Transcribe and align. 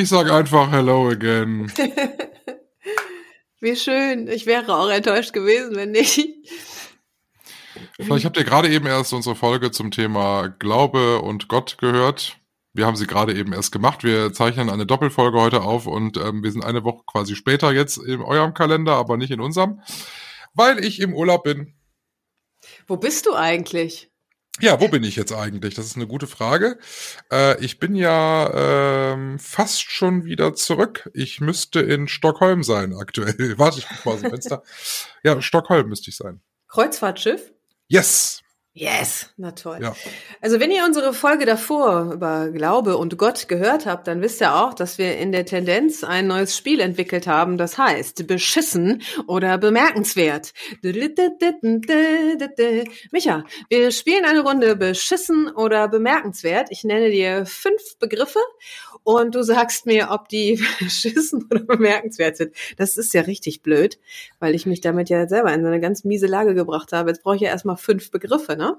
Ich 0.00 0.08
sag 0.08 0.30
einfach 0.30 0.72
Hello 0.72 1.10
again. 1.10 1.70
Wie 3.60 3.76
schön. 3.76 4.28
Ich 4.28 4.46
wäre 4.46 4.74
auch 4.74 4.88
enttäuscht 4.88 5.34
gewesen, 5.34 5.76
wenn 5.76 5.90
nicht. 5.90 6.26
Vielleicht 7.98 8.24
habt 8.24 8.38
ihr 8.38 8.44
gerade 8.44 8.70
eben 8.70 8.86
erst 8.86 9.12
unsere 9.12 9.36
Folge 9.36 9.72
zum 9.72 9.90
Thema 9.90 10.48
Glaube 10.58 11.20
und 11.20 11.48
Gott 11.48 11.76
gehört. 11.76 12.38
Wir 12.72 12.86
haben 12.86 12.96
sie 12.96 13.06
gerade 13.06 13.34
eben 13.34 13.52
erst 13.52 13.72
gemacht. 13.72 14.02
Wir 14.02 14.32
zeichnen 14.32 14.70
eine 14.70 14.86
Doppelfolge 14.86 15.38
heute 15.38 15.60
auf 15.60 15.86
und 15.86 16.16
ähm, 16.16 16.42
wir 16.42 16.50
sind 16.50 16.64
eine 16.64 16.82
Woche 16.82 17.02
quasi 17.06 17.36
später 17.36 17.70
jetzt 17.70 17.98
in 17.98 18.22
eurem 18.22 18.54
Kalender, 18.54 18.94
aber 18.94 19.18
nicht 19.18 19.30
in 19.30 19.40
unserem, 19.40 19.82
weil 20.54 20.82
ich 20.82 20.98
im 21.00 21.12
Urlaub 21.12 21.44
bin. 21.44 21.74
Wo 22.86 22.96
bist 22.96 23.26
du 23.26 23.34
eigentlich? 23.34 24.09
Ja, 24.58 24.80
wo 24.80 24.88
bin 24.88 25.04
ich 25.04 25.16
jetzt 25.16 25.32
eigentlich? 25.32 25.74
Das 25.74 25.86
ist 25.86 25.96
eine 25.96 26.06
gute 26.06 26.26
Frage. 26.26 26.78
Äh, 27.32 27.58
ich 27.64 27.78
bin 27.78 27.94
ja 27.94 29.12
ähm, 29.12 29.38
fast 29.38 29.90
schon 29.90 30.24
wieder 30.24 30.54
zurück. 30.54 31.08
Ich 31.14 31.40
müsste 31.40 31.80
in 31.80 32.08
Stockholm 32.08 32.62
sein 32.62 32.94
aktuell. 32.94 33.54
Warte, 33.58 33.78
ich 33.78 33.88
guck 33.88 34.04
mal 34.04 34.12
aus 34.14 34.20
dem 34.20 34.30
Fenster. 34.30 34.62
ja, 35.22 35.40
Stockholm 35.40 35.88
müsste 35.88 36.10
ich 36.10 36.16
sein. 36.16 36.40
Kreuzfahrtschiff? 36.68 37.52
Yes! 37.88 38.42
Yes, 38.80 39.28
na 39.36 39.50
toll. 39.50 39.80
Ja. 39.82 39.94
Also 40.40 40.58
wenn 40.58 40.70
ihr 40.70 40.86
unsere 40.86 41.12
Folge 41.12 41.44
davor 41.44 42.14
über 42.14 42.48
Glaube 42.48 42.96
und 42.96 43.18
Gott 43.18 43.46
gehört 43.46 43.84
habt, 43.84 44.06
dann 44.06 44.22
wisst 44.22 44.40
ihr 44.40 44.54
auch, 44.54 44.72
dass 44.72 44.96
wir 44.96 45.18
in 45.18 45.32
der 45.32 45.44
Tendenz 45.44 46.02
ein 46.02 46.26
neues 46.26 46.56
Spiel 46.56 46.80
entwickelt 46.80 47.26
haben, 47.26 47.58
das 47.58 47.76
heißt 47.76 48.26
beschissen 48.26 49.02
oder 49.26 49.58
bemerkenswert. 49.58 50.54
Micha, 53.10 53.44
wir 53.68 53.90
spielen 53.90 54.24
eine 54.24 54.40
Runde 54.40 54.76
beschissen 54.76 55.50
oder 55.50 55.86
bemerkenswert. 55.86 56.68
Ich 56.70 56.82
nenne 56.82 57.10
dir 57.10 57.44
fünf 57.44 57.98
Begriffe 57.98 58.40
und 59.02 59.34
du 59.34 59.42
sagst 59.42 59.84
mir, 59.84 60.08
ob 60.10 60.30
die 60.30 60.58
beschissen 60.78 61.46
oder 61.50 61.64
bemerkenswert 61.64 62.38
sind. 62.38 62.54
Das 62.78 62.96
ist 62.96 63.12
ja 63.12 63.20
richtig 63.20 63.60
blöd, 63.60 63.98
weil 64.38 64.54
ich 64.54 64.64
mich 64.64 64.80
damit 64.80 65.10
ja 65.10 65.28
selber 65.28 65.52
in 65.52 65.60
so 65.60 65.66
eine 65.66 65.80
ganz 65.80 66.04
miese 66.04 66.26
Lage 66.26 66.54
gebracht 66.54 66.94
habe. 66.94 67.10
Jetzt 67.10 67.22
brauche 67.22 67.36
ich 67.36 67.42
ja 67.42 67.50
erstmal 67.50 67.76
fünf 67.76 68.10
Begriffe, 68.10 68.56
ne? 68.56 68.69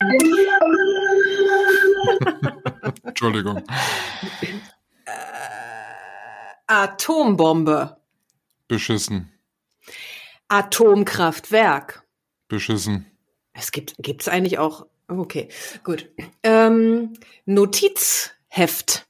Entschuldigung. 3.04 3.58
Äh, 5.04 5.10
Atombombe. 6.66 7.96
Beschissen. 8.68 9.32
Atomkraftwerk. 10.48 12.02
Beschissen. 12.48 13.06
Es 13.52 13.72
gibt, 13.72 13.94
gibt's 13.98 14.28
eigentlich 14.28 14.58
auch, 14.58 14.86
okay, 15.08 15.48
gut. 15.84 16.08
Ähm, 16.42 17.12
Notizheft. 17.44 19.06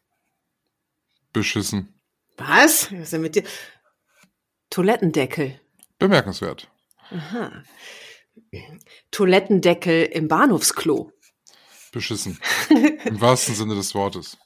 Beschissen. 1.33 1.95
Was? 2.37 2.91
Was 2.93 2.99
ist 3.01 3.13
denn 3.13 3.23
mit 3.23 3.37
dir? 3.37 3.45
Toilettendeckel. 4.71 5.61
Bemerkenswert. 5.99 6.69
Aha. 7.11 7.63
Toilettendeckel 9.11 10.05
im 10.05 10.29
Bahnhofsklo. 10.29 11.13
Beschissen. 11.93 12.39
Im 13.05 13.21
wahrsten 13.21 13.55
Sinne 13.55 13.75
des 13.75 13.95
Wortes. 13.95 14.39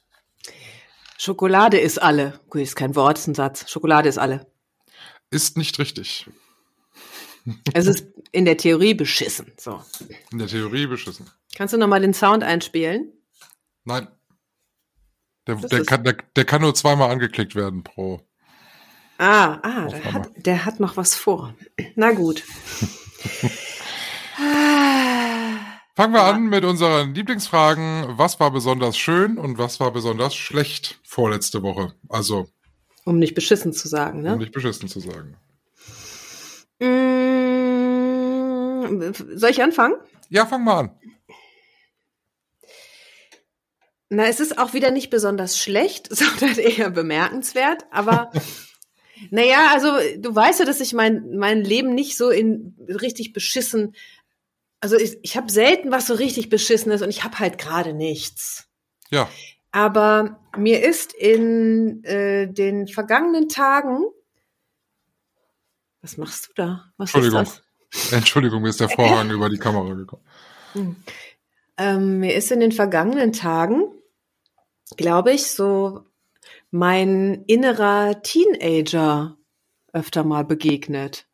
Schokolade 1.17 1.79
ist 1.79 2.01
alle. 2.01 2.39
Gut, 2.49 2.61
ist 2.61 2.75
kein 2.75 2.95
Wort, 2.95 3.19
ist 3.19 3.27
ein 3.27 3.35
Satz. 3.35 3.69
Schokolade 3.69 4.09
ist 4.09 4.17
alle. 4.17 4.51
Ist 5.29 5.57
nicht 5.57 5.77
richtig. 5.79 6.27
Es 7.73 7.85
ist 7.85 8.07
in 8.31 8.45
der 8.45 8.57
Theorie 8.57 8.95
beschissen. 8.95 9.51
So. 9.57 9.83
In 10.31 10.39
der 10.39 10.47
Theorie 10.47 10.87
beschissen. 10.87 11.29
Kannst 11.55 11.73
du 11.73 11.77
nochmal 11.77 12.01
den 12.01 12.13
Sound 12.13 12.43
einspielen? 12.43 13.13
Nein. 13.83 14.07
Der, 15.47 15.55
der, 15.55 15.85
kann, 15.85 16.03
der, 16.03 16.17
der 16.35 16.45
kann 16.45 16.61
nur 16.61 16.73
zweimal 16.73 17.11
angeklickt 17.11 17.53
werden 17.53 17.83
pro. 17.83 18.21
Ah, 19.19 19.59
ah, 19.61 19.87
der 19.87 20.13
hat, 20.13 20.29
der 20.37 20.65
hat 20.65 20.79
noch 20.79 20.97
was 20.97 21.13
vor. 21.15 21.55
Na 21.95 22.11
gut. 22.11 22.43
Fangen 24.37 26.13
wir 26.13 26.19
Ja. 26.19 26.31
an 26.31 26.49
mit 26.49 26.65
unseren 26.65 27.13
Lieblingsfragen. 27.13 28.17
Was 28.17 28.39
war 28.39 28.51
besonders 28.51 28.97
schön 28.97 29.37
und 29.37 29.57
was 29.57 29.79
war 29.79 29.91
besonders 29.91 30.35
schlecht 30.35 30.99
vorletzte 31.03 31.63
Woche? 31.63 31.93
Also, 32.09 32.47
um 33.05 33.19
nicht 33.19 33.35
beschissen 33.35 33.71
zu 33.71 33.87
sagen, 33.87 34.19
um 34.19 34.23
ne? 34.23 34.37
nicht 34.37 34.51
beschissen 34.51 34.89
zu 34.89 34.99
sagen. 34.99 35.37
Mm, 36.79 39.13
soll 39.35 39.49
ich 39.51 39.61
anfangen? 39.61 39.95
Ja, 40.29 40.45
fang 40.45 40.63
mal 40.63 40.79
an. 40.79 40.91
Na, 44.09 44.25
es 44.27 44.39
ist 44.39 44.57
auch 44.57 44.73
wieder 44.73 44.91
nicht 44.91 45.09
besonders 45.09 45.57
schlecht, 45.57 46.07
sondern 46.15 46.57
eher 46.57 46.89
bemerkenswert. 46.89 47.85
Aber 47.91 48.31
naja, 49.31 49.69
also 49.71 49.91
du 50.17 50.35
weißt 50.35 50.59
ja, 50.59 50.65
dass 50.65 50.81
ich 50.81 50.93
mein, 50.93 51.37
mein 51.37 51.61
Leben 51.61 51.93
nicht 51.95 52.17
so 52.17 52.29
in 52.29 52.75
richtig 52.89 53.33
beschissen. 53.33 53.95
Also 54.85 54.97
ich, 54.97 55.17
ich 55.23 55.35
habe 55.35 55.51
selten 55.51 55.89
was 55.89 56.05
so 56.05 56.13
richtig 56.13 56.49
Beschissenes 56.49 57.01
und 57.01 57.09
ich 57.09 57.23
habe 57.23 57.39
halt 57.39 57.57
gerade 57.57 57.91
nichts. 57.95 58.69
Ja, 59.09 59.27
Aber 59.71 60.39
mir 60.55 60.83
ist 60.87 61.11
in 61.11 62.03
äh, 62.03 62.47
den 62.47 62.87
vergangenen 62.87 63.49
Tagen. 63.49 64.03
Was 66.03 66.17
machst 66.17 66.49
du 66.49 66.51
da? 66.53 66.93
Was 66.97 67.15
Entschuldigung. 67.15 67.51
Entschuldigung, 68.11 68.61
mir 68.61 68.69
ist 68.69 68.79
der 68.79 68.89
Vorhang 68.89 69.31
über 69.31 69.49
die 69.49 69.57
Kamera 69.57 69.91
gekommen. 69.95 71.03
Ähm, 71.77 72.19
mir 72.19 72.35
ist 72.35 72.51
in 72.51 72.59
den 72.59 72.71
vergangenen 72.71 73.33
Tagen, 73.33 73.85
glaube 74.97 75.31
ich, 75.31 75.47
so 75.47 76.05
mein 76.69 77.43
innerer 77.47 78.21
Teenager 78.21 79.35
öfter 79.93 80.23
mal 80.23 80.45
begegnet. 80.45 81.25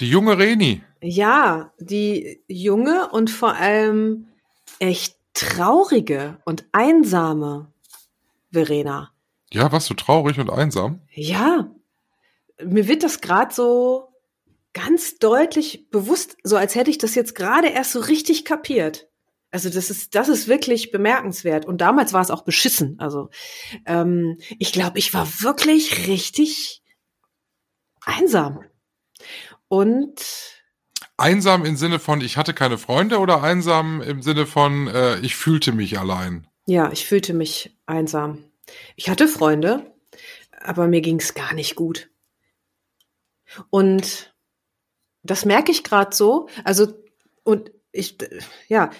Die 0.00 0.08
junge 0.08 0.38
Reni. 0.38 0.82
Ja, 1.02 1.72
die 1.78 2.42
junge 2.48 3.08
und 3.10 3.30
vor 3.30 3.54
allem 3.54 4.28
echt 4.78 5.16
traurige 5.34 6.38
und 6.44 6.66
einsame 6.72 7.72
Verena. 8.52 9.12
Ja, 9.52 9.70
warst 9.72 9.88
du 9.90 9.94
traurig 9.94 10.38
und 10.38 10.50
einsam? 10.50 11.00
Ja, 11.12 11.70
mir 12.62 12.88
wird 12.88 13.02
das 13.02 13.20
gerade 13.20 13.54
so 13.54 14.08
ganz 14.72 15.18
deutlich 15.18 15.88
bewusst, 15.90 16.36
so 16.42 16.56
als 16.56 16.74
hätte 16.74 16.90
ich 16.90 16.98
das 16.98 17.14
jetzt 17.14 17.34
gerade 17.34 17.68
erst 17.68 17.92
so 17.92 18.00
richtig 18.00 18.44
kapiert. 18.44 19.08
Also 19.50 19.70
das 19.70 19.88
ist, 19.88 20.14
das 20.14 20.28
ist 20.28 20.48
wirklich 20.48 20.90
bemerkenswert. 20.90 21.64
Und 21.64 21.80
damals 21.80 22.12
war 22.12 22.20
es 22.20 22.30
auch 22.30 22.42
beschissen. 22.42 22.96
Also 22.98 23.30
ähm, 23.86 24.38
ich 24.58 24.72
glaube, 24.72 24.98
ich 24.98 25.14
war 25.14 25.26
wirklich 25.40 26.08
richtig 26.08 26.82
einsam. 28.04 28.60
Und 29.68 30.22
Einsam 31.16 31.64
im 31.64 31.76
Sinne 31.76 31.98
von, 31.98 32.20
ich 32.20 32.36
hatte 32.36 32.54
keine 32.54 32.78
Freunde 32.78 33.18
oder 33.18 33.42
einsam 33.42 34.02
im 34.02 34.22
Sinne 34.22 34.46
von, 34.46 34.86
äh, 34.88 35.18
ich 35.20 35.34
fühlte 35.34 35.72
mich 35.72 35.98
allein? 35.98 36.46
ja, 36.66 36.90
ich 36.92 37.06
fühlte 37.06 37.32
mich 37.32 37.76
einsam. 37.86 38.44
Ich 38.96 39.08
hatte 39.08 39.28
Freunde, 39.28 39.94
aber 40.60 40.88
mir 40.88 41.00
ging 41.00 41.20
es 41.20 41.34
gar 41.34 41.54
nicht 41.54 41.76
gut. 41.76 42.10
Und 43.70 44.34
das 45.22 45.44
merke 45.44 45.70
ich 45.70 45.84
gerade 45.84 46.14
so. 46.14 46.48
Also, 46.64 46.92
und 47.44 47.70
ich, 47.92 48.18
ja, 48.66 48.90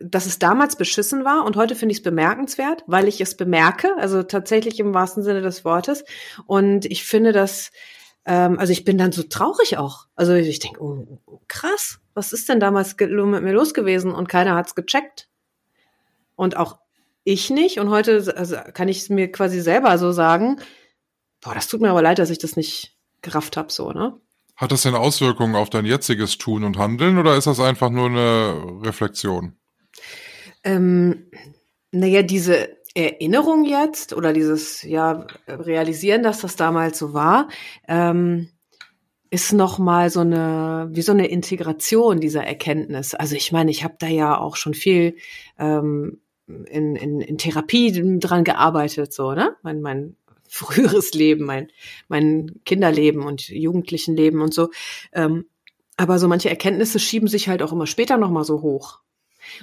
dass 0.00 0.26
es 0.26 0.38
damals 0.40 0.76
beschissen 0.76 1.24
war 1.24 1.44
und 1.44 1.56
heute 1.56 1.76
finde 1.76 1.92
ich 1.92 1.98
es 1.98 2.02
bemerkenswert, 2.02 2.82
weil 2.86 3.06
ich 3.06 3.20
es 3.20 3.36
bemerke, 3.36 3.94
also 3.98 4.22
tatsächlich 4.22 4.80
im 4.80 4.94
wahrsten 4.94 5.22
Sinne 5.22 5.42
des 5.42 5.64
Wortes. 5.64 6.04
Und 6.46 6.86
ich 6.86 7.04
finde 7.04 7.32
das, 7.32 7.70
ähm, 8.24 8.58
also 8.58 8.72
ich 8.72 8.84
bin 8.84 8.98
dann 8.98 9.12
so 9.12 9.22
traurig 9.22 9.78
auch. 9.78 10.06
Also 10.14 10.34
ich 10.34 10.58
denke, 10.58 10.82
oh, 10.82 11.18
krass, 11.48 12.00
was 12.14 12.32
ist 12.32 12.48
denn 12.48 12.60
damals 12.60 12.96
mit 12.98 13.10
mir 13.10 13.52
los 13.52 13.74
gewesen? 13.74 14.12
Und 14.12 14.28
keiner 14.28 14.54
hat's 14.54 14.74
gecheckt. 14.74 15.28
Und 16.36 16.56
auch 16.56 16.78
ich 17.24 17.50
nicht. 17.50 17.78
Und 17.78 17.90
heute 17.90 18.34
also 18.36 18.56
kann 18.74 18.88
ich 18.88 18.98
es 18.98 19.08
mir 19.08 19.30
quasi 19.30 19.60
selber 19.60 19.96
so 19.98 20.12
sagen, 20.12 20.60
boah, 21.40 21.54
das 21.54 21.66
tut 21.66 21.80
mir 21.80 21.90
aber 21.90 22.02
leid, 22.02 22.18
dass 22.18 22.30
ich 22.30 22.38
das 22.38 22.56
nicht 22.56 22.96
gerafft 23.22 23.56
habe, 23.56 23.72
so, 23.72 23.92
ne? 23.92 24.18
Hat 24.56 24.70
das 24.70 24.82
denn 24.82 24.94
Auswirkungen 24.94 25.56
auf 25.56 25.70
dein 25.70 25.86
jetziges 25.86 26.38
Tun 26.38 26.62
und 26.62 26.78
Handeln 26.78 27.18
oder 27.18 27.36
ist 27.36 27.46
das 27.46 27.58
einfach 27.58 27.90
nur 27.90 28.06
eine 28.06 28.80
Reflexion? 28.84 29.56
Ähm, 30.62 31.30
Naja, 31.90 32.22
diese 32.22 32.76
Erinnerung 32.94 33.64
jetzt 33.64 34.12
oder 34.12 34.32
dieses 34.32 34.82
ja 34.82 35.26
realisieren, 35.48 36.22
dass 36.22 36.40
das 36.40 36.56
damals 36.56 36.98
so 36.98 37.14
war, 37.14 37.48
ähm, 37.88 38.48
ist 39.30 39.52
noch 39.52 39.78
mal 39.78 40.10
so 40.10 40.20
eine 40.20 40.90
wie 40.92 41.02
so 41.02 41.12
eine 41.12 41.28
Integration 41.28 42.20
dieser 42.20 42.44
Erkenntnis. 42.44 43.14
Also 43.14 43.34
ich 43.34 43.50
meine, 43.50 43.70
ich 43.70 43.82
habe 43.82 43.94
da 43.98 44.06
ja 44.06 44.38
auch 44.38 44.56
schon 44.56 44.74
viel 44.74 45.16
ähm, 45.58 46.20
in, 46.46 46.96
in, 46.96 47.20
in 47.22 47.38
Therapie 47.38 48.18
dran 48.20 48.44
gearbeitet, 48.44 49.12
so 49.14 49.32
ne, 49.32 49.56
mein 49.62 49.80
mein 49.80 50.16
früheres 50.46 51.14
Leben, 51.14 51.46
mein 51.46 51.68
mein 52.08 52.60
Kinderleben 52.66 53.22
und 53.22 53.48
Jugendlichenleben 53.48 54.42
und 54.42 54.52
so. 54.52 54.68
Ähm, 55.12 55.46
aber 55.96 56.18
so 56.18 56.28
manche 56.28 56.50
Erkenntnisse 56.50 56.98
schieben 56.98 57.28
sich 57.28 57.48
halt 57.48 57.62
auch 57.62 57.72
immer 57.72 57.86
später 57.86 58.18
noch 58.18 58.30
mal 58.30 58.44
so 58.44 58.60
hoch. 58.60 59.00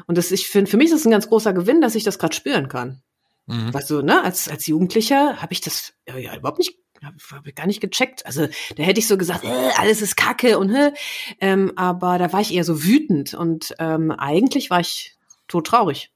Und 0.07 0.17
das 0.17 0.31
ich 0.31 0.47
finde, 0.47 0.69
für 0.69 0.77
mich 0.77 0.87
ist 0.87 1.01
es 1.01 1.05
ein 1.05 1.11
ganz 1.11 1.27
großer 1.27 1.53
Gewinn, 1.53 1.81
dass 1.81 1.95
ich 1.95 2.03
das 2.03 2.17
gerade 2.17 2.35
spüren 2.35 2.69
kann. 2.69 3.03
Mhm. 3.49 3.73
Weißt 3.73 3.89
du, 3.89 4.01
ne, 4.03 4.23
als, 4.23 4.47
als 4.47 4.67
Jugendlicher 4.67 5.41
habe 5.41 5.53
ich 5.53 5.61
das 5.61 5.93
ja, 6.07 6.17
ja 6.17 6.35
überhaupt 6.35 6.59
nicht 6.59 6.77
habe 7.01 7.49
ich 7.49 7.55
gar 7.55 7.65
nicht 7.65 7.79
gecheckt. 7.79 8.25
Also 8.25 8.47
da 8.75 8.83
hätte 8.83 8.99
ich 8.99 9.07
so 9.07 9.17
gesagt, 9.17 9.45
äh, 9.45 9.69
alles 9.77 10.01
ist 10.01 10.17
Kacke 10.17 10.59
und 10.59 10.69
äh, 10.75 10.91
ähm, 11.39 11.71
aber 11.77 12.17
da 12.17 12.33
war 12.33 12.41
ich 12.41 12.53
eher 12.53 12.65
so 12.65 12.83
wütend 12.83 13.33
und 13.33 13.73
ähm, 13.79 14.11
eigentlich 14.11 14.69
war 14.69 14.81
ich 14.81 15.15
todtraurig. 15.47 16.11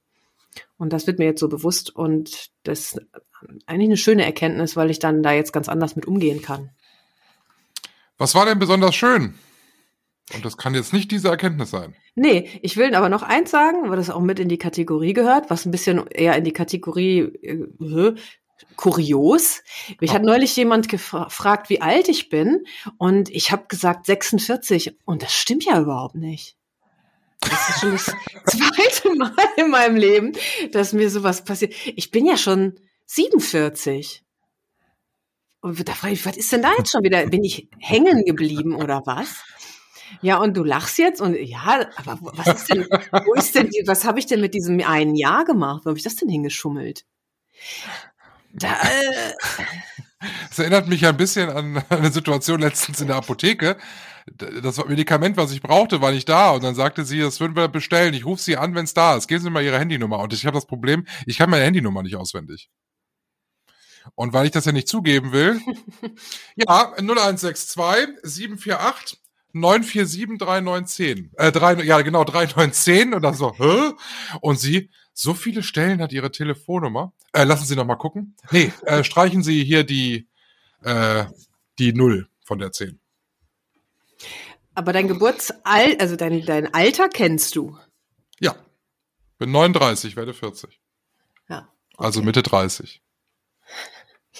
Und 0.77 0.91
das 0.91 1.07
wird 1.07 1.19
mir 1.19 1.25
jetzt 1.25 1.39
so 1.39 1.47
bewusst 1.47 1.95
und 1.95 2.49
das 2.63 2.79
ist 2.79 3.01
eigentlich 3.65 3.87
eine 3.87 3.97
schöne 3.97 4.25
Erkenntnis, 4.25 4.75
weil 4.75 4.91
ich 4.91 4.99
dann 4.99 5.23
da 5.23 5.31
jetzt 5.31 5.53
ganz 5.53 5.69
anders 5.69 5.95
mit 5.95 6.05
umgehen 6.05 6.41
kann. 6.41 6.69
Was 8.17 8.35
war 8.35 8.45
denn 8.45 8.59
besonders 8.59 8.93
schön? 8.93 9.35
Und 10.33 10.45
das 10.45 10.57
kann 10.57 10.73
jetzt 10.73 10.93
nicht 10.93 11.11
diese 11.11 11.27
Erkenntnis 11.27 11.71
sein. 11.71 11.95
Nee, 12.15 12.49
ich 12.61 12.77
will 12.77 12.95
aber 12.95 13.09
noch 13.09 13.23
eins 13.23 13.51
sagen, 13.51 13.89
weil 13.89 13.97
das 13.97 14.09
auch 14.09 14.21
mit 14.21 14.39
in 14.39 14.47
die 14.47 14.57
Kategorie 14.57 15.13
gehört, 15.13 15.49
was 15.49 15.65
ein 15.65 15.71
bisschen 15.71 16.07
eher 16.07 16.35
in 16.37 16.45
die 16.45 16.53
Kategorie 16.53 17.19
äh, 17.19 18.15
kurios. 18.77 19.63
Mich 19.99 20.11
oh. 20.11 20.13
hat 20.13 20.23
neulich 20.23 20.55
jemand 20.55 20.87
gefragt, 20.87 21.69
wie 21.69 21.81
alt 21.81 22.07
ich 22.07 22.29
bin 22.29 22.65
und 22.97 23.29
ich 23.29 23.51
habe 23.51 23.65
gesagt 23.67 24.05
46 24.05 24.95
und 25.05 25.21
das 25.21 25.33
stimmt 25.33 25.65
ja 25.65 25.79
überhaupt 25.79 26.15
nicht. 26.15 26.55
Das 27.41 27.69
ist 27.69 27.79
schon 27.81 27.91
das 27.91 28.05
zweite 28.45 29.15
Mal 29.15 29.33
in 29.57 29.69
meinem 29.69 29.97
Leben, 29.97 30.31
dass 30.71 30.93
mir 30.93 31.09
sowas 31.09 31.43
passiert. 31.43 31.73
Ich 31.95 32.09
bin 32.09 32.25
ja 32.25 32.37
schon 32.37 32.79
47. 33.05 34.23
Und 35.59 35.87
da 35.87 35.93
frage 35.93 36.13
ich, 36.13 36.25
was 36.25 36.37
ist 36.37 36.51
denn 36.51 36.61
da 36.61 36.73
jetzt 36.77 36.91
schon 36.91 37.03
wieder? 37.03 37.25
Bin 37.27 37.43
ich 37.43 37.69
hängen 37.79 38.23
geblieben 38.25 38.75
oder 38.75 39.01
was? 39.05 39.43
Ja, 40.21 40.37
und 40.37 40.55
du 40.55 40.63
lachst 40.63 40.97
jetzt 40.97 41.21
und 41.21 41.35
ja, 41.35 41.87
aber 41.95 42.19
was 42.21 42.47
ist 42.47 42.69
denn, 42.69 42.87
wo 43.25 43.33
ist 43.33 43.55
denn, 43.55 43.69
was 43.85 44.05
habe 44.05 44.19
ich 44.19 44.25
denn 44.25 44.41
mit 44.41 44.53
diesem 44.53 44.79
einen 44.81 45.15
Jahr 45.15 45.45
gemacht? 45.45 45.81
Wo 45.83 45.89
habe 45.89 45.97
ich 45.97 46.03
das 46.03 46.15
denn 46.15 46.29
hingeschummelt? 46.29 47.05
Da, 48.53 48.73
äh. 48.73 49.33
Das 50.49 50.59
erinnert 50.59 50.87
mich 50.87 51.05
ein 51.05 51.17
bisschen 51.17 51.49
an 51.49 51.83
eine 51.89 52.11
Situation 52.11 52.61
letztens 52.61 53.01
in 53.01 53.07
der 53.07 53.17
Apotheke. 53.17 53.77
Das 54.61 54.83
Medikament, 54.85 55.35
was 55.35 55.51
ich 55.51 55.61
brauchte, 55.61 55.99
war 55.99 56.11
nicht 56.11 56.29
da. 56.29 56.51
Und 56.51 56.63
dann 56.63 56.75
sagte 56.75 57.03
sie, 57.03 57.19
das 57.19 57.39
würden 57.39 57.57
wir 57.57 57.67
bestellen. 57.67 58.13
Ich 58.13 58.25
rufe 58.25 58.41
sie 58.41 58.55
an, 58.55 58.73
wenn 58.73 58.85
es 58.85 58.93
da 58.93 59.17
ist. 59.17 59.27
Geben 59.27 59.43
Sie 59.43 59.49
mir 59.49 59.61
Ihre 59.61 59.79
Handynummer. 59.79 60.19
Und 60.19 60.31
ich 60.31 60.45
habe 60.45 60.55
das 60.55 60.65
Problem, 60.65 61.05
ich 61.25 61.37
kann 61.37 61.49
meine 61.49 61.65
Handynummer 61.65 62.03
nicht 62.03 62.15
auswendig. 62.15 62.69
Und 64.15 64.33
weil 64.33 64.45
ich 64.45 64.51
das 64.51 64.65
ja 64.65 64.71
nicht 64.71 64.87
zugeben 64.87 65.31
will, 65.31 65.59
ja, 66.55 66.93
0162 66.97 68.19
748 68.23 69.19
947 69.53 70.39
3910. 70.39 71.31
Äh, 71.37 71.51
3, 71.51 71.83
ja, 71.83 72.01
genau, 72.01 72.23
3910. 72.23 73.13
Und 73.13 73.21
dann 73.21 73.35
so, 73.35 73.55
hä? 73.57 73.93
Und 74.41 74.59
sie, 74.59 74.89
so 75.13 75.33
viele 75.33 75.63
Stellen 75.63 76.01
hat 76.01 76.11
ihre 76.11 76.31
Telefonnummer. 76.31 77.13
Äh, 77.31 77.43
lassen 77.43 77.65
Sie 77.65 77.75
noch 77.75 77.85
mal 77.85 77.95
gucken. 77.95 78.35
Nee, 78.51 78.73
äh, 78.85 79.03
streichen 79.03 79.43
Sie 79.43 79.63
hier 79.63 79.83
die, 79.83 80.27
äh, 80.81 81.25
die 81.77 81.93
Null 81.93 82.27
von 82.43 82.59
der 82.59 82.71
10. 82.71 82.99
Aber 84.75 84.91
dein 84.91 85.07
Geburtsalter, 85.07 86.01
also 86.01 86.15
dein, 86.15 86.43
dein 86.45 86.73
Alter 86.73 87.09
kennst 87.09 87.55
du? 87.55 87.77
Ja. 88.39 88.55
Bin 89.37 89.51
39, 89.51 90.15
werde 90.15 90.33
40. 90.33 90.79
Ja. 91.47 91.57
Also 91.57 91.67
okay. 91.67 92.05
Also 92.05 92.21
Mitte 92.23 92.41
30. 92.41 93.02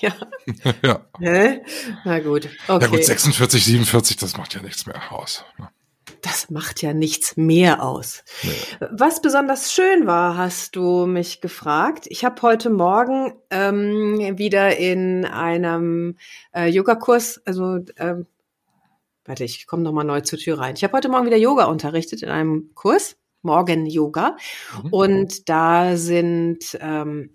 Ja. 0.04 0.14
ja. 0.84 1.06
Hä? 1.20 1.62
Na 2.04 2.20
gut. 2.20 2.50
Okay. 2.68 2.84
Ja 2.84 2.88
gut, 2.88 3.06
46, 3.06 3.64
47, 3.64 4.18
das 4.18 4.38
macht 4.38 4.54
ja 4.54 4.62
nichts 4.62 4.86
mehr 4.86 5.12
aus. 5.12 5.46
Ne? 5.58 5.70
Das 6.22 6.50
macht 6.50 6.82
ja 6.82 6.94
nichts 6.94 7.38
mehr 7.38 7.82
aus. 7.82 8.24
Nee. 8.44 8.52
Was 8.92 9.22
besonders 9.22 9.72
schön 9.72 10.06
war, 10.06 10.36
hast 10.36 10.76
du 10.76 11.06
mich 11.06 11.40
gefragt. 11.40 12.06
Ich 12.10 12.26
habe 12.26 12.42
heute 12.42 12.70
Morgen 12.70 13.34
ähm, 13.50 14.38
wieder 14.38 14.78
in 14.78 15.26
einem 15.26 16.18
äh, 16.54 16.68
Yogakurs, 16.68 17.42
also 17.46 17.80
ähm, 17.98 18.26
warte, 19.24 19.46
ich 19.46 19.68
komme 19.68 19.84
noch 19.84 19.94
mal 19.94 20.04
neu 20.04 20.20
zur 20.20 20.40
Tür 20.40 20.60
rein. 20.60 20.76
Ich 20.76 20.84
habe 20.84 20.98
heute 20.98 21.08
Morgen 21.08 21.26
wieder 21.26 21.38
Yoga 21.38 21.66
unterrichtet 21.66 22.24
in 22.24 22.30
einem 22.30 22.72
Kurs, 22.74 23.16
Morgen 23.42 23.86
Yoga, 23.86 24.36
mhm. 24.84 24.90
und 24.94 25.50
da 25.50 25.96
sind 25.96 26.78
ähm, 26.82 27.32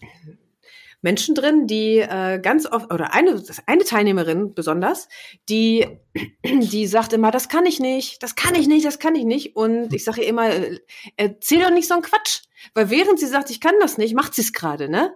Menschen 1.01 1.35
drin, 1.35 1.67
die 1.67 1.99
äh, 1.99 2.41
ganz 2.41 2.67
oft, 2.67 2.93
oder 2.93 3.15
eine, 3.15 3.43
eine 3.67 3.85
Teilnehmerin 3.85 4.55
besonders, 4.55 5.09
die, 5.49 5.87
die 6.45 6.87
sagt 6.87 7.13
immer, 7.13 7.31
das 7.31 7.49
kann 7.49 7.67
ich 7.67 7.79
nicht, 7.79 8.23
das 8.23 8.35
kann 8.35 8.55
ich 8.55 8.67
nicht, 8.67 8.85
das 8.85 8.99
kann 8.99 9.15
ich 9.15 9.25
nicht. 9.25 9.55
Und 9.57 9.93
ich 9.95 10.05
sage 10.05 10.23
ihr 10.23 10.29
immer, 10.29 10.51
äh, 10.51 10.79
erzähl 11.17 11.61
doch 11.61 11.71
nicht 11.71 11.89
so 11.89 11.95
einen 11.95 12.03
Quatsch. 12.03 12.43
Weil 12.75 12.91
während 12.91 13.21
sie 13.21 13.27
sagt, 13.27 13.51
ich 13.51 13.61
kann 13.61 13.75
das 13.81 13.99
nicht, 13.99 14.15
macht 14.15 14.35
sie 14.35 14.43
es 14.43 14.53
gerade, 14.53 14.89
ne? 14.89 15.15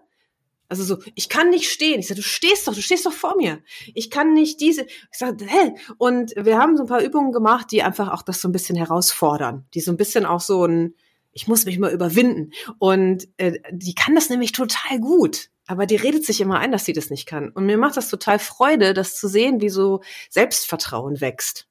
Also 0.69 0.85
so, 0.85 0.99
ich 1.15 1.29
kann 1.29 1.51
nicht 1.51 1.71
stehen. 1.71 2.01
Ich 2.01 2.09
sage, 2.09 2.23
du 2.23 2.27
stehst 2.27 2.67
doch, 2.67 2.75
du 2.75 2.81
stehst 2.81 3.05
doch 3.05 3.13
vor 3.13 3.37
mir. 3.37 3.61
Ich 3.93 4.09
kann 4.09 4.33
nicht 4.33 4.59
diese. 4.59 4.87
Ich 4.87 5.19
sage, 5.19 5.45
hä? 5.47 5.75
Und 5.99 6.33
wir 6.35 6.57
haben 6.57 6.79
so 6.79 6.85
ein 6.85 6.89
paar 6.89 7.03
Übungen 7.03 7.31
gemacht, 7.31 7.67
die 7.73 7.83
einfach 7.83 8.11
auch 8.11 8.23
das 8.23 8.41
so 8.41 8.49
ein 8.49 8.53
bisschen 8.53 8.77
herausfordern, 8.77 9.67
die 9.75 9.83
so 9.83 9.91
ein 9.91 9.99
bisschen 9.99 10.25
auch 10.25 10.41
so 10.41 10.65
ein, 10.65 10.95
ich 11.33 11.47
muss 11.47 11.67
mich 11.67 11.79
mal 11.79 11.93
überwinden. 11.93 12.53
Und 12.79 13.29
äh, 13.37 13.59
die 13.71 13.95
kann 13.95 14.15
das 14.15 14.31
nämlich 14.31 14.53
total 14.53 14.99
gut. 14.99 15.51
Aber 15.67 15.87
die 15.87 15.97
redet 15.97 16.25
sich 16.25 16.41
immer 16.41 16.59
ein, 16.59 16.73
dass 16.73 16.85
sie 16.85 16.93
das 16.93 17.11
nicht 17.11 17.27
kann. 17.27 17.51
Und 17.51 17.67
mir 17.67 17.79
macht 17.79 17.97
das 17.97 18.09
total 18.09 18.39
Freude, 18.39 18.95
das 18.95 19.17
zu 19.17 19.29
sehen, 19.29 19.61
wie 19.61 19.69
so 19.69 20.01
Selbstvertrauen 20.29 21.21
wächst. 21.21 21.69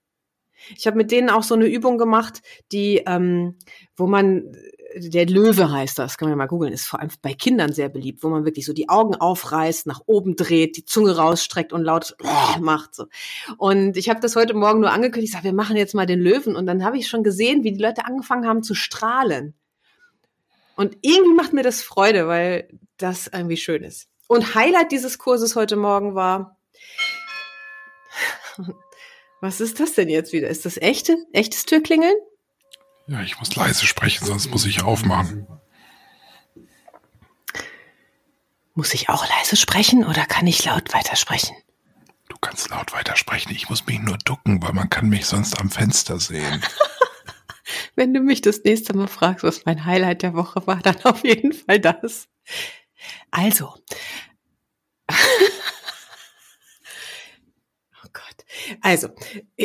Ich 0.78 0.88
habe 0.88 0.98
mit 0.98 1.12
denen 1.12 1.30
auch 1.30 1.44
so 1.44 1.56
eine 1.56 1.68
Übung 1.68 1.98
gemacht, 1.98 2.42
die, 2.72 3.04
ähm, 3.08 3.58
wo 3.96 4.08
man, 4.08 4.56
der 4.96 5.26
Löwe 5.26 5.72
heißt 5.72 5.98
das, 5.98 6.18
kann 6.18 6.28
man 6.28 6.34
ja 6.34 6.38
mal 6.38 6.48
googeln, 6.48 6.74
ist 6.74 6.86
vor 6.86 7.00
allem 7.00 7.10
bei 7.22 7.34
Kindern 7.34 7.74
sehr 7.74 7.90
beliebt, 7.90 8.24
wo 8.24 8.30
man 8.30 8.46
wirklich 8.46 8.66
so 8.66 8.74
die 8.74 8.90
Augen 8.90 9.16
aufreißt, 9.16 9.88
nach 9.88 10.02
oben 10.06 10.36
dreht, 10.36 10.78
die 10.78 10.86
Zunge 10.86 11.16
rausstreckt 11.16 11.74
und 11.74 11.82
laut 11.84 12.16
macht 12.60 12.96
so. 12.96 13.06
Und 13.58 13.98
ich 13.98 14.10
habe 14.10 14.20
das 14.20 14.36
heute 14.36 14.54
Morgen 14.54 14.82
nur 14.82 14.92
angekündigt, 14.92 15.32
ich 15.32 15.34
sage, 15.34 15.46
wir 15.46 15.54
machen 15.54 15.76
jetzt 15.78 15.96
mal 15.96 16.06
den 16.06 16.20
Löwen 16.20 16.56
und 16.56 16.66
dann 16.66 16.84
habe 16.84 16.98
ich 16.98 17.08
schon 17.08 17.24
gesehen, 17.24 17.64
wie 17.64 17.72
die 17.72 17.82
Leute 17.82 18.06
angefangen 18.06 18.48
haben 18.48 18.64
zu 18.64 18.76
strahlen. 18.76 19.56
Und 20.76 20.98
irgendwie 21.02 21.36
macht 21.36 21.54
mir 21.54 21.64
das 21.64 21.82
Freude, 21.82 22.28
weil 22.28 22.70
das 22.98 23.28
irgendwie 23.28 23.58
schön 23.58 23.84
ist. 23.84 24.08
Und 24.28 24.56
Highlight 24.56 24.92
dieses 24.92 25.18
Kurses 25.18 25.56
heute 25.56 25.76
Morgen 25.76 26.16
war, 26.16 26.58
was 29.42 29.60
ist 29.60 29.80
das 29.80 29.94
denn 29.94 30.10
jetzt 30.10 30.34
wieder? 30.34 30.48
Ist 30.48 30.66
das 30.66 30.78
echte, 30.78 31.18
echtes 31.34 31.66
Türklingeln? 31.66 32.16
Ja, 33.08 33.22
ich 33.22 33.40
muss 33.40 33.56
leise 33.56 33.86
sprechen, 33.86 34.26
sonst 34.26 34.50
muss 34.52 34.66
ich 34.66 34.84
aufmachen. 34.84 35.48
Muss 38.74 38.94
ich 38.94 39.10
auch 39.10 39.28
leise 39.28 39.58
sprechen 39.58 40.06
oder 40.06 40.26
kann 40.26 40.48
ich 40.48 40.64
laut 40.64 40.94
weitersprechen? 40.94 41.56
Du 42.30 42.38
kannst 42.40 42.70
laut 42.70 42.94
weitersprechen. 42.94 43.52
Ich 43.54 43.70
muss 43.70 43.86
mich 43.86 44.00
nur 44.00 44.18
ducken, 44.18 44.64
weil 44.64 44.72
man 44.72 44.90
kann 44.90 45.10
mich 45.10 45.26
sonst 45.26 45.60
am 45.60 45.70
Fenster 45.70 46.20
sehen. 46.20 46.64
Wenn 47.96 48.14
du 48.14 48.22
mich 48.22 48.42
das 48.42 48.64
nächste 48.64 48.96
Mal 48.96 49.08
fragst, 49.08 49.44
was 49.44 49.66
mein 49.66 49.86
Highlight 49.86 50.22
der 50.24 50.34
Woche 50.34 50.66
war, 50.68 50.78
dann 50.78 51.02
auf 51.04 51.24
jeden 51.24 51.54
Fall 51.54 51.80
das. 51.80 52.28
Also. 53.32 53.74
oh 55.12 55.16
Gott. 58.14 58.46
Also. 58.82 59.10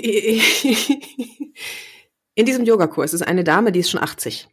In 2.39 2.45
diesem 2.45 2.65
Yogakurs 2.65 3.15
ist 3.15 3.23
eine 3.23 3.45
Dame, 3.45 3.73
die 3.73 3.81
ist 3.81 3.91
schon 3.91 4.03
80. 4.03 4.49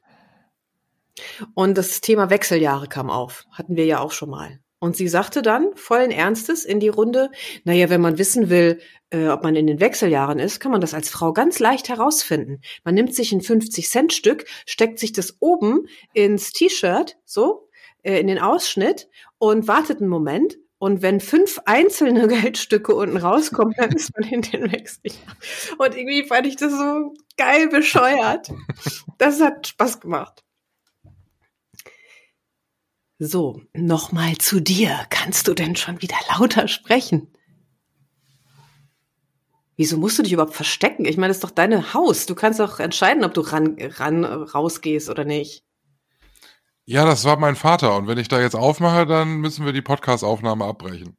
Und 1.54 1.78
das 1.78 2.02
Thema 2.02 2.30
Wechseljahre 2.30 2.88
kam 2.88 3.10
auf. 3.10 3.46
Hatten 3.52 3.76
wir 3.76 3.86
ja 3.86 4.00
auch 4.00 4.12
schon 4.12 4.30
mal. 4.30 4.63
Und 4.84 4.98
sie 4.98 5.08
sagte 5.08 5.42
dann 5.42 5.74
vollen 5.76 6.12
Ernstes 6.12 6.66
in 6.66 6.82
die 6.82 6.90
Runde, 6.90 7.32
naja, 7.64 7.90
wenn 7.90 8.02
man 8.02 8.18
wissen 8.18 8.50
will, 8.50 8.82
äh, 9.12 9.30
ob 9.30 9.42
man 9.42 9.56
in 9.56 9.66
den 9.66 9.80
Wechseljahren 9.80 10.40
ist, 10.40 10.60
kann 10.60 10.74
man 10.74 10.82
das 10.82 10.94
als 10.94 11.10
Frau 11.10 11.32
ganz 11.32 11.60
leicht 11.60 11.88
herausfinden. 11.88 12.60
Man 12.84 12.94
nimmt 12.94 13.16
sich 13.16 13.32
ein 13.32 13.40
50-Cent-Stück, 13.40 14.44
steckt 14.66 15.00
sich 15.00 15.14
das 15.14 15.38
oben 15.40 15.88
ins 16.14 16.52
T-Shirt, 16.52 17.16
so, 17.24 17.70
äh, 18.02 18.20
in 18.20 18.28
den 18.28 18.40
Ausschnitt 18.40 19.08
und 19.38 19.70
wartet 19.70 20.02
einen 20.02 20.10
Moment. 20.10 20.58
Und 20.80 21.02
wenn 21.02 21.22
fünf 21.22 21.62
einzelne 21.64 22.28
Geldstücke 22.42 22.94
unten 22.94 23.16
rauskommen, 23.16 23.74
dann 23.78 23.94
ist 23.94 24.12
man 24.20 24.30
in 24.30 24.42
den 24.42 24.70
Wechseljahren. 24.70 25.38
Und 25.78 25.96
irgendwie 25.96 26.26
fand 26.26 26.46
ich 26.46 26.58
das 26.58 26.74
so 26.74 27.14
geil 27.38 27.70
bescheuert. 27.70 28.52
Das 29.18 29.40
hat 29.40 29.66
Spaß 29.66 30.02
gemacht. 30.02 30.43
So, 33.26 33.62
nochmal 33.74 34.38
zu 34.38 34.60
dir. 34.60 35.00
Kannst 35.10 35.48
du 35.48 35.54
denn 35.54 35.78
schon 35.78 36.02
wieder 36.02 36.18
lauter 36.30 36.68
sprechen? 36.68 37.32
Wieso 39.78 39.96
musst 39.98 40.20
du 40.20 40.24
dich 40.24 40.34
überhaupt 40.34 40.54
verstecken? 40.54 41.06
Ich 41.06 41.16
meine, 41.16 41.30
das 41.30 41.38
ist 41.38 41.44
doch 41.46 41.52
deine 41.52 41.94
Haus. 41.94 42.26
Du 42.26 42.36
kannst 42.36 42.60
doch 42.60 42.82
entscheiden, 42.82 43.24
ob 43.24 43.34
du 43.34 43.40
ran, 43.40 43.78
ran 43.80 44.26
rausgehst 44.26 45.10
oder 45.10 45.24
nicht. 45.24 45.64
Ja, 46.84 47.06
das 47.06 47.24
war 47.24 47.40
mein 47.40 47.56
Vater. 47.56 47.96
Und 47.96 48.08
wenn 48.08 48.18
ich 48.18 48.28
da 48.28 48.42
jetzt 48.42 48.58
aufmache, 48.58 49.06
dann 49.06 49.38
müssen 49.38 49.66
wir 49.66 49.72
die 49.72 49.82
Podcast-Aufnahme 49.82 50.66
abbrechen. 50.66 51.16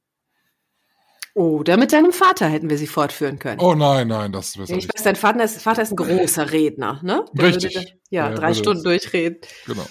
Oder 1.32 1.78
mit 1.78 1.94
deinem 1.94 2.12
Vater 2.12 2.48
hätten 2.48 2.68
wir 2.68 2.76
sie 2.76 2.86
fortführen 2.86 3.38
können. 3.38 3.60
Oh 3.60 3.74
nein, 3.74 4.08
nein, 4.08 4.30
das 4.30 4.56
ist. 4.56 4.70
Ich 4.70 4.88
weiß, 4.92 5.02
dein 5.04 5.16
Vater 5.16 5.42
ist, 5.42 5.62
Vater 5.62 5.80
ist 5.80 5.90
ein 5.90 5.96
großer 5.96 6.52
Redner, 6.52 7.00
ne? 7.02 7.24
Der 7.32 7.46
Richtig. 7.46 7.74
Würde, 7.74 7.88
ja, 8.10 8.28
ja, 8.28 8.34
drei 8.34 8.52
Stunden 8.52 8.84
durchreden. 8.84 9.40
Genau. 9.64 9.86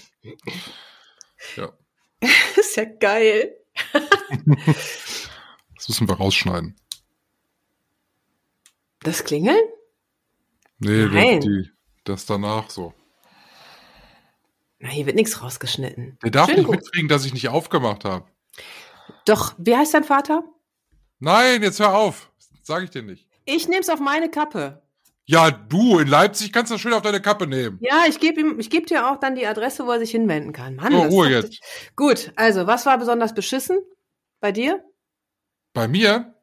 Ja. 1.58 1.74
ist 2.55 2.75
ja 2.77 2.85
geil. 2.85 3.55
das 3.93 5.87
müssen 5.87 6.07
wir 6.07 6.15
rausschneiden. 6.15 6.75
Das 9.01 9.23
Klingeln? 9.23 9.63
Nee, 10.79 11.05
Nein. 11.05 11.41
Die, 11.41 11.69
das 12.03 12.25
danach 12.25 12.69
so. 12.69 12.93
Na, 14.79 14.89
hier 14.89 15.05
wird 15.05 15.15
nichts 15.15 15.41
rausgeschnitten. 15.41 16.17
Der 16.23 16.31
darf 16.31 16.47
Schön 16.47 16.57
nicht 16.57 16.65
gut. 16.65 16.75
mitkriegen, 16.75 17.07
dass 17.07 17.25
ich 17.25 17.33
nicht 17.33 17.47
aufgemacht 17.49 18.05
habe. 18.05 18.25
Doch, 19.25 19.55
wie 19.57 19.75
heißt 19.75 19.93
dein 19.93 20.03
Vater? 20.03 20.43
Nein, 21.19 21.63
jetzt 21.63 21.79
hör 21.79 21.93
auf. 21.95 22.31
Sag 22.63 22.83
ich 22.83 22.89
dir 22.89 23.01
nicht. 23.01 23.27
Ich 23.45 23.67
nehm's 23.67 23.89
auf 23.89 23.99
meine 23.99 24.29
Kappe. 24.29 24.81
Ja, 25.25 25.51
du, 25.51 25.99
in 25.99 26.07
Leipzig 26.07 26.51
kannst 26.51 26.69
du 26.69 26.75
das 26.75 26.81
schön 26.81 26.93
auf 26.93 27.01
deine 27.01 27.21
Kappe 27.21 27.47
nehmen. 27.47 27.79
Ja, 27.81 28.05
ich 28.07 28.19
gebe 28.19 28.41
ihm, 28.41 28.59
ich 28.59 28.69
gebe 28.69 28.85
dir 28.85 29.09
auch 29.09 29.19
dann 29.19 29.35
die 29.35 29.47
Adresse, 29.47 29.85
wo 29.85 29.91
er 29.91 29.99
sich 29.99 30.11
hinwenden 30.11 30.51
kann. 30.51 30.75
Mann, 30.75 30.93
oh, 30.93 31.03
Ruhe 31.03 31.29
jetzt. 31.29 31.61
Gut, 31.95 32.33
also, 32.35 32.67
was 32.67 32.85
war 32.85 32.97
besonders 32.97 33.33
beschissen 33.33 33.79
bei 34.41 34.51
dir? 34.51 34.83
Bei 35.71 35.87
mir? 35.87 36.35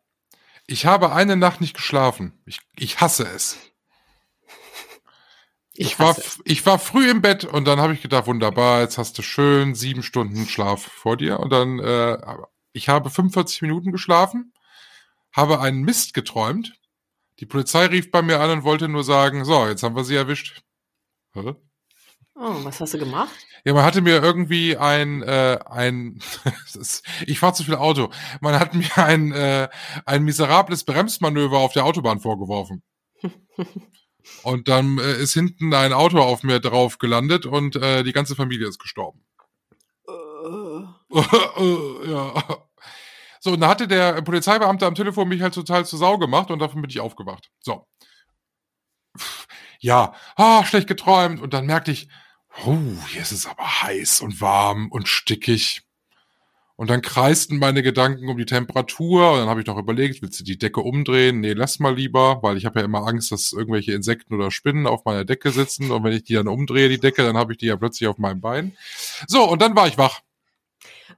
Ich 0.67 0.87
habe 0.87 1.13
eine 1.13 1.37
Nacht 1.37 1.61
nicht 1.61 1.75
geschlafen. 1.75 2.41
Ich, 2.47 2.61
ich 2.77 3.01
hasse 3.01 3.25
es. 3.25 3.59
Ich, 5.75 5.93
ich 5.93 5.99
war, 5.99 6.17
es. 6.17 6.41
ich 6.45 6.65
war 6.65 6.79
früh 6.79 7.11
im 7.11 7.21
Bett 7.21 7.45
und 7.45 7.67
dann 7.67 7.81
habe 7.81 7.93
ich 7.93 8.03
gedacht, 8.03 8.27
wunderbar, 8.27 8.81
jetzt 8.81 8.97
hast 8.97 9.19
du 9.19 9.23
schön 9.23 9.75
sieben 9.75 10.03
Stunden 10.03 10.47
Schlaf 10.47 10.83
vor 10.83 11.17
dir. 11.17 11.41
Und 11.41 11.51
dann, 11.51 11.79
äh, 11.81 12.19
ich 12.73 12.89
habe 12.89 13.11
45 13.11 13.63
Minuten 13.63 13.93
geschlafen, 13.93 14.53
habe 15.33 15.61
einen 15.61 15.83
Mist 15.83 16.15
geträumt 16.15 16.80
die 17.41 17.47
Polizei 17.47 17.87
rief 17.87 18.11
bei 18.11 18.23
mir 18.23 18.41
an 18.41 18.51
und 18.51 18.65
wollte 18.65 18.89
nur 18.89 19.03
sagen, 19.03 19.45
so, 19.45 19.67
jetzt 19.67 19.83
haben 19.83 19.97
wir 19.97 20.05
sie 20.05 20.17
erwischt. 20.17 20.63
Hä? 21.33 21.55
Oh, 22.35 22.65
was 22.65 22.81
hast 22.81 22.95
du 22.95 22.99
gemacht? 22.99 23.35
Ja, 23.65 23.75
man 23.75 23.85
hatte 23.85 24.01
mir 24.01 24.23
irgendwie 24.23 24.77
ein, 24.77 25.23
äh, 25.23 25.59
ein 25.67 26.21
ist, 26.75 27.05
ich 27.27 27.39
fahre 27.39 27.55
zu 27.55 27.65
viel 27.65 27.75
Auto. 27.75 28.11
Man 28.41 28.59
hat 28.59 28.75
mir 28.75 28.97
ein, 28.97 29.33
äh, 29.33 29.69
ein 30.07 30.23
miserables 30.23 30.85
Bremsmanöver 30.85 31.59
auf 31.59 31.73
der 31.73 31.85
Autobahn 31.85 32.21
vorgeworfen. 32.21 32.83
und 34.43 34.69
dann 34.69 34.99
äh, 34.99 35.21
ist 35.21 35.35
hinten 35.35 35.75
ein 35.75 35.93
Auto 35.93 36.19
auf 36.21 36.43
mir 36.43 36.61
drauf 36.61 36.99
gelandet 36.99 37.47
und 37.47 37.77
äh, 37.77 38.03
die 38.05 38.13
ganze 38.13 38.37
Familie 38.37 38.69
ist 38.69 38.79
gestorben. 38.79 39.25
Uh. 40.09 40.87
ja. 42.07 42.67
So, 43.41 43.53
und 43.53 43.61
da 43.61 43.69
hatte 43.69 43.89
der 43.89 44.21
Polizeibeamte 44.23 44.87
am 44.87 44.95
Telefon 44.95 45.29
mich 45.29 45.41
halt 45.41 45.55
total 45.55 45.87
zu 45.87 45.97
Sau 45.97 46.19
gemacht 46.19 46.51
und 46.51 46.59
davon 46.59 46.83
bin 46.83 46.91
ich 46.91 47.01
aufgewacht. 47.01 47.51
So. 47.61 47.87
Ja, 49.81 50.15
ah, 50.37 50.65
schlecht 50.65 50.89
geträumt. 50.89 51.41
Und 51.41 51.55
dann 51.55 51.65
merkte 51.65 51.91
ich, 51.91 52.09
oh, 52.67 52.77
hier 53.09 53.23
ist 53.23 53.33
es 53.33 53.47
aber 53.47 53.83
heiß 53.83 54.21
und 54.21 54.41
warm 54.43 54.89
und 54.91 55.09
stickig. 55.09 55.83
Und 56.77 56.89
dann 56.89 57.03
kreisten 57.03 57.59
meine 57.59 57.83
Gedanken 57.83 58.29
um 58.29 58.39
die 58.39 58.47
Temperatur 58.47 59.33
und 59.33 59.39
dann 59.41 59.49
habe 59.49 59.61
ich 59.61 59.67
noch 59.67 59.77
überlegt, 59.77 60.23
willst 60.23 60.41
du 60.41 60.45
die 60.45 60.57
Decke 60.57 60.81
umdrehen? 60.81 61.41
Nee, 61.41 61.53
lass 61.53 61.79
mal 61.79 61.95
lieber, 61.95 62.43
weil 62.43 62.57
ich 62.57 62.65
habe 62.65 62.81
ja 62.81 62.87
immer 62.87 63.07
Angst, 63.07 63.33
dass 63.33 63.53
irgendwelche 63.53 63.93
Insekten 63.93 64.35
oder 64.35 64.51
Spinnen 64.51 64.87
auf 64.87 65.05
meiner 65.05 65.27
Decke 65.27 65.51
sitzen 65.51 65.91
und 65.91 66.05
wenn 66.05 66.13
ich 66.13 66.25
die 66.25 66.35
dann 66.35 66.49
umdrehe, 66.49 66.89
die 66.89 66.99
Decke, 66.99 67.23
dann 67.23 67.37
habe 67.37 67.53
ich 67.53 67.59
die 67.59 67.67
ja 67.67 67.77
plötzlich 67.77 68.09
auf 68.09 68.17
meinem 68.17 68.41
Bein. 68.41 68.77
So, 69.27 69.47
und 69.47 69.61
dann 69.61 69.77
war 69.77 69.89
ich 69.89 69.99
wach. 69.99 70.21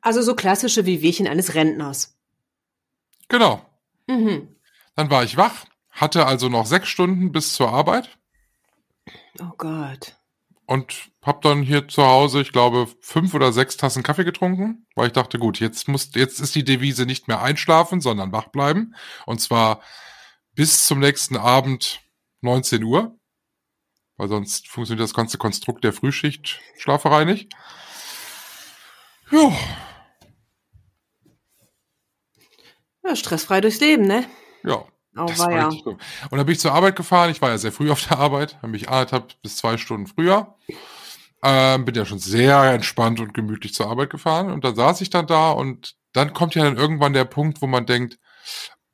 Also 0.02 0.20
so 0.20 0.34
klassische 0.34 0.84
Wehwehchen 0.84 1.28
eines 1.28 1.54
Rentners. 1.54 2.18
Genau. 3.28 3.64
Mhm. 4.06 4.56
Dann 4.96 5.10
war 5.10 5.24
ich 5.24 5.36
wach, 5.36 5.64
hatte 5.90 6.26
also 6.26 6.48
noch 6.48 6.66
sechs 6.66 6.88
Stunden 6.88 7.32
bis 7.32 7.54
zur 7.54 7.70
Arbeit. 7.70 8.18
Oh 9.40 9.52
Gott. 9.56 10.16
Und 10.66 11.10
hab 11.22 11.42
dann 11.42 11.62
hier 11.62 11.88
zu 11.88 12.02
Hause, 12.02 12.40
ich 12.40 12.52
glaube, 12.52 12.88
fünf 13.00 13.34
oder 13.34 13.52
sechs 13.52 13.76
Tassen 13.76 14.02
Kaffee 14.02 14.24
getrunken, 14.24 14.86
weil 14.94 15.06
ich 15.06 15.12
dachte, 15.12 15.38
gut, 15.38 15.60
jetzt 15.60 15.88
muss, 15.88 16.10
jetzt 16.14 16.40
ist 16.40 16.54
die 16.54 16.64
Devise 16.64 17.06
nicht 17.06 17.28
mehr 17.28 17.42
einschlafen, 17.42 18.00
sondern 18.00 18.32
wach 18.32 18.48
bleiben. 18.48 18.94
Und 19.26 19.40
zwar 19.40 19.80
bis 20.54 20.86
zum 20.86 20.98
nächsten 20.98 21.36
Abend 21.36 22.00
19 22.40 22.82
Uhr. 22.82 23.18
Weil 24.16 24.28
sonst 24.28 24.68
funktioniert 24.68 25.04
das 25.04 25.14
ganze 25.14 25.38
Konstrukt 25.38 25.84
der 25.84 25.92
Frühschicht 25.92 26.60
Schlaferei 26.76 27.24
nicht. 27.24 27.52
Ja, 29.30 29.52
Ja, 33.04 33.16
stressfrei 33.16 33.60
durchs 33.60 33.80
Leben, 33.80 34.06
ne? 34.06 34.24
Ja. 34.64 34.84
Oh, 35.14 35.26
das 35.26 35.38
war 35.40 35.52
ja. 35.52 35.68
Und 35.68 35.98
dann 36.30 36.46
bin 36.46 36.52
ich 36.52 36.60
zur 36.60 36.72
Arbeit 36.72 36.96
gefahren. 36.96 37.30
Ich 37.30 37.42
war 37.42 37.50
ja 37.50 37.58
sehr 37.58 37.72
früh 37.72 37.90
auf 37.90 38.06
der 38.06 38.18
Arbeit, 38.18 38.56
habe 38.56 38.68
mich 38.68 38.88
anderthalb 38.88 39.40
bis 39.42 39.56
zwei 39.56 39.76
Stunden 39.76 40.06
früher. 40.06 40.56
Ähm, 41.42 41.84
bin 41.84 41.94
ja 41.94 42.06
schon 42.06 42.18
sehr 42.18 42.62
entspannt 42.72 43.20
und 43.20 43.34
gemütlich 43.34 43.74
zur 43.74 43.88
Arbeit 43.88 44.10
gefahren. 44.10 44.50
Und 44.50 44.64
dann 44.64 44.74
saß 44.74 45.00
ich 45.00 45.10
dann 45.10 45.26
da 45.26 45.50
und 45.50 45.96
dann 46.12 46.32
kommt 46.32 46.54
ja 46.54 46.62
dann 46.64 46.76
irgendwann 46.76 47.12
der 47.12 47.24
Punkt, 47.24 47.60
wo 47.60 47.66
man 47.66 47.84
denkt, 47.84 48.18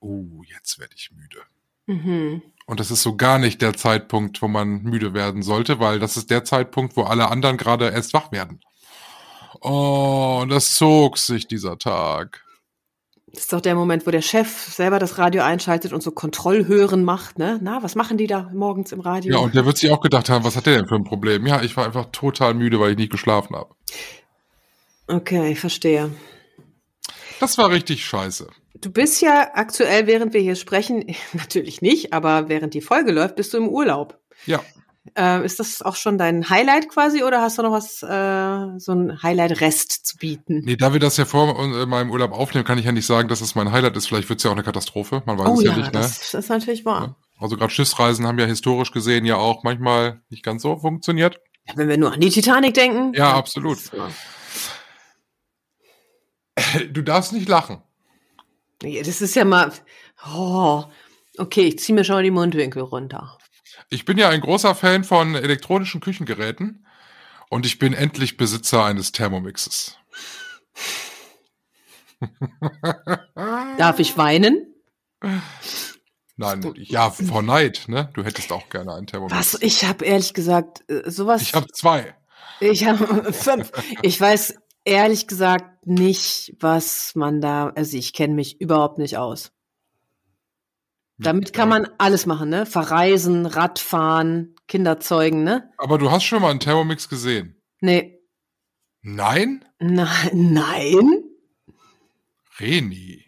oh, 0.00 0.42
jetzt 0.46 0.78
werde 0.78 0.94
ich 0.96 1.10
müde. 1.12 1.42
Mhm. 1.86 2.42
Und 2.66 2.80
das 2.80 2.90
ist 2.90 3.02
so 3.02 3.16
gar 3.16 3.38
nicht 3.38 3.62
der 3.62 3.74
Zeitpunkt, 3.74 4.42
wo 4.42 4.48
man 4.48 4.82
müde 4.82 5.14
werden 5.14 5.42
sollte, 5.42 5.78
weil 5.78 5.98
das 5.98 6.16
ist 6.16 6.30
der 6.30 6.44
Zeitpunkt, 6.44 6.96
wo 6.96 7.04
alle 7.04 7.30
anderen 7.30 7.56
gerade 7.56 7.90
erst 7.90 8.12
wach 8.12 8.32
werden. 8.32 8.60
Oh, 9.60 10.40
und 10.42 10.50
das 10.50 10.74
zog 10.74 11.18
sich 11.18 11.46
dieser 11.46 11.78
Tag. 11.78 12.44
Das 13.38 13.44
ist 13.44 13.52
doch 13.52 13.60
der 13.60 13.76
Moment, 13.76 14.04
wo 14.04 14.10
der 14.10 14.20
Chef 14.20 14.48
selber 14.48 14.98
das 14.98 15.16
Radio 15.16 15.44
einschaltet 15.44 15.92
und 15.92 16.02
so 16.02 16.10
Kontrollhören 16.10 17.04
macht, 17.04 17.38
ne? 17.38 17.60
Na, 17.62 17.84
was 17.84 17.94
machen 17.94 18.18
die 18.18 18.26
da 18.26 18.50
morgens 18.52 18.90
im 18.90 18.98
Radio? 18.98 19.32
Ja, 19.32 19.38
und 19.38 19.54
der 19.54 19.64
wird 19.64 19.78
sich 19.78 19.92
auch 19.92 20.00
gedacht 20.00 20.28
haben, 20.28 20.44
was 20.44 20.56
hat 20.56 20.66
der 20.66 20.78
denn 20.78 20.88
für 20.88 20.96
ein 20.96 21.04
Problem? 21.04 21.46
Ja, 21.46 21.62
ich 21.62 21.76
war 21.76 21.86
einfach 21.86 22.06
total 22.10 22.54
müde, 22.54 22.80
weil 22.80 22.90
ich 22.90 22.96
nicht 22.96 23.12
geschlafen 23.12 23.54
habe. 23.54 23.72
Okay, 25.06 25.54
verstehe. 25.54 26.10
Das 27.38 27.56
war 27.58 27.70
richtig 27.70 28.04
scheiße. 28.04 28.48
Du 28.80 28.90
bist 28.90 29.22
ja 29.22 29.52
aktuell, 29.54 30.08
während 30.08 30.34
wir 30.34 30.40
hier 30.40 30.56
sprechen, 30.56 31.04
natürlich 31.32 31.80
nicht, 31.80 32.12
aber 32.12 32.48
während 32.48 32.74
die 32.74 32.80
Folge 32.80 33.12
läuft, 33.12 33.36
bist 33.36 33.54
du 33.54 33.58
im 33.58 33.68
Urlaub. 33.68 34.18
Ja. 34.46 34.64
Äh, 35.16 35.44
ist 35.44 35.60
das 35.60 35.82
auch 35.82 35.96
schon 35.96 36.18
dein 36.18 36.48
Highlight 36.48 36.88
quasi 36.88 37.22
oder 37.22 37.40
hast 37.40 37.58
du 37.58 37.62
noch 37.62 37.72
was, 37.72 38.02
äh, 38.02 38.78
so 38.78 38.92
ein 38.92 39.22
Highlight-Rest 39.22 40.06
zu 40.06 40.16
bieten? 40.16 40.62
Nee, 40.64 40.76
da 40.76 40.92
wir 40.92 41.00
das 41.00 41.16
ja 41.16 41.24
vor 41.24 41.58
äh, 41.58 41.86
meinem 41.86 42.10
Urlaub 42.10 42.32
aufnehmen, 42.32 42.64
kann 42.64 42.78
ich 42.78 42.84
ja 42.84 42.92
nicht 42.92 43.06
sagen, 43.06 43.28
dass 43.28 43.40
es 43.40 43.54
mein 43.54 43.72
Highlight 43.72 43.96
ist. 43.96 44.06
Vielleicht 44.06 44.28
wird 44.28 44.38
es 44.38 44.44
ja 44.44 44.50
auch 44.50 44.54
eine 44.54 44.64
Katastrophe. 44.64 45.22
Man 45.26 45.38
weiß 45.38 45.48
oh, 45.48 45.54
es 45.54 45.64
ja, 45.64 45.70
ja 45.70 45.76
nicht, 45.76 45.92
ne? 45.92 46.00
Das 46.00 46.34
ist 46.34 46.48
natürlich 46.48 46.84
wahr. 46.84 47.16
Also 47.38 47.56
gerade 47.56 47.70
Schiffsreisen 47.70 48.26
haben 48.26 48.38
ja 48.38 48.46
historisch 48.46 48.90
gesehen 48.90 49.24
ja 49.24 49.36
auch 49.36 49.62
manchmal 49.62 50.20
nicht 50.28 50.42
ganz 50.42 50.62
so 50.62 50.76
funktioniert. 50.76 51.40
Ja, 51.66 51.74
wenn 51.76 51.88
wir 51.88 51.96
nur 51.96 52.12
an 52.12 52.20
die 52.20 52.30
Titanic 52.30 52.74
denken. 52.74 53.12
Ja, 53.14 53.34
absolut. 53.34 53.78
Du 56.90 57.02
darfst 57.02 57.32
nicht 57.32 57.48
lachen. 57.48 57.82
Das 58.80 59.20
ist 59.20 59.36
ja 59.36 59.44
mal. 59.44 59.72
Oh, 60.34 60.84
okay, 61.38 61.62
ich 61.62 61.78
ziehe 61.78 61.94
mir 61.94 62.04
schon 62.04 62.16
mal 62.16 62.22
die 62.24 62.32
Mundwinkel 62.32 62.82
runter. 62.82 63.37
Ich 63.90 64.04
bin 64.04 64.18
ja 64.18 64.28
ein 64.28 64.40
großer 64.40 64.74
Fan 64.74 65.02
von 65.04 65.34
elektronischen 65.34 66.00
Küchengeräten 66.00 66.86
und 67.48 67.64
ich 67.64 67.78
bin 67.78 67.94
endlich 67.94 68.36
Besitzer 68.36 68.84
eines 68.84 69.12
Thermomixes. 69.12 69.96
Darf 73.78 73.98
ich 73.98 74.18
weinen? 74.18 74.74
Nein, 76.36 76.72
ja, 76.76 77.10
vor 77.10 77.42
Neid, 77.42 77.84
ne? 77.88 78.10
Du 78.14 78.24
hättest 78.24 78.52
auch 78.52 78.68
gerne 78.68 78.94
einen 78.94 79.06
Thermomix. 79.06 79.36
Was? 79.36 79.62
Ich 79.62 79.84
habe 79.84 80.04
ehrlich 80.04 80.34
gesagt 80.34 80.84
äh, 80.90 81.10
sowas. 81.10 81.42
Ich 81.42 81.54
habe 81.54 81.66
zwei. 81.72 82.14
Ich 82.60 82.86
habe 82.86 83.32
fünf. 83.32 83.72
Ich 84.02 84.20
weiß 84.20 84.54
ehrlich 84.84 85.26
gesagt 85.26 85.86
nicht, 85.86 86.54
was 86.60 87.14
man 87.14 87.40
da. 87.40 87.70
Also 87.70 87.96
ich 87.96 88.12
kenne 88.12 88.34
mich 88.34 88.60
überhaupt 88.60 88.98
nicht 88.98 89.16
aus. 89.16 89.50
Damit 91.18 91.52
kann 91.52 91.68
man 91.68 91.88
alles 91.98 92.26
machen, 92.26 92.48
ne? 92.48 92.64
Verreisen, 92.64 93.44
Radfahren, 93.46 94.54
Kinder 94.68 95.00
zeugen, 95.00 95.42
ne? 95.42 95.70
Aber 95.76 95.98
du 95.98 96.10
hast 96.10 96.24
schon 96.24 96.40
mal 96.42 96.50
einen 96.50 96.60
Thermomix 96.60 97.08
gesehen? 97.08 97.60
Nee. 97.80 98.20
Nein? 99.02 99.64
Nein, 99.80 100.30
nein. 100.32 101.24
Reni. 102.60 103.26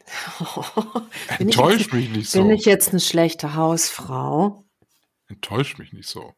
Enttäusch 1.38 1.80
jetzt, 1.80 1.92
mich 1.92 2.11
nicht 2.11 2.30
so. 2.30 2.42
Bin 2.42 2.50
ich 2.50 2.64
jetzt 2.64 2.90
eine 2.90 3.00
schlechte 3.00 3.54
Hausfrau? 3.54 4.64
Enttäusch 5.28 5.78
mich 5.78 5.92
nicht 5.92 6.09
so. 6.09 6.35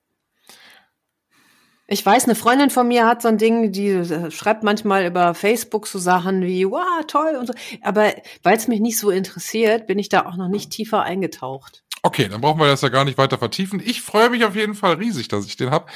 Ich 1.92 2.06
weiß, 2.06 2.24
eine 2.24 2.34
Freundin 2.34 2.70
von 2.70 2.88
mir 2.88 3.06
hat 3.06 3.20
so 3.20 3.28
ein 3.28 3.36
Ding, 3.36 3.70
die 3.70 3.90
äh, 3.90 4.30
schreibt 4.30 4.62
manchmal 4.62 5.04
über 5.04 5.34
Facebook 5.34 5.86
so 5.86 5.98
Sachen 5.98 6.40
wie, 6.40 6.64
wow, 6.64 7.04
toll 7.06 7.36
und 7.38 7.48
so. 7.48 7.52
Aber 7.82 8.14
weil 8.42 8.56
es 8.56 8.66
mich 8.66 8.80
nicht 8.80 8.98
so 8.98 9.10
interessiert, 9.10 9.86
bin 9.86 9.98
ich 9.98 10.08
da 10.08 10.24
auch 10.24 10.36
noch 10.36 10.48
nicht 10.48 10.70
tiefer 10.70 11.02
eingetaucht. 11.02 11.81
Okay, 12.04 12.28
dann 12.28 12.40
brauchen 12.40 12.58
wir 12.58 12.66
das 12.66 12.80
ja 12.80 12.88
gar 12.88 13.04
nicht 13.04 13.16
weiter 13.16 13.38
vertiefen. 13.38 13.80
Ich 13.84 14.02
freue 14.02 14.28
mich 14.28 14.44
auf 14.44 14.56
jeden 14.56 14.74
Fall 14.74 14.94
riesig, 14.94 15.28
dass 15.28 15.46
ich 15.46 15.56
den 15.56 15.70
hab, 15.70 15.88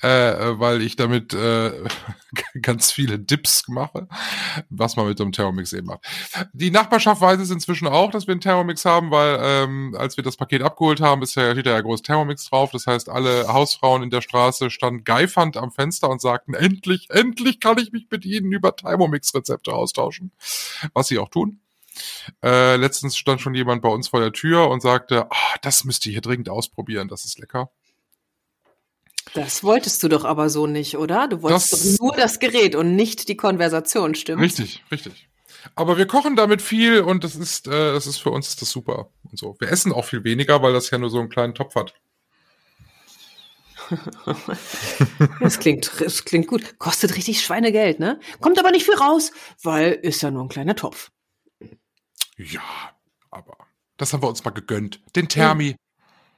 äh, 0.00 0.08
weil 0.60 0.80
ich 0.80 0.94
damit 0.94 1.34
äh, 1.34 1.72
ganz 2.62 2.92
viele 2.92 3.18
Dips 3.18 3.66
mache, 3.66 4.06
was 4.68 4.94
man 4.94 5.08
mit 5.08 5.18
so 5.18 5.24
einem 5.24 5.32
Thermomix 5.32 5.72
eben 5.72 5.88
macht. 5.88 6.06
Die 6.52 6.70
Nachbarschaft 6.70 7.20
weiß 7.20 7.40
es 7.40 7.50
inzwischen 7.50 7.88
auch, 7.88 8.12
dass 8.12 8.28
wir 8.28 8.32
einen 8.32 8.40
Thermomix 8.40 8.84
haben, 8.84 9.10
weil 9.10 9.40
ähm, 9.42 9.96
als 9.98 10.16
wir 10.16 10.22
das 10.22 10.36
Paket 10.36 10.62
abgeholt 10.62 11.00
haben, 11.00 11.20
ist 11.22 11.34
ja, 11.34 11.50
steht 11.50 11.66
ja 11.66 11.80
groß 11.80 12.02
Thermomix 12.02 12.48
drauf. 12.48 12.70
Das 12.70 12.86
heißt, 12.86 13.08
alle 13.08 13.48
Hausfrauen 13.48 14.04
in 14.04 14.10
der 14.10 14.20
Straße 14.20 14.70
standen 14.70 15.02
geifernd 15.02 15.56
am 15.56 15.72
Fenster 15.72 16.10
und 16.10 16.20
sagten, 16.20 16.54
endlich, 16.54 17.08
endlich 17.10 17.58
kann 17.58 17.76
ich 17.78 17.90
mich 17.90 18.06
mit 18.08 18.24
ihnen 18.24 18.52
über 18.52 18.76
Thermomix-Rezepte 18.76 19.72
austauschen. 19.72 20.30
Was 20.94 21.08
sie 21.08 21.18
auch 21.18 21.28
tun. 21.28 21.59
Äh, 22.42 22.76
letztens 22.76 23.16
stand 23.16 23.40
schon 23.40 23.54
jemand 23.54 23.82
bei 23.82 23.88
uns 23.88 24.08
vor 24.08 24.20
der 24.20 24.32
Tür 24.32 24.68
und 24.68 24.80
sagte, 24.82 25.26
oh, 25.30 25.56
das 25.62 25.84
müsst 25.84 26.06
ihr 26.06 26.12
hier 26.12 26.20
dringend 26.20 26.48
ausprobieren, 26.48 27.08
das 27.08 27.24
ist 27.24 27.38
lecker. 27.38 27.70
Das 29.34 29.62
wolltest 29.62 30.02
du 30.02 30.08
doch 30.08 30.24
aber 30.24 30.50
so 30.50 30.66
nicht, 30.66 30.96
oder? 30.96 31.28
Du 31.28 31.42
wolltest 31.42 31.72
Das- 31.72 31.96
doch 31.96 32.00
nur 32.04 32.16
das 32.16 32.38
Gerät 32.40 32.74
und 32.74 32.96
nicht 32.96 33.28
die 33.28 33.36
Konversation, 33.36 34.14
stimmt? 34.14 34.42
Richtig, 34.42 34.82
richtig. 34.90 35.28
Aber 35.74 35.98
wir 35.98 36.06
kochen 36.06 36.36
damit 36.36 36.62
viel 36.62 37.00
und 37.02 37.22
das 37.22 37.36
ist, 37.36 37.66
äh, 37.68 37.92
das 37.92 38.06
ist 38.06 38.16
für 38.18 38.30
uns 38.30 38.48
ist 38.48 38.62
das 38.62 38.70
super 38.70 39.10
und 39.30 39.38
so. 39.38 39.56
Wir 39.58 39.68
essen 39.70 39.92
auch 39.92 40.06
viel 40.06 40.24
weniger, 40.24 40.62
weil 40.62 40.72
das 40.72 40.90
ja 40.90 40.96
nur 40.98 41.10
so 41.10 41.20
einen 41.20 41.28
kleinen 41.28 41.54
Topf 41.54 41.74
hat. 41.74 41.94
Das 45.40 45.58
klingt, 45.58 45.90
das 46.00 46.24
klingt 46.24 46.46
gut. 46.46 46.78
Kostet 46.78 47.16
richtig 47.16 47.42
Schweinegeld, 47.42 47.98
ne? 47.98 48.20
Kommt 48.40 48.58
aber 48.58 48.70
nicht 48.70 48.84
viel 48.84 48.94
raus, 48.94 49.32
weil 49.62 49.92
ist 49.92 50.22
ja 50.22 50.30
nur 50.30 50.44
ein 50.44 50.48
kleiner 50.48 50.76
Topf. 50.76 51.10
Ja, 52.40 52.62
aber 53.30 53.56
das 53.98 54.12
haben 54.12 54.22
wir 54.22 54.28
uns 54.28 54.44
mal 54.44 54.50
gegönnt. 54.50 55.00
Den 55.14 55.28
Thermi. 55.28 55.76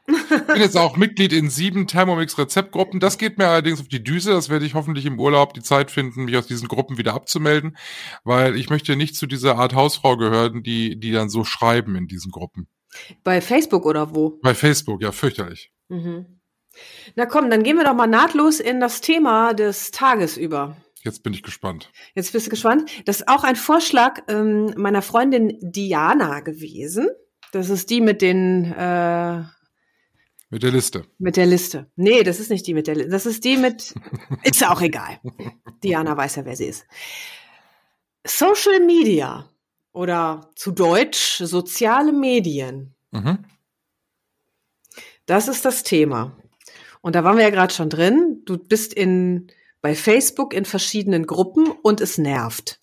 Ich 0.09 0.47
bin 0.47 0.57
jetzt 0.57 0.77
auch 0.77 0.97
Mitglied 0.97 1.33
in 1.33 1.49
sieben 1.49 1.87
Thermomix-Rezeptgruppen. 1.87 2.99
Das 2.99 3.19
geht 3.19 3.39
mir 3.39 3.47
allerdings 3.47 3.81
auf 3.81 3.87
die 3.87 4.03
Düse. 4.03 4.33
Das 4.33 4.49
werde 4.49 4.67
ich 4.67 4.75
hoffentlich 4.75 5.07
im 5.07 5.21
Urlaub 5.21 5.55
die 5.55 5.63
Zeit 5.63 5.93
finden, 5.93 6.25
mich 6.25 6.37
aus 6.37 6.49
diesen 6.49 6.67
Gruppen 6.67 6.99
wieder 6.99 7.15
abzumelden, 7.15 7.77
weil 8.25 8.57
ich 8.57 8.69
möchte 8.69 8.97
nicht 8.97 9.15
zu 9.15 9.29
dieser 9.29 9.59
Art 9.59 9.75
Hausfrau 9.75 10.17
gehören, 10.17 10.65
die, 10.65 10.99
die 10.99 11.13
dann 11.13 11.31
so 11.31 11.45
schreiben 11.45 11.95
in 11.95 12.09
diesen 12.09 12.33
Gruppen. 12.33 12.67
Bei 13.23 13.41
Facebook 13.41 13.87
oder 13.87 14.13
wo? 14.13 14.41
Bei 14.43 14.57
Facebook, 14.57 15.01
ja, 15.01 15.13
fürchterlich. 15.13 15.71
Mhm. 15.89 16.41
Na 17.15 17.27
komm, 17.27 17.49
dann 17.49 17.63
gehen 17.63 17.77
wir 17.77 17.85
doch 17.85 17.95
mal 17.95 18.09
nahtlos 18.09 18.59
in 18.59 18.81
das 18.81 19.03
Thema 19.03 19.55
des 19.55 19.93
Tages 19.93 20.37
über. 20.37 20.77
Jetzt 21.05 21.23
bin 21.23 21.33
ich 21.35 21.43
gespannt. 21.43 21.91
Jetzt 22.15 22.33
bist 22.33 22.47
du 22.47 22.51
gespannt. 22.51 22.91
Das 23.07 23.21
ist 23.21 23.29
auch 23.29 23.43
ein 23.45 23.57
Vorschlag 23.57 24.21
ähm, 24.29 24.73
meiner 24.77 25.03
Freundin 25.03 25.59
Diana 25.61 26.41
gewesen. 26.41 27.09
Das 27.53 27.71
ist 27.71 27.91
die 27.91 28.01
mit 28.01 28.23
den 28.23 28.73
äh, 28.73 29.43
Mit 30.49 30.63
der 30.63 30.71
Liste. 30.71 31.07
mit 31.19 31.37
der 31.37 31.47
Liste. 31.47 31.91
Nee, 31.97 32.23
das 32.23 32.39
ist 32.41 32.51
nicht 32.51 32.67
die 32.67 32.75
mit 32.75 32.87
der 32.87 32.95
Liste. 32.95 33.11
Das 33.11 33.27
ist 33.27 33.45
die 33.45 33.57
mit. 33.57 33.95
ist 34.45 34.61
ja 34.61 34.73
auch 34.73 34.81
egal. 34.81 35.21
Diana 35.83 36.17
weiß 36.17 36.37
ja, 36.37 36.45
wer 36.45 36.57
sie 36.57 36.67
ist. 36.67 36.87
Social 38.25 38.81
Media 38.87 39.51
oder 39.93 40.51
zu 40.55 40.71
Deutsch 40.71 41.39
soziale 41.39 42.13
Medien. 42.13 42.95
Mhm. 43.11 43.45
Das 45.27 45.49
ist 45.49 45.65
das 45.65 45.83
Thema. 45.83 46.37
Und 47.01 47.17
da 47.17 47.25
waren 47.25 47.37
wir 47.37 47.45
ja 47.45 47.51
gerade 47.51 47.75
schon 47.75 47.91
drin. 47.91 48.43
Du 48.45 48.57
bist 48.57 48.95
in 48.95 49.51
bei 49.83 49.95
Facebook 49.95 50.55
in 50.55 50.65
verschiedenen 50.65 51.27
Gruppen 51.27 51.71
und 51.71 52.01
es 52.01 52.17
nervt. 52.17 52.81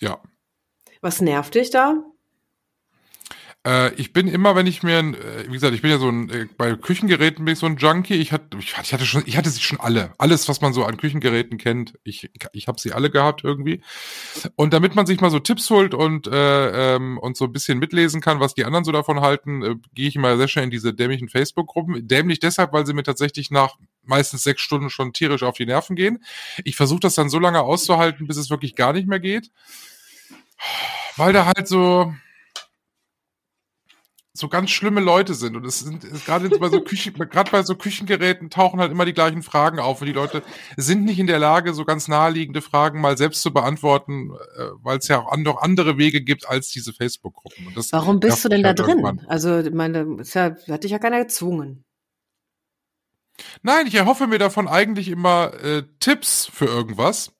Ja. 0.00 0.22
Was 1.02 1.20
nervt 1.20 1.54
dich 1.54 1.70
da? 1.70 2.09
Äh, 3.66 3.92
ich 3.94 4.14
bin 4.14 4.26
immer, 4.26 4.56
wenn 4.56 4.66
ich 4.66 4.82
mir, 4.82 4.98
äh, 4.98 5.46
wie 5.46 5.52
gesagt, 5.52 5.74
ich 5.74 5.82
bin 5.82 5.90
ja 5.90 5.98
so 5.98 6.08
ein, 6.08 6.30
äh, 6.30 6.46
bei 6.56 6.74
Küchengeräten 6.76 7.44
bin 7.44 7.52
ich 7.52 7.58
so 7.58 7.66
ein 7.66 7.76
Junkie. 7.76 8.14
Ich 8.14 8.32
hatte, 8.32 8.56
ich 8.58 8.76
hatte 8.76 8.86
ich 8.86 8.92
hatte 8.94 9.04
schon, 9.04 9.22
ich 9.26 9.36
hatte 9.36 9.50
sie 9.50 9.60
schon 9.60 9.78
alle. 9.80 10.14
Alles, 10.16 10.48
was 10.48 10.62
man 10.62 10.72
so 10.72 10.84
an 10.84 10.96
Küchengeräten 10.96 11.58
kennt, 11.58 11.98
ich, 12.02 12.30
ich 12.52 12.68
habe 12.68 12.80
sie 12.80 12.92
alle 12.92 13.10
gehabt 13.10 13.44
irgendwie. 13.44 13.82
Und 14.56 14.72
damit 14.72 14.94
man 14.94 15.04
sich 15.04 15.20
mal 15.20 15.30
so 15.30 15.40
Tipps 15.40 15.68
holt 15.68 15.92
und, 15.92 16.26
äh, 16.26 16.96
ähm, 16.96 17.18
und 17.18 17.36
so 17.36 17.44
ein 17.44 17.52
bisschen 17.52 17.78
mitlesen 17.78 18.22
kann, 18.22 18.40
was 18.40 18.54
die 18.54 18.64
anderen 18.64 18.84
so 18.84 18.92
davon 18.92 19.20
halten, 19.20 19.62
äh, 19.62 19.74
gehe 19.94 20.08
ich 20.08 20.16
immer 20.16 20.38
sehr 20.38 20.48
schnell 20.48 20.64
in 20.64 20.70
diese 20.70 20.94
dämlichen 20.94 21.28
Facebook-Gruppen. 21.28 22.08
Dämlich 22.08 22.40
deshalb, 22.40 22.72
weil 22.72 22.86
sie 22.86 22.94
mir 22.94 23.02
tatsächlich 23.02 23.50
nach 23.50 23.76
meistens 24.04 24.42
sechs 24.42 24.62
Stunden 24.62 24.88
schon 24.88 25.12
tierisch 25.12 25.42
auf 25.42 25.56
die 25.56 25.66
Nerven 25.66 25.96
gehen. 25.96 26.24
Ich 26.64 26.76
versuche 26.76 27.00
das 27.00 27.14
dann 27.14 27.28
so 27.28 27.38
lange 27.38 27.60
auszuhalten, 27.60 28.26
bis 28.26 28.38
es 28.38 28.48
wirklich 28.48 28.74
gar 28.74 28.94
nicht 28.94 29.06
mehr 29.06 29.20
geht. 29.20 29.50
Weil 31.16 31.34
da 31.34 31.46
halt 31.46 31.68
so, 31.68 32.14
so 34.32 34.48
ganz 34.48 34.70
schlimme 34.70 35.00
Leute 35.00 35.34
sind 35.34 35.56
und 35.56 35.64
es 35.64 35.80
sind 35.80 36.02
gerade 36.24 36.48
bei 36.50 36.68
so 36.68 36.80
Küchen, 36.80 37.14
gerade 37.30 37.50
bei 37.50 37.62
so 37.62 37.74
Küchengeräten 37.74 38.48
tauchen 38.48 38.80
halt 38.80 38.92
immer 38.92 39.04
die 39.04 39.12
gleichen 39.12 39.42
Fragen 39.42 39.80
auf 39.80 40.00
und 40.00 40.06
die 40.06 40.12
Leute 40.12 40.42
sind 40.76 41.04
nicht 41.04 41.18
in 41.18 41.26
der 41.26 41.40
Lage, 41.40 41.74
so 41.74 41.84
ganz 41.84 42.06
naheliegende 42.06 42.62
Fragen 42.62 43.00
mal 43.00 43.18
selbst 43.18 43.42
zu 43.42 43.52
beantworten, 43.52 44.30
äh, 44.56 44.66
weil 44.82 44.98
es 44.98 45.08
ja 45.08 45.18
auch 45.18 45.36
noch 45.36 45.62
andere 45.62 45.98
Wege 45.98 46.22
gibt 46.22 46.48
als 46.48 46.70
diese 46.70 46.92
Facebook-Gruppen. 46.92 47.72
Das 47.74 47.92
Warum 47.92 48.20
bist 48.20 48.44
du 48.44 48.48
denn 48.48 48.62
da 48.62 48.68
halt 48.68 48.78
drin? 48.78 48.88
irgendwann. 49.00 49.20
Also, 49.26 49.62
meine, 49.72 50.18
ja, 50.32 50.56
hat 50.68 50.84
dich 50.84 50.92
ja 50.92 50.98
keiner 50.98 51.18
gezwungen. 51.18 51.84
Nein, 53.62 53.86
ich 53.86 53.94
erhoffe 53.94 54.26
mir 54.26 54.38
davon 54.38 54.68
eigentlich 54.68 55.08
immer 55.08 55.54
äh, 55.62 55.82
Tipps 55.98 56.46
für 56.52 56.66
irgendwas, 56.66 57.32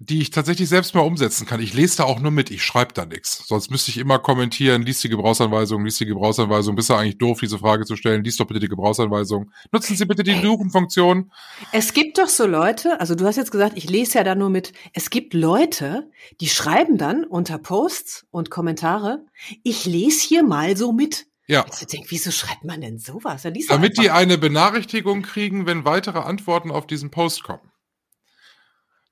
die 0.00 0.20
ich 0.20 0.30
tatsächlich 0.30 0.68
selbst 0.68 0.94
mal 0.94 1.02
umsetzen 1.02 1.46
kann. 1.46 1.60
Ich 1.60 1.72
lese 1.72 1.98
da 1.98 2.04
auch 2.04 2.18
nur 2.18 2.32
mit, 2.32 2.50
ich 2.50 2.64
schreibe 2.64 2.92
da 2.92 3.06
nichts. 3.06 3.46
Sonst 3.46 3.70
müsste 3.70 3.90
ich 3.90 3.98
immer 3.98 4.18
kommentieren, 4.18 4.82
lies 4.82 5.00
die 5.00 5.08
Gebrauchsanweisung, 5.08 5.84
lies 5.84 5.98
die 5.98 6.06
Gebrauchsanweisung. 6.06 6.74
Bist 6.74 6.90
du 6.90 6.94
eigentlich 6.94 7.18
doof, 7.18 7.38
diese 7.40 7.58
Frage 7.58 7.84
zu 7.84 7.94
stellen? 7.94 8.24
Lies 8.24 8.36
doch 8.36 8.46
bitte 8.46 8.60
die 8.60 8.68
Gebrauchsanweisung. 8.68 9.52
Nutzen 9.70 9.96
Sie 9.96 10.04
bitte 10.04 10.24
die 10.24 10.40
Suchenfunktion. 10.40 11.30
Es 11.70 11.92
gibt 11.92 12.18
doch 12.18 12.28
so 12.28 12.46
Leute, 12.46 13.00
also 13.00 13.14
du 13.14 13.24
hast 13.24 13.36
jetzt 13.36 13.52
gesagt, 13.52 13.76
ich 13.76 13.88
lese 13.88 14.18
ja 14.18 14.24
da 14.24 14.34
nur 14.34 14.50
mit. 14.50 14.72
Es 14.92 15.10
gibt 15.10 15.32
Leute, 15.32 16.10
die 16.40 16.48
schreiben 16.48 16.98
dann 16.98 17.24
unter 17.24 17.58
Posts 17.58 18.26
und 18.30 18.50
Kommentare, 18.50 19.24
ich 19.62 19.84
lese 19.84 20.26
hier 20.26 20.42
mal 20.42 20.76
so 20.76 20.92
mit. 20.92 21.26
Ja. 21.46 21.64
Ich 21.80 21.86
denke, 21.86 22.06
wieso 22.10 22.30
schreibt 22.30 22.64
man 22.64 22.80
denn 22.80 22.98
sowas? 22.98 23.44
Liest 23.44 23.70
Damit 23.70 23.98
die 23.98 24.10
eine 24.10 24.38
Benachrichtigung 24.38 25.22
kriegen, 25.22 25.66
wenn 25.66 25.84
weitere 25.84 26.18
Antworten 26.18 26.70
auf 26.70 26.86
diesen 26.86 27.10
Post 27.10 27.44
kommen. 27.44 27.70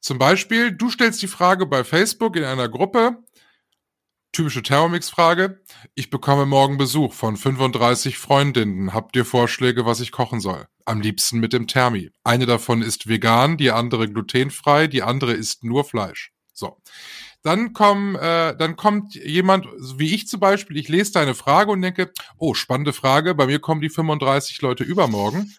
Zum 0.02 0.18
Beispiel, 0.18 0.72
du 0.72 0.90
stellst 0.90 1.22
die 1.22 1.28
Frage 1.28 1.64
bei 1.64 1.84
Facebook 1.84 2.34
in 2.34 2.42
einer 2.42 2.68
Gruppe, 2.68 3.22
typische 4.32 4.60
Thermomix-Frage, 4.60 5.62
ich 5.94 6.10
bekomme 6.10 6.44
morgen 6.44 6.76
Besuch 6.76 7.12
von 7.12 7.36
35 7.36 8.18
Freundinnen. 8.18 8.94
Habt 8.94 9.14
ihr 9.14 9.24
Vorschläge, 9.24 9.86
was 9.86 10.00
ich 10.00 10.10
kochen 10.10 10.40
soll? 10.40 10.66
Am 10.86 11.00
liebsten 11.00 11.38
mit 11.38 11.52
dem 11.52 11.68
Thermi. 11.68 12.10
Eine 12.24 12.46
davon 12.46 12.82
ist 12.82 13.06
vegan, 13.06 13.56
die 13.56 13.70
andere 13.70 14.08
glutenfrei, 14.10 14.88
die 14.88 15.04
andere 15.04 15.34
isst 15.34 15.62
nur 15.62 15.84
Fleisch. 15.84 16.32
So. 16.52 16.78
Dann 17.44 17.72
kommen, 17.72 18.16
äh, 18.16 18.56
dann 18.56 18.74
kommt 18.74 19.14
jemand, 19.14 19.68
wie 19.98 20.16
ich 20.16 20.26
zum 20.26 20.40
Beispiel, 20.40 20.78
ich 20.78 20.88
lese 20.88 21.12
deine 21.12 21.36
Frage 21.36 21.70
und 21.70 21.80
denke, 21.80 22.12
oh, 22.38 22.54
spannende 22.54 22.92
Frage, 22.92 23.36
bei 23.36 23.46
mir 23.46 23.60
kommen 23.60 23.80
die 23.80 23.88
35 23.88 24.60
Leute 24.62 24.82
übermorgen. 24.82 25.54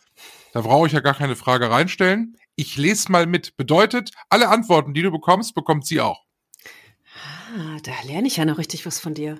Da 0.51 0.61
brauche 0.61 0.87
ich 0.87 0.93
ja 0.93 0.99
gar 0.99 1.15
keine 1.15 1.37
Frage 1.37 1.71
reinstellen. 1.71 2.35
Ich 2.55 2.77
lese 2.77 3.11
mal 3.11 3.25
mit. 3.25 3.57
Bedeutet, 3.57 4.11
alle 4.29 4.49
Antworten, 4.49 4.93
die 4.93 5.01
du 5.01 5.11
bekommst, 5.11 5.55
bekommt 5.55 5.85
sie 5.85 6.01
auch. 6.01 6.23
Ah, 7.55 7.77
da 7.83 7.91
lerne 8.07 8.27
ich 8.27 8.37
ja 8.37 8.45
noch 8.45 8.57
richtig 8.57 8.85
was 8.85 8.99
von 8.99 9.13
dir. 9.13 9.39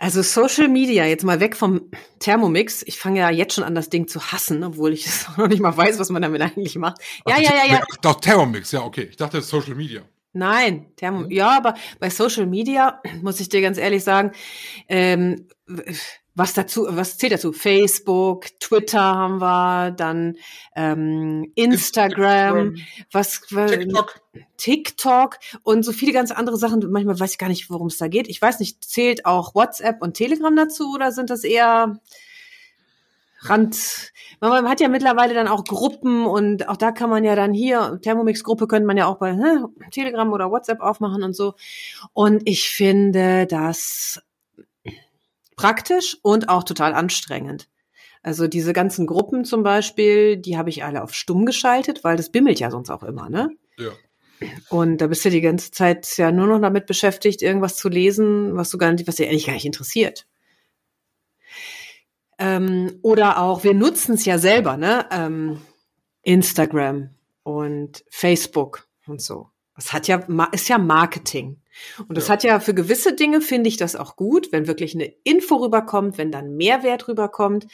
Also 0.00 0.22
Social 0.22 0.68
Media, 0.68 1.04
jetzt 1.04 1.22
mal 1.22 1.38
weg 1.38 1.56
vom 1.56 1.90
Thermomix. 2.18 2.82
Ich 2.82 2.98
fange 2.98 3.20
ja 3.20 3.30
jetzt 3.30 3.54
schon 3.54 3.62
an, 3.62 3.76
das 3.76 3.88
Ding 3.88 4.08
zu 4.08 4.32
hassen, 4.32 4.64
obwohl 4.64 4.92
ich 4.92 5.06
es 5.06 5.28
noch 5.36 5.46
nicht 5.46 5.60
mal 5.60 5.76
weiß, 5.76 5.98
was 5.98 6.10
man 6.10 6.22
damit 6.22 6.42
eigentlich 6.42 6.76
macht. 6.76 6.98
Ja, 7.26 7.36
Ach, 7.36 7.40
ja, 7.40 7.50
ja, 7.54 7.72
ja. 7.72 7.82
Ach, 7.82 7.96
Doch, 7.98 8.20
Thermomix, 8.20 8.72
ja, 8.72 8.82
okay. 8.82 9.02
Ich 9.02 9.16
dachte 9.16 9.40
Social 9.42 9.76
Media. 9.76 10.02
Nein, 10.32 10.86
Thermo 10.96 11.26
ja, 11.28 11.56
aber 11.56 11.74
bei 12.00 12.08
Social 12.08 12.46
Media 12.46 13.00
muss 13.22 13.38
ich 13.38 13.48
dir 13.48 13.60
ganz 13.60 13.78
ehrlich 13.78 14.02
sagen, 14.02 14.32
ähm, 14.88 15.46
was 16.34 16.54
dazu, 16.54 16.86
was 16.88 17.18
zählt 17.18 17.32
dazu? 17.32 17.52
Facebook, 17.52 18.46
Twitter 18.58 19.00
haben 19.00 19.40
wir, 19.40 19.90
dann 19.90 20.36
ähm, 20.74 21.52
Instagram, 21.54 22.76
was, 23.10 23.42
was 23.50 23.72
TikTok. 23.72 24.20
TikTok 24.56 25.38
und 25.62 25.82
so 25.84 25.92
viele 25.92 26.12
ganz 26.12 26.30
andere 26.30 26.56
Sachen. 26.56 26.80
Manchmal 26.90 27.20
weiß 27.20 27.32
ich 27.32 27.38
gar 27.38 27.48
nicht, 27.48 27.68
worum 27.68 27.88
es 27.88 27.98
da 27.98 28.08
geht. 28.08 28.28
Ich 28.28 28.40
weiß 28.40 28.60
nicht, 28.60 28.82
zählt 28.82 29.26
auch 29.26 29.54
WhatsApp 29.54 30.00
und 30.00 30.14
Telegram 30.14 30.54
dazu 30.56 30.94
oder 30.94 31.12
sind 31.12 31.28
das 31.28 31.44
eher 31.44 32.00
Rand? 33.44 34.12
Man 34.40 34.68
hat 34.68 34.80
ja 34.80 34.88
mittlerweile 34.88 35.34
dann 35.34 35.48
auch 35.48 35.64
Gruppen 35.64 36.26
und 36.26 36.68
auch 36.68 36.76
da 36.76 36.92
kann 36.92 37.10
man 37.10 37.24
ja 37.24 37.34
dann 37.34 37.52
hier, 37.52 37.98
Thermomix-Gruppe 38.02 38.66
könnte 38.66 38.86
man 38.86 38.96
ja 38.96 39.06
auch 39.06 39.18
bei 39.18 39.32
ne, 39.32 39.68
Telegram 39.90 40.32
oder 40.32 40.50
WhatsApp 40.50 40.80
aufmachen 40.80 41.22
und 41.22 41.34
so. 41.34 41.54
Und 42.12 42.42
ich 42.48 42.70
finde 42.70 43.46
das 43.46 44.22
praktisch 45.56 46.18
und 46.22 46.48
auch 46.48 46.64
total 46.64 46.94
anstrengend. 46.94 47.68
Also 48.22 48.46
diese 48.46 48.72
ganzen 48.72 49.06
Gruppen 49.06 49.44
zum 49.44 49.62
Beispiel, 49.62 50.36
die 50.36 50.56
habe 50.56 50.70
ich 50.70 50.84
alle 50.84 51.02
auf 51.02 51.14
stumm 51.14 51.44
geschaltet, 51.44 52.04
weil 52.04 52.16
das 52.16 52.30
bimmelt 52.30 52.60
ja 52.60 52.70
sonst 52.70 52.90
auch 52.90 53.02
immer, 53.02 53.28
ne? 53.28 53.50
Ja. 53.78 53.90
Und 54.68 54.98
da 54.98 55.06
bist 55.06 55.24
du 55.24 55.30
die 55.30 55.40
ganze 55.40 55.70
Zeit 55.70 56.16
ja 56.16 56.32
nur 56.32 56.46
noch 56.46 56.60
damit 56.60 56.86
beschäftigt, 56.86 57.42
irgendwas 57.42 57.76
zu 57.76 57.88
lesen, 57.88 58.56
was 58.56 58.70
du 58.70 58.78
gar 58.78 58.92
nicht, 58.92 59.06
was 59.06 59.16
dir 59.16 59.28
eigentlich 59.28 59.46
gar 59.46 59.54
nicht 59.54 59.66
interessiert. 59.66 60.26
Ähm, 62.38 62.98
oder 63.02 63.40
auch, 63.40 63.62
wir 63.64 63.74
nutzen 63.74 64.14
es 64.14 64.24
ja 64.24 64.38
selber, 64.38 64.76
ne? 64.76 65.06
Ähm, 65.10 65.60
Instagram 66.22 67.10
und 67.42 68.04
Facebook 68.10 68.88
und 69.06 69.20
so. 69.20 69.48
Das 69.74 69.92
hat 69.92 70.08
ja, 70.08 70.26
ist 70.52 70.68
ja 70.68 70.78
Marketing. 70.78 71.61
Und 72.08 72.16
das 72.16 72.28
Ja. 72.28 72.34
hat 72.34 72.44
ja 72.44 72.60
für 72.60 72.74
gewisse 72.74 73.14
Dinge 73.14 73.40
finde 73.40 73.68
ich 73.68 73.76
das 73.76 73.96
auch 73.96 74.16
gut, 74.16 74.52
wenn 74.52 74.66
wirklich 74.66 74.94
eine 74.94 75.12
Info 75.24 75.56
rüberkommt, 75.56 76.18
wenn 76.18 76.30
dann 76.30 76.56
Mehrwert 76.56 77.08
rüberkommt. 77.08 77.66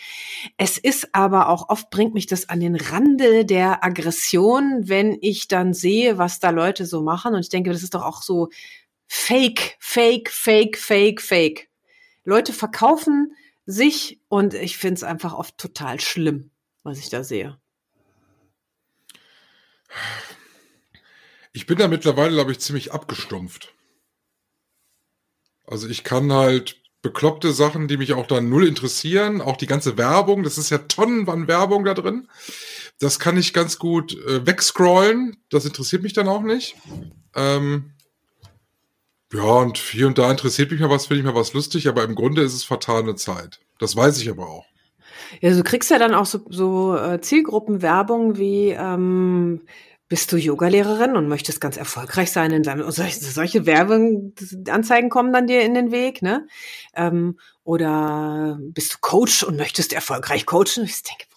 Es 0.57 0.79
ist 0.79 1.15
aber 1.15 1.49
auch 1.49 1.69
oft 1.69 1.91
bringt 1.91 2.15
mich 2.15 2.27
das 2.27 2.49
an 2.49 2.61
den 2.61 2.77
Rande 2.77 3.45
der 3.45 3.85
Aggression, 3.85 4.89
wenn 4.89 5.19
ich 5.21 5.49
dann 5.49 5.75
sehe, 5.75 6.19
was 6.19 6.41
da 6.41 6.51
Leute 6.51 6.87
so 6.87 7.03
machen. 7.03 7.35
Und 7.35 7.41
ich 7.41 7.49
denke, 7.49 7.71
das 7.71 7.83
ist 7.83 7.95
doch 7.95 8.05
auch 8.05 8.23
so 8.23 8.49
fake, 9.07 9.77
fake, 9.81 10.31
fake, 10.31 10.79
fake, 10.79 11.21
fake. 11.21 11.69
Leute 12.25 12.53
verkaufen 12.53 13.35
sich 13.67 14.21
und 14.29 14.55
ich 14.55 14.79
finde 14.79 14.95
es 14.95 15.03
einfach 15.03 15.35
oft 15.35 15.59
total 15.59 16.01
schlimm, 16.01 16.51
was 16.83 16.99
ich 16.99 17.09
da 17.09 17.25
sehe. 17.25 17.59
Ich 21.53 21.67
bin 21.67 21.79
da 21.79 21.89
mittlerweile, 21.89 22.33
glaube 22.35 22.53
ich, 22.53 22.61
ziemlich 22.61 22.93
abgestumpft. 22.93 23.75
Also 25.71 25.89
ich 25.89 26.03
kann 26.03 26.33
halt 26.33 26.77
bekloppte 27.03 27.53
Sachen, 27.53 27.89
die 27.89 27.97
mich 27.97 28.15
auch 28.15 28.27
dann 28.27 28.49
null 28.49 28.67
interessieren, 28.67 29.41
auch 29.41 29.57
die 29.57 29.67
ganze 29.67 29.97
Werbung, 29.97 30.43
das 30.43 30.59
ist 30.59 30.71
ja 30.71 30.79
Tonnen 30.79 31.27
Werbung 31.47 31.85
da 31.85 31.95
drin. 31.95 32.29
Das 32.99 33.21
kann 33.21 33.37
ich 33.37 33.53
ganz 33.53 33.79
gut 33.79 34.15
äh, 34.27 34.45
wegscrollen, 34.47 35.37
das 35.51 35.65
interessiert 35.65 36.03
mich 36.03 36.13
dann 36.13 36.27
auch 36.27 36.43
nicht. 36.43 36.75
Ähm, 37.37 37.93
ja, 39.33 39.43
und 39.43 39.79
hier 39.79 40.07
und 40.07 40.19
da 40.19 40.31
interessiert 40.31 40.71
mich 40.73 40.81
mal 40.81 40.91
was, 40.91 41.07
finde 41.07 41.21
ich 41.21 41.27
mal 41.27 41.39
was 41.39 41.53
lustig, 41.53 41.87
aber 41.87 42.03
im 42.03 42.15
Grunde 42.15 42.43
ist 42.43 42.55
es 42.55 42.65
vertane 42.65 43.15
Zeit. 43.15 43.61
Das 43.79 43.95
weiß 43.95 44.21
ich 44.21 44.31
aber 44.31 44.49
auch. 44.49 44.65
Ja, 45.41 45.55
du 45.55 45.63
kriegst 45.63 45.91
ja 45.91 45.99
dann 45.99 46.15
auch 46.15 46.27
so, 46.27 46.41
so 46.49 46.97
äh, 46.97 47.21
Zielgruppenwerbung 47.21 48.39
wie 48.39 48.71
ähm, 48.71 49.61
bist 50.09 50.33
du 50.33 50.37
Yogalehrerin 50.37 51.17
und 51.17 51.29
möchtest 51.29 51.61
ganz 51.61 51.77
erfolgreich 51.77 52.33
sein 52.33 52.51
in 52.51 52.63
deinem 52.63 52.91
solche, 52.91 53.21
solche 53.21 53.67
Werbeanzeigen 53.67 55.11
kommen 55.11 55.33
dann 55.33 55.47
dir 55.47 55.63
in 55.63 55.75
den 55.75 55.91
Weg, 55.93 56.23
ne? 56.23 56.47
Ähm, 56.95 57.39
oder 57.63 58.59
bist 58.61 58.95
du 58.95 58.99
Coach 59.01 59.43
und 59.43 59.57
möchtest 59.57 59.93
erfolgreich 59.93 60.47
coachen? 60.47 60.85
Ich 60.85 61.03
denke. 61.03 61.28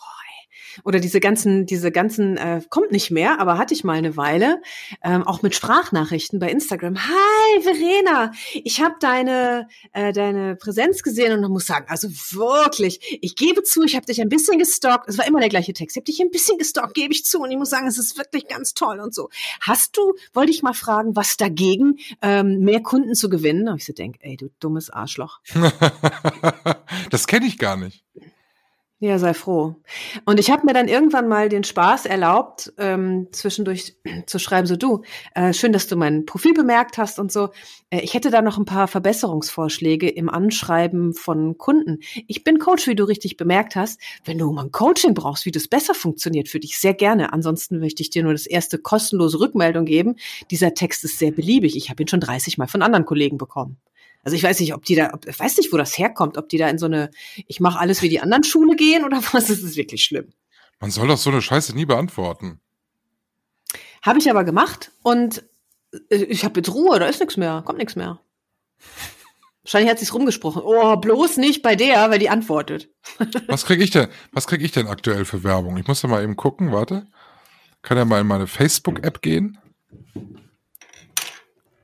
Oder 0.83 0.99
diese 0.99 1.19
ganzen, 1.19 1.65
diese 1.65 1.91
ganzen, 1.91 2.37
äh, 2.37 2.61
kommt 2.69 2.91
nicht 2.91 3.11
mehr, 3.11 3.39
aber 3.39 3.57
hatte 3.57 3.73
ich 3.73 3.83
mal 3.83 3.97
eine 3.97 4.17
Weile, 4.17 4.61
ähm, 5.03 5.23
auch 5.23 5.41
mit 5.41 5.55
Sprachnachrichten 5.55 6.39
bei 6.39 6.49
Instagram. 6.49 6.97
Hi, 6.97 7.61
Verena, 7.61 8.31
ich 8.53 8.81
habe 8.81 8.95
deine, 8.99 9.67
äh, 9.93 10.13
deine 10.13 10.55
Präsenz 10.55 11.03
gesehen 11.03 11.33
und 11.33 11.51
muss 11.51 11.65
sagen, 11.65 11.85
also 11.89 12.07
wirklich, 12.09 13.19
ich 13.21 13.35
gebe 13.35 13.63
zu, 13.63 13.83
ich 13.83 13.95
habe 13.95 14.05
dich 14.05 14.21
ein 14.21 14.29
bisschen 14.29 14.59
gestalkt. 14.59 15.07
Es 15.07 15.17
war 15.17 15.27
immer 15.27 15.39
der 15.39 15.49
gleiche 15.49 15.73
Text. 15.73 15.95
Ich 15.95 16.01
habe 16.01 16.05
dich 16.05 16.21
ein 16.21 16.31
bisschen 16.31 16.57
gestalkt, 16.57 16.93
gebe 16.93 17.13
ich 17.13 17.25
zu. 17.25 17.39
Und 17.39 17.51
ich 17.51 17.57
muss 17.57 17.69
sagen, 17.69 17.87
es 17.87 17.97
ist 17.97 18.17
wirklich 18.17 18.47
ganz 18.47 18.73
toll 18.73 18.99
und 18.99 19.13
so. 19.13 19.29
Hast 19.59 19.97
du, 19.97 20.13
wollte 20.33 20.51
ich 20.51 20.63
mal 20.63 20.73
fragen, 20.73 21.15
was 21.15 21.37
dagegen, 21.37 21.97
ähm, 22.21 22.59
mehr 22.59 22.81
Kunden 22.81 23.15
zu 23.15 23.29
gewinnen? 23.29 23.67
Und 23.67 23.77
ich 23.77 23.85
so 23.85 23.93
denk, 23.93 24.17
ey, 24.21 24.37
du 24.37 24.49
dummes 24.59 24.89
Arschloch. 24.89 25.39
das 27.09 27.27
kenne 27.27 27.45
ich 27.45 27.57
gar 27.57 27.77
nicht. 27.77 28.03
Ja, 29.03 29.17
sei 29.17 29.33
froh. 29.33 29.77
Und 30.25 30.39
ich 30.39 30.51
habe 30.51 30.63
mir 30.63 30.73
dann 30.73 30.87
irgendwann 30.87 31.27
mal 31.27 31.49
den 31.49 31.63
Spaß 31.63 32.05
erlaubt, 32.05 32.71
ähm, 32.77 33.29
zwischendurch 33.31 33.95
zu 34.27 34.37
schreiben, 34.37 34.67
so 34.67 34.75
du, 34.75 35.01
äh, 35.33 35.53
schön, 35.53 35.73
dass 35.73 35.87
du 35.87 35.95
mein 35.95 36.27
Profil 36.27 36.53
bemerkt 36.53 36.99
hast 36.99 37.17
und 37.17 37.31
so. 37.31 37.49
Äh, 37.89 38.01
ich 38.01 38.13
hätte 38.13 38.29
da 38.29 38.43
noch 38.43 38.59
ein 38.59 38.65
paar 38.65 38.87
Verbesserungsvorschläge 38.87 40.07
im 40.07 40.29
Anschreiben 40.29 41.15
von 41.15 41.57
Kunden. 41.57 42.01
Ich 42.27 42.43
bin 42.43 42.59
Coach, 42.59 42.85
wie 42.85 42.93
du 42.93 43.05
richtig 43.05 43.37
bemerkt 43.37 43.75
hast. 43.75 43.99
Wenn 44.23 44.37
du 44.37 44.51
mal 44.51 44.65
ein 44.65 44.71
Coaching 44.71 45.15
brauchst, 45.15 45.47
wie 45.47 45.51
das 45.51 45.67
besser 45.67 45.95
funktioniert 45.95 46.47
für 46.47 46.59
dich, 46.59 46.77
sehr 46.77 46.93
gerne. 46.93 47.33
Ansonsten 47.33 47.79
möchte 47.79 48.03
ich 48.03 48.11
dir 48.11 48.21
nur 48.21 48.33
das 48.33 48.45
erste 48.45 48.77
kostenlose 48.77 49.39
Rückmeldung 49.39 49.85
geben. 49.85 50.17
Dieser 50.51 50.75
Text 50.75 51.03
ist 51.05 51.17
sehr 51.17 51.31
beliebig. 51.31 51.75
Ich 51.75 51.89
habe 51.89 52.03
ihn 52.03 52.07
schon 52.07 52.19
30 52.19 52.59
Mal 52.59 52.67
von 52.67 52.83
anderen 52.83 53.05
Kollegen 53.05 53.39
bekommen. 53.39 53.77
Also 54.23 54.35
ich 54.35 54.43
weiß 54.43 54.59
nicht, 54.59 54.73
ob 54.73 54.85
die 54.85 54.95
da, 54.95 55.11
ob, 55.13 55.27
ich 55.27 55.39
weiß 55.39 55.57
nicht, 55.57 55.73
wo 55.73 55.77
das 55.77 55.97
herkommt, 55.97 56.37
ob 56.37 56.49
die 56.49 56.57
da 56.57 56.69
in 56.69 56.77
so 56.77 56.85
eine, 56.85 57.09
ich 57.47 57.59
mache 57.59 57.79
alles 57.79 58.01
wie 58.01 58.09
die 58.09 58.19
anderen 58.19 58.43
Schule 58.43 58.75
gehen 58.75 59.03
oder 59.03 59.17
was, 59.31 59.47
das 59.47 59.59
ist 59.59 59.75
wirklich 59.75 60.03
schlimm. 60.03 60.31
Man 60.79 60.91
soll 60.91 61.07
doch 61.07 61.17
so 61.17 61.29
eine 61.29 61.41
Scheiße 61.41 61.75
nie 61.75 61.85
beantworten. 61.85 62.59
Habe 64.01 64.19
ich 64.19 64.29
aber 64.29 64.43
gemacht 64.43 64.91
und 65.03 65.43
äh, 66.09 66.15
ich 66.15 66.43
habe 66.43 66.59
jetzt 66.59 66.73
Ruhe, 66.73 66.99
da 66.99 67.05
ist 67.05 67.19
nichts 67.19 67.37
mehr, 67.37 67.63
kommt 67.65 67.79
nichts 67.79 67.95
mehr. 67.95 68.19
Wahrscheinlich 69.63 69.91
hat 69.91 69.99
sich's 69.99 70.13
rumgesprochen. 70.13 70.63
Oh, 70.65 70.97
bloß 70.97 71.37
nicht 71.37 71.61
bei 71.61 71.75
der, 71.75 72.09
weil 72.09 72.17
die 72.17 72.29
antwortet. 72.29 72.89
Was 73.47 73.65
krieg 73.65 73.79
ich 73.79 73.91
denn? 73.91 74.07
Was 74.31 74.47
krieg 74.47 74.61
ich 74.61 74.71
denn 74.71 74.87
aktuell 74.87 75.23
für 75.23 75.43
Werbung? 75.43 75.77
Ich 75.77 75.87
muss 75.87 76.01
da 76.01 76.07
mal 76.07 76.23
eben 76.23 76.35
gucken, 76.35 76.71
warte. 76.71 77.07
Kann 77.83 77.97
ja 77.97 78.05
mal 78.05 78.21
in 78.21 78.27
meine 78.27 78.47
Facebook-App 78.47 79.21
gehen. 79.21 79.59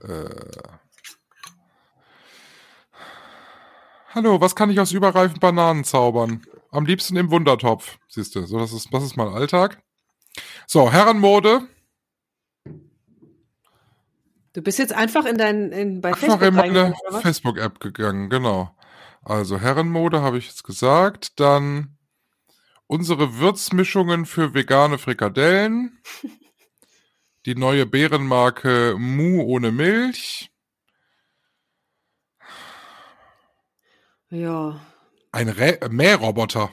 Äh. 0.02 0.78
Hallo, 4.18 4.42
was 4.42 4.56
kann 4.56 4.72
ich 4.72 4.80
aus 4.80 4.94
überreifen 4.94 5.40
Bananen 5.40 5.84
zaubern? 5.84 6.42
Am 6.72 6.88
liebsten 6.88 7.16
im 7.18 7.30
Wundertopf. 7.30 8.00
Siehst 8.08 8.34
du, 8.34 8.48
so 8.48 8.58
das 8.58 8.74
ist, 8.74 8.92
das 8.92 9.04
ist 9.04 9.16
mein 9.16 9.28
Alltag. 9.28 9.84
So, 10.66 10.92
Herrenmode. 10.92 11.68
Du 14.54 14.64
bist 14.64 14.80
jetzt 14.80 14.94
einfach 14.94 15.26
in 15.26 15.38
dein, 15.38 15.72
in, 15.72 16.02
bei 16.02 16.10
Einfach 16.10 16.40
Facebook 16.40 16.48
in 16.48 16.56
meine? 16.56 16.96
Facebook-App 17.22 17.80
gegangen, 17.80 18.32
genau. 18.32 18.76
Also 19.22 19.60
Herrenmode 19.60 20.20
habe 20.24 20.40
ich 20.40 20.48
jetzt 20.48 20.64
gesagt. 20.64 21.40
Dann 21.40 21.96
unsere 22.88 23.38
Würzmischungen 23.38 24.26
für 24.26 24.56
vegane 24.56 24.98
Frikadellen. 24.98 26.02
Die 27.46 27.54
neue 27.54 27.86
Bärenmarke 27.86 28.96
Mu 28.98 29.44
ohne 29.44 29.72
Milch. 29.72 30.50
Ja. 34.30 34.80
Ein 35.32 35.50
Rä 35.50 35.80
Mähroboter. 35.90 36.72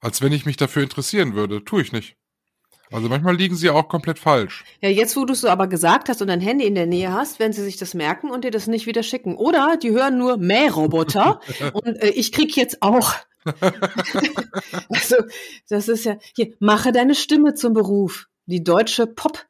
Als 0.00 0.22
wenn 0.22 0.32
ich 0.32 0.46
mich 0.46 0.56
dafür 0.56 0.82
interessieren 0.82 1.34
würde. 1.34 1.64
Tue 1.64 1.82
ich 1.82 1.92
nicht. 1.92 2.16
Also 2.90 3.08
manchmal 3.08 3.36
liegen 3.36 3.54
sie 3.54 3.68
auch 3.68 3.88
komplett 3.88 4.18
falsch. 4.18 4.64
Ja, 4.80 4.88
jetzt, 4.88 5.16
wo 5.16 5.24
du 5.24 5.34
es 5.34 5.42
so 5.42 5.48
aber 5.48 5.66
gesagt 5.66 6.08
hast 6.08 6.22
und 6.22 6.28
dein 6.28 6.40
Handy 6.40 6.64
in 6.66 6.74
der 6.74 6.86
Nähe 6.86 7.12
hast, 7.12 7.38
werden 7.38 7.52
sie 7.52 7.62
sich 7.62 7.76
das 7.76 7.92
merken 7.94 8.30
und 8.30 8.44
dir 8.44 8.50
das 8.50 8.66
nicht 8.66 8.86
wieder 8.86 9.02
schicken. 9.02 9.36
Oder 9.36 9.76
die 9.76 9.90
hören 9.90 10.16
nur 10.16 10.38
Mähroboter 10.38 11.40
und 11.72 11.96
äh, 12.02 12.10
ich 12.10 12.32
krieg 12.32 12.56
jetzt 12.56 12.82
auch. 12.82 13.14
also, 14.88 15.16
das 15.68 15.88
ist 15.88 16.04
ja, 16.04 16.16
hier, 16.34 16.54
mache 16.60 16.92
deine 16.92 17.14
Stimme 17.14 17.54
zum 17.54 17.74
Beruf. 17.74 18.26
Die 18.46 18.64
deutsche 18.64 19.06
Pop. 19.06 19.44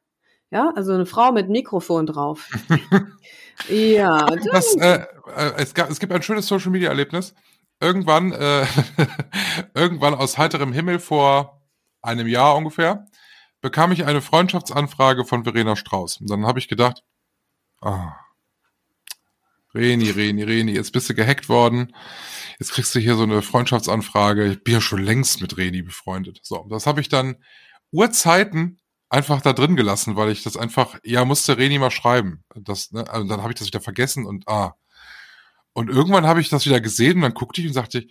Ja, 0.51 0.73
also 0.75 0.93
eine 0.93 1.05
Frau 1.05 1.31
mit 1.31 1.47
Mikrofon 1.47 2.05
drauf. 2.07 2.49
ja, 3.67 4.25
Das, 4.51 4.75
äh, 4.75 5.05
äh, 5.35 5.53
es, 5.57 5.73
gab, 5.73 5.89
es 5.89 5.99
gibt 5.99 6.13
ein 6.13 6.23
schönes 6.23 6.47
Social 6.47 6.71
Media 6.71 6.89
Erlebnis. 6.89 7.33
Irgendwann, 7.79 8.31
äh, 8.31 8.65
irgendwann 9.73 10.13
aus 10.13 10.37
heiterem 10.37 10.73
Himmel 10.73 10.99
vor 10.99 11.61
einem 12.01 12.27
Jahr 12.27 12.55
ungefähr, 12.55 13.05
bekam 13.61 13.91
ich 13.91 14.05
eine 14.05 14.21
Freundschaftsanfrage 14.21 15.25
von 15.25 15.43
Verena 15.43 15.75
Strauß. 15.75 16.17
Und 16.17 16.29
dann 16.29 16.45
habe 16.45 16.59
ich 16.59 16.67
gedacht, 16.67 17.03
ah, 17.81 18.15
Reni, 19.73 20.09
Reni, 20.09 20.43
Reni, 20.43 20.71
jetzt 20.71 20.91
bist 20.91 21.09
du 21.09 21.13
gehackt 21.13 21.47
worden. 21.47 21.95
Jetzt 22.59 22.71
kriegst 22.71 22.95
du 22.95 22.99
hier 22.99 23.15
so 23.15 23.23
eine 23.23 23.41
Freundschaftsanfrage. 23.41 24.47
Ich 24.47 24.63
bin 24.63 24.73
ja 24.75 24.81
schon 24.81 25.03
längst 25.03 25.41
mit 25.41 25.57
Reni 25.57 25.83
befreundet. 25.83 26.39
So, 26.41 26.65
das 26.69 26.87
habe 26.87 27.01
ich 27.01 27.09
dann 27.09 27.37
Urzeiten 27.91 28.79
einfach 29.09 29.41
da 29.41 29.53
drin 29.53 29.75
gelassen, 29.75 30.15
weil 30.15 30.29
ich 30.31 30.43
das 30.43 30.55
einfach, 30.55 30.97
ja, 31.03 31.25
musste 31.25 31.57
Reni 31.57 31.79
mal 31.79 31.91
schreiben. 31.91 32.43
Das, 32.55 32.91
ne, 32.91 33.09
also 33.09 33.27
dann 33.27 33.41
habe 33.41 33.51
ich 33.51 33.59
das 33.59 33.67
wieder 33.67 33.81
vergessen 33.81 34.25
und 34.25 34.47
ah. 34.47 34.75
Und 35.73 35.89
irgendwann 35.89 36.25
habe 36.25 36.41
ich 36.41 36.49
das 36.49 36.65
wieder 36.65 36.81
gesehen 36.81 37.17
und 37.17 37.21
dann 37.21 37.33
guckte 37.33 37.61
ich 37.61 37.67
und 37.67 37.73
sagte, 37.73 38.05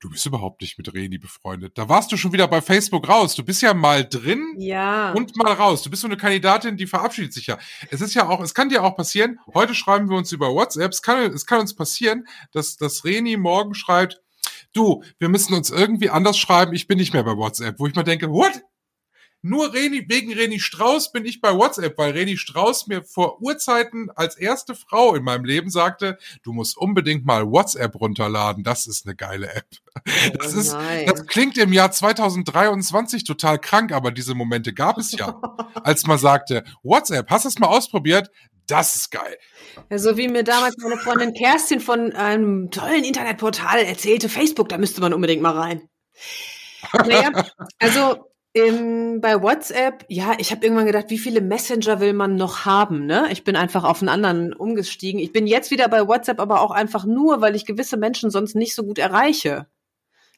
du 0.00 0.08
bist 0.08 0.24
überhaupt 0.24 0.62
nicht 0.62 0.78
mit 0.78 0.92
Reni 0.92 1.18
befreundet. 1.18 1.76
Da 1.76 1.88
warst 1.88 2.10
du 2.10 2.16
schon 2.16 2.32
wieder 2.32 2.48
bei 2.48 2.62
Facebook 2.62 3.08
raus. 3.08 3.34
Du 3.34 3.44
bist 3.44 3.60
ja 3.60 3.74
mal 3.74 4.08
drin 4.08 4.54
ja. 4.58 5.12
und 5.12 5.36
mal 5.36 5.52
raus. 5.52 5.82
Du 5.82 5.90
bist 5.90 6.02
so 6.02 6.08
eine 6.08 6.16
Kandidatin, 6.16 6.76
die 6.76 6.86
verabschiedet 6.86 7.34
sich 7.34 7.46
ja. 7.46 7.58
Es 7.90 8.00
ist 8.00 8.14
ja 8.14 8.28
auch, 8.28 8.40
es 8.40 8.54
kann 8.54 8.70
dir 8.70 8.82
auch 8.82 8.96
passieren, 8.96 9.38
heute 9.52 9.74
schreiben 9.74 10.08
wir 10.08 10.16
uns 10.16 10.32
über 10.32 10.54
WhatsApp, 10.54 10.92
es 10.92 11.02
kann, 11.02 11.30
es 11.32 11.46
kann 11.46 11.60
uns 11.60 11.74
passieren, 11.74 12.26
dass, 12.52 12.76
dass 12.76 13.04
Reni 13.04 13.36
morgen 13.36 13.74
schreibt, 13.74 14.22
du, 14.72 15.02
wir 15.18 15.28
müssen 15.28 15.52
uns 15.54 15.70
irgendwie 15.70 16.10
anders 16.10 16.38
schreiben, 16.38 16.72
ich 16.72 16.86
bin 16.86 16.98
nicht 16.98 17.12
mehr 17.12 17.24
bei 17.24 17.36
WhatsApp, 17.36 17.78
wo 17.78 17.86
ich 17.86 17.94
mal 17.94 18.02
denke, 18.02 18.30
what? 18.30 18.62
Nur 19.42 19.72
Reni, 19.72 20.04
wegen 20.08 20.32
Reni 20.32 20.60
Strauß 20.60 21.12
bin 21.12 21.24
ich 21.24 21.40
bei 21.40 21.54
WhatsApp, 21.54 21.96
weil 21.96 22.12
Reni 22.12 22.36
Strauß 22.36 22.88
mir 22.88 23.02
vor 23.02 23.40
Urzeiten 23.40 24.10
als 24.14 24.36
erste 24.36 24.74
Frau 24.74 25.14
in 25.14 25.22
meinem 25.22 25.44
Leben 25.44 25.70
sagte, 25.70 26.18
du 26.42 26.52
musst 26.52 26.76
unbedingt 26.76 27.24
mal 27.24 27.50
WhatsApp 27.50 27.94
runterladen. 27.94 28.64
Das 28.64 28.86
ist 28.86 29.06
eine 29.06 29.16
geile 29.16 29.52
App. 29.52 29.66
Das 30.38 30.54
ist, 30.54 30.72
das 30.72 31.26
klingt 31.26 31.56
im 31.58 31.72
Jahr 31.72 31.90
2023 31.90 33.24
total 33.24 33.58
krank, 33.58 33.92
aber 33.92 34.10
diese 34.10 34.34
Momente 34.34 34.72
gab 34.74 34.98
es 34.98 35.12
ja. 35.12 35.40
Als 35.82 36.06
man 36.06 36.18
sagte, 36.18 36.64
WhatsApp, 36.82 37.30
hast 37.30 37.44
du 37.44 37.48
es 37.48 37.58
mal 37.58 37.68
ausprobiert? 37.68 38.30
Das 38.66 38.94
ist 38.94 39.10
geil. 39.10 39.36
Ja, 39.90 39.98
so 39.98 40.16
wie 40.16 40.28
mir 40.28 40.44
damals 40.44 40.76
meine 40.78 40.96
Freundin 40.96 41.34
Kerstin 41.34 41.80
von 41.80 42.12
einem 42.12 42.70
tollen 42.70 43.04
Internetportal 43.04 43.80
erzählte, 43.80 44.28
Facebook, 44.28 44.68
da 44.68 44.78
müsste 44.78 45.00
man 45.00 45.12
unbedingt 45.12 45.42
mal 45.42 45.58
rein. 45.58 45.88
Naja, 46.92 47.30
also 47.78 48.29
ähm, 48.54 49.20
bei 49.20 49.40
WhatsApp, 49.40 50.04
ja, 50.08 50.34
ich 50.38 50.50
habe 50.50 50.64
irgendwann 50.64 50.86
gedacht, 50.86 51.06
wie 51.08 51.18
viele 51.18 51.40
Messenger 51.40 52.00
will 52.00 52.12
man 52.12 52.36
noch 52.36 52.64
haben? 52.64 53.06
Ne? 53.06 53.28
Ich 53.30 53.44
bin 53.44 53.56
einfach 53.56 53.84
auf 53.84 54.02
einen 54.02 54.08
anderen 54.08 54.52
umgestiegen. 54.52 55.20
Ich 55.20 55.32
bin 55.32 55.46
jetzt 55.46 55.70
wieder 55.70 55.88
bei 55.88 56.06
WhatsApp, 56.06 56.40
aber 56.40 56.60
auch 56.60 56.72
einfach 56.72 57.04
nur, 57.04 57.40
weil 57.40 57.54
ich 57.54 57.64
gewisse 57.64 57.96
Menschen 57.96 58.30
sonst 58.30 58.56
nicht 58.56 58.74
so 58.74 58.82
gut 58.82 58.98
erreiche. 58.98 59.66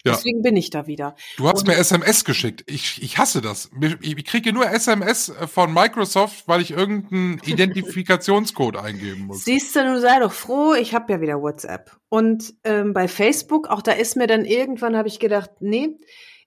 Ja. 0.04 0.14
Deswegen 0.14 0.42
bin 0.42 0.56
ich 0.56 0.70
da 0.70 0.88
wieder. 0.88 1.14
Du 1.36 1.48
hast 1.48 1.60
Und- 1.60 1.68
mir 1.68 1.76
SMS 1.76 2.24
geschickt. 2.24 2.64
Ich, 2.66 3.00
ich 3.02 3.18
hasse 3.18 3.40
das. 3.40 3.70
Ich 4.00 4.24
kriege 4.24 4.52
nur 4.52 4.68
SMS 4.68 5.32
von 5.46 5.72
Microsoft, 5.72 6.48
weil 6.48 6.60
ich 6.60 6.72
irgendeinen 6.72 7.38
Identifikationscode 7.44 8.76
eingeben 8.78 9.26
muss. 9.26 9.44
Siehst 9.44 9.76
du, 9.76 9.84
du 9.84 10.00
sei 10.00 10.18
doch 10.18 10.32
froh, 10.32 10.74
ich 10.74 10.92
habe 10.94 11.12
ja 11.12 11.20
wieder 11.20 11.40
WhatsApp. 11.40 11.96
Und 12.08 12.54
ähm, 12.64 12.92
bei 12.92 13.06
Facebook, 13.06 13.68
auch 13.68 13.80
da 13.80 13.92
ist 13.92 14.16
mir 14.16 14.26
dann 14.26 14.44
irgendwann, 14.44 14.96
habe 14.96 15.06
ich 15.08 15.20
gedacht, 15.20 15.50
nee, 15.60 15.96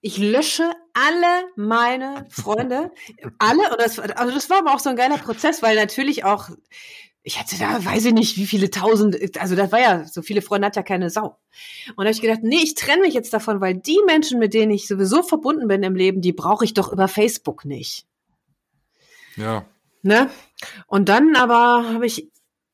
ich 0.06 0.20
lösche 0.20 0.70
alle 0.94 1.48
meine 1.56 2.28
Freunde, 2.30 2.92
alle. 3.40 3.72
Und 3.72 3.82
das, 3.82 3.98
war- 3.98 4.16
also 4.20 4.32
das 4.32 4.52
war 4.52 4.60
aber 4.60 4.76
auch 4.76 4.80
so 4.80 4.92
ein 4.92 4.96
geiler 4.96 5.18
Prozess, 5.18 5.64
weil 5.64 5.76
natürlich 5.76 6.24
auch, 6.24 6.50
ich 7.24 7.40
hatte 7.40 7.58
da, 7.58 7.84
weiß 7.84 8.06
ich 8.06 8.14
nicht, 8.14 8.38
wie 8.38 8.46
viele 8.46 8.70
tausend, 8.70 9.18
also 9.40 9.56
das 9.56 9.72
war 9.72 9.80
ja, 9.80 10.06
so 10.06 10.22
viele 10.22 10.44
Freunde 10.44 10.68
hat 10.68 10.76
ja 10.76 10.84
keine 10.84 11.10
Sau. 11.10 11.40
Und 11.96 11.98
da 11.98 12.04
habe 12.04 12.12
ich 12.12 12.22
gedacht, 12.22 12.42
nee, 12.44 12.60
ich 12.62 12.76
trenne 12.76 13.02
mich 13.02 13.16
jetzt 13.16 13.34
davon, 13.34 13.62
weil 13.62 13.74
die 13.74 13.98
Menschen, 14.06 14.38
mit 14.38 14.54
denen 14.54 14.72
ich 14.72 14.88
sowieso 14.88 15.24
verbunden 15.24 15.68
bin 15.68 15.82
im 15.82 15.96
Leben, 15.96 16.22
die 16.22 16.34
brauche 16.34 16.66
ich 16.66 16.76
doch 16.76 16.94
über 16.94 17.08
Facebook 17.08 17.66
nicht. 17.66 18.06
Ja. 19.38 19.66
Ne? 20.04 20.30
Und 20.86 21.10
dann 21.10 21.36
aber 21.36 21.92
habe 21.94 22.06
ich, 22.06 22.30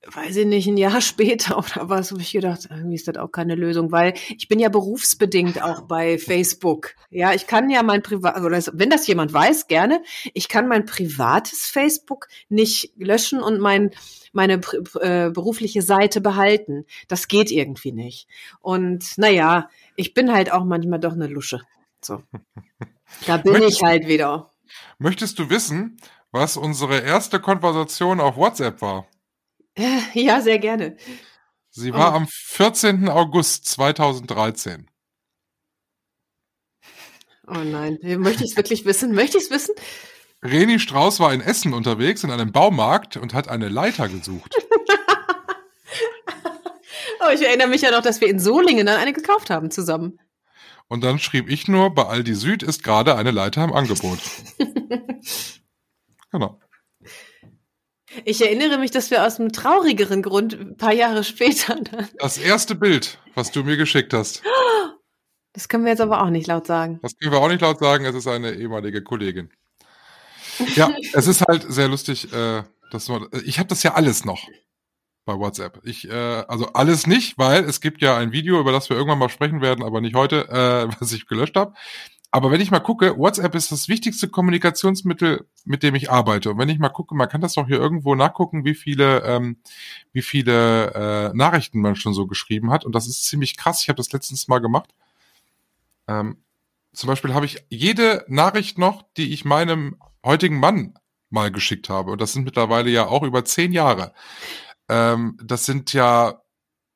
weiß 0.08 0.36
ich 0.38 0.46
nicht, 0.46 0.68
ein 0.68 0.78
Jahr 0.78 1.00
später 1.02 1.58
oder 1.58 1.90
was, 1.90 2.12
habe 2.12 2.22
ich 2.22 2.32
gedacht, 2.32 2.68
irgendwie 2.70 2.96
ist 2.96 3.08
das 3.08 3.18
auch 3.18 3.32
keine 3.32 3.56
Lösung, 3.56 3.92
weil 3.92 4.14
ich 4.36 4.48
bin 4.48 4.60
ja 4.60 4.70
berufsbedingt 4.70 5.62
auch 5.62 5.82
bei 5.82 6.18
Facebook. 6.20 6.96
Ja, 7.10 7.34
ich 7.34 7.48
kann 7.48 7.70
ja 7.70 7.84
mein 7.84 8.02
Privat, 8.02 8.38
oder 8.38 8.56
das- 8.56 8.72
wenn 8.74 8.90
das 8.90 9.06
jemand 9.08 9.32
weiß, 9.34 9.68
gerne, 9.68 10.02
ich 10.34 10.48
kann 10.50 10.68
mein 10.68 10.86
privates 10.86 11.68
Facebook 11.68 12.28
nicht 12.50 12.94
löschen 12.98 13.42
und 13.42 13.60
mein 13.60 13.92
meine 14.34 14.62
äh, 15.02 15.30
berufliche 15.30 15.82
Seite 15.82 16.22
behalten. 16.22 16.86
Das 17.10 17.28
geht 17.28 17.52
irgendwie 17.52 17.92
nicht. 17.92 18.30
Und 18.62 19.18
naja, 19.18 19.70
ich 19.98 20.14
bin 20.14 20.32
halt 20.32 20.54
auch 20.54 20.64
manchmal 20.64 21.00
doch 21.02 21.12
eine 21.12 21.28
Lusche. 21.28 21.60
So. 22.00 22.24
Da 23.28 23.36
bin 23.36 23.52
Möchtest- 23.52 23.82
ich 23.82 23.84
halt 23.84 24.08
wieder. 24.08 24.50
Möchtest 25.00 25.38
du 25.38 25.50
wissen, 25.50 25.98
was 26.32 26.56
unsere 26.56 27.00
erste 27.02 27.42
Konversation 27.42 28.22
auf 28.22 28.38
WhatsApp 28.38 28.82
war? 28.82 29.06
Ja, 30.14 30.42
sehr 30.42 30.60
gerne. 30.60 30.98
Sie 31.70 31.94
war 31.94 32.12
Oh. 32.14 32.18
am 32.18 32.28
14. 32.28 33.08
August 33.10 33.66
2013. 33.66 34.90
Oh 37.48 37.54
nein, 37.64 37.98
möchte 38.20 38.44
ich 38.44 38.52
es 38.52 38.58
wirklich 38.58 38.86
wissen? 38.86 39.14
Möchte 39.14 39.38
ich 39.38 39.46
es 39.46 39.50
wissen? 39.52 39.74
Reni 40.44 40.80
Strauß 40.80 41.20
war 41.20 41.34
in 41.34 41.42
Essen 41.42 41.74
unterwegs 41.74 42.24
in 42.24 42.32
einem 42.32 42.52
Baumarkt 42.52 43.18
und 43.18 43.34
hat 43.34 43.48
eine 43.48 43.70
Leiter 43.70 44.08
gesucht. 44.10 44.56
Oh, 47.24 47.30
ich 47.32 47.46
erinnere 47.46 47.68
mich 47.68 47.82
ja 47.84 47.92
noch, 47.92 48.02
dass 48.02 48.20
wir 48.20 48.28
in 48.28 48.40
Solingen 48.40 48.88
dann 48.88 48.98
eine 49.00 49.14
gekauft 49.14 49.52
haben 49.52 49.70
zusammen. 49.70 50.20
Und 50.88 51.04
dann 51.04 51.20
schrieb 51.20 51.50
ich 51.52 51.68
nur, 51.68 51.94
bei 51.94 52.04
Aldi 52.08 52.34
Süd 52.34 52.64
ist 52.64 52.84
gerade 52.84 53.16
eine 53.16 53.30
Leiter 53.30 53.64
im 53.64 53.72
Angebot. 53.74 54.18
genau. 56.32 56.60
Ich 58.26 58.42
erinnere 58.42 58.78
mich, 58.78 58.92
dass 58.92 59.10
wir 59.12 59.26
aus 59.26 59.40
einem 59.40 59.52
traurigeren 59.52 60.22
Grund 60.22 60.54
ein 60.54 60.78
paar 60.78 60.94
Jahre 60.94 61.24
später 61.24 61.76
dann. 61.76 62.08
Das 62.20 62.38
erste 62.38 62.76
Bild, 62.76 63.18
was 63.36 63.52
du 63.52 63.64
mir 63.64 63.78
geschickt 63.78 64.14
hast, 64.14 64.44
Das 65.54 65.68
können 65.68 65.84
wir 65.84 65.92
jetzt 65.92 66.02
aber 66.02 66.22
auch 66.22 66.30
nicht 66.30 66.48
laut 66.48 66.68
sagen. 66.68 67.00
das 67.02 67.18
können 67.18 67.32
wir 67.32 67.40
auch 67.40 67.48
nicht 67.50 67.62
laut 67.62 67.80
sagen, 67.80 68.06
es 68.06 68.16
ist 68.16 68.28
eine 68.28 68.54
ehemalige 68.54 69.02
Kollegin. 69.04 69.50
Ja, 70.76 70.94
es 71.14 71.28
ist 71.28 71.42
halt 71.42 71.66
sehr 71.72 71.88
lustig, 71.88 72.32
äh, 72.34 72.64
dass 72.92 73.08
man, 73.10 73.28
ich 73.46 73.58
habe 73.60 73.70
das 73.70 73.84
ja 73.84 73.94
alles 73.94 74.26
noch 74.26 74.48
bei 75.26 75.34
WhatsApp. 75.34 75.80
Ich, 75.84 76.10
äh, 76.10 76.14
also 76.48 76.68
alles 76.74 77.08
nicht, 77.08 77.38
weil 77.38 77.64
es 77.64 77.80
gibt 77.82 78.02
ja 78.02 78.18
ein 78.18 78.32
Video, 78.32 78.60
über 78.60 78.72
das 78.72 78.90
wir 78.90 78.98
irgendwann 78.98 79.20
mal 79.20 79.30
sprechen 79.30 79.62
werden, 79.62 79.84
aber 79.84 80.02
nicht 80.02 80.16
heute, 80.16 80.50
äh, 80.50 80.88
was 81.02 81.12
ich 81.14 81.28
gelöscht 81.28 81.56
habe. 81.56 81.74
Aber 82.34 82.50
wenn 82.50 82.62
ich 82.62 82.72
mal 82.72 82.80
gucke, 82.80 83.18
WhatsApp 83.18 83.56
ist 83.56 83.74
das 83.74 83.90
wichtigste 83.90 84.30
Kommunikationsmittel, 84.30 85.48
mit 85.66 85.84
dem 85.84 85.96
ich 85.96 86.10
arbeite. 86.10 86.52
Und 86.52 86.58
wenn 86.58 86.70
ich 86.70 86.80
mal 86.80 86.90
gucke, 86.90 87.14
man 87.14 87.28
kann 87.28 87.42
das 87.42 87.56
doch 87.56 87.68
hier 87.68 87.78
irgendwo 87.78 88.16
nachgucken, 88.16 88.64
wie 88.64 88.74
viele, 88.74 89.24
ähm, 89.24 89.58
wie 90.14 90.22
viele 90.22 90.94
äh, 90.94 91.36
Nachrichten 91.36 91.82
man 91.82 91.98
schon 91.98 92.14
so 92.14 92.28
geschrieben 92.28 92.72
hat. 92.72 92.86
Und 92.86 92.96
das 92.96 93.08
ist 93.08 93.26
ziemlich 93.26 93.58
krass. 93.58 93.82
Ich 93.82 93.90
habe 93.90 93.98
das 93.98 94.14
letztens 94.14 94.48
mal 94.48 94.60
gemacht. 94.60 94.96
Ähm, 96.08 96.38
zum 96.94 97.08
Beispiel 97.08 97.34
habe 97.34 97.46
ich 97.46 97.66
jede 97.70 98.24
Nachricht 98.30 98.78
noch, 98.78 99.04
die 99.18 99.34
ich 99.34 99.44
meinem 99.44 99.98
heutigen 100.26 100.60
Mann 100.60 100.94
mal 101.30 101.52
geschickt 101.52 101.90
habe. 101.90 102.12
Und 102.12 102.22
das 102.22 102.32
sind 102.32 102.46
mittlerweile 102.46 102.90
ja 102.90 103.08
auch 103.08 103.24
über 103.24 103.44
zehn 103.44 103.74
Jahre. 103.74 104.14
Ähm, 104.88 105.38
das 105.44 105.66
sind 105.66 105.92
ja 105.92 106.42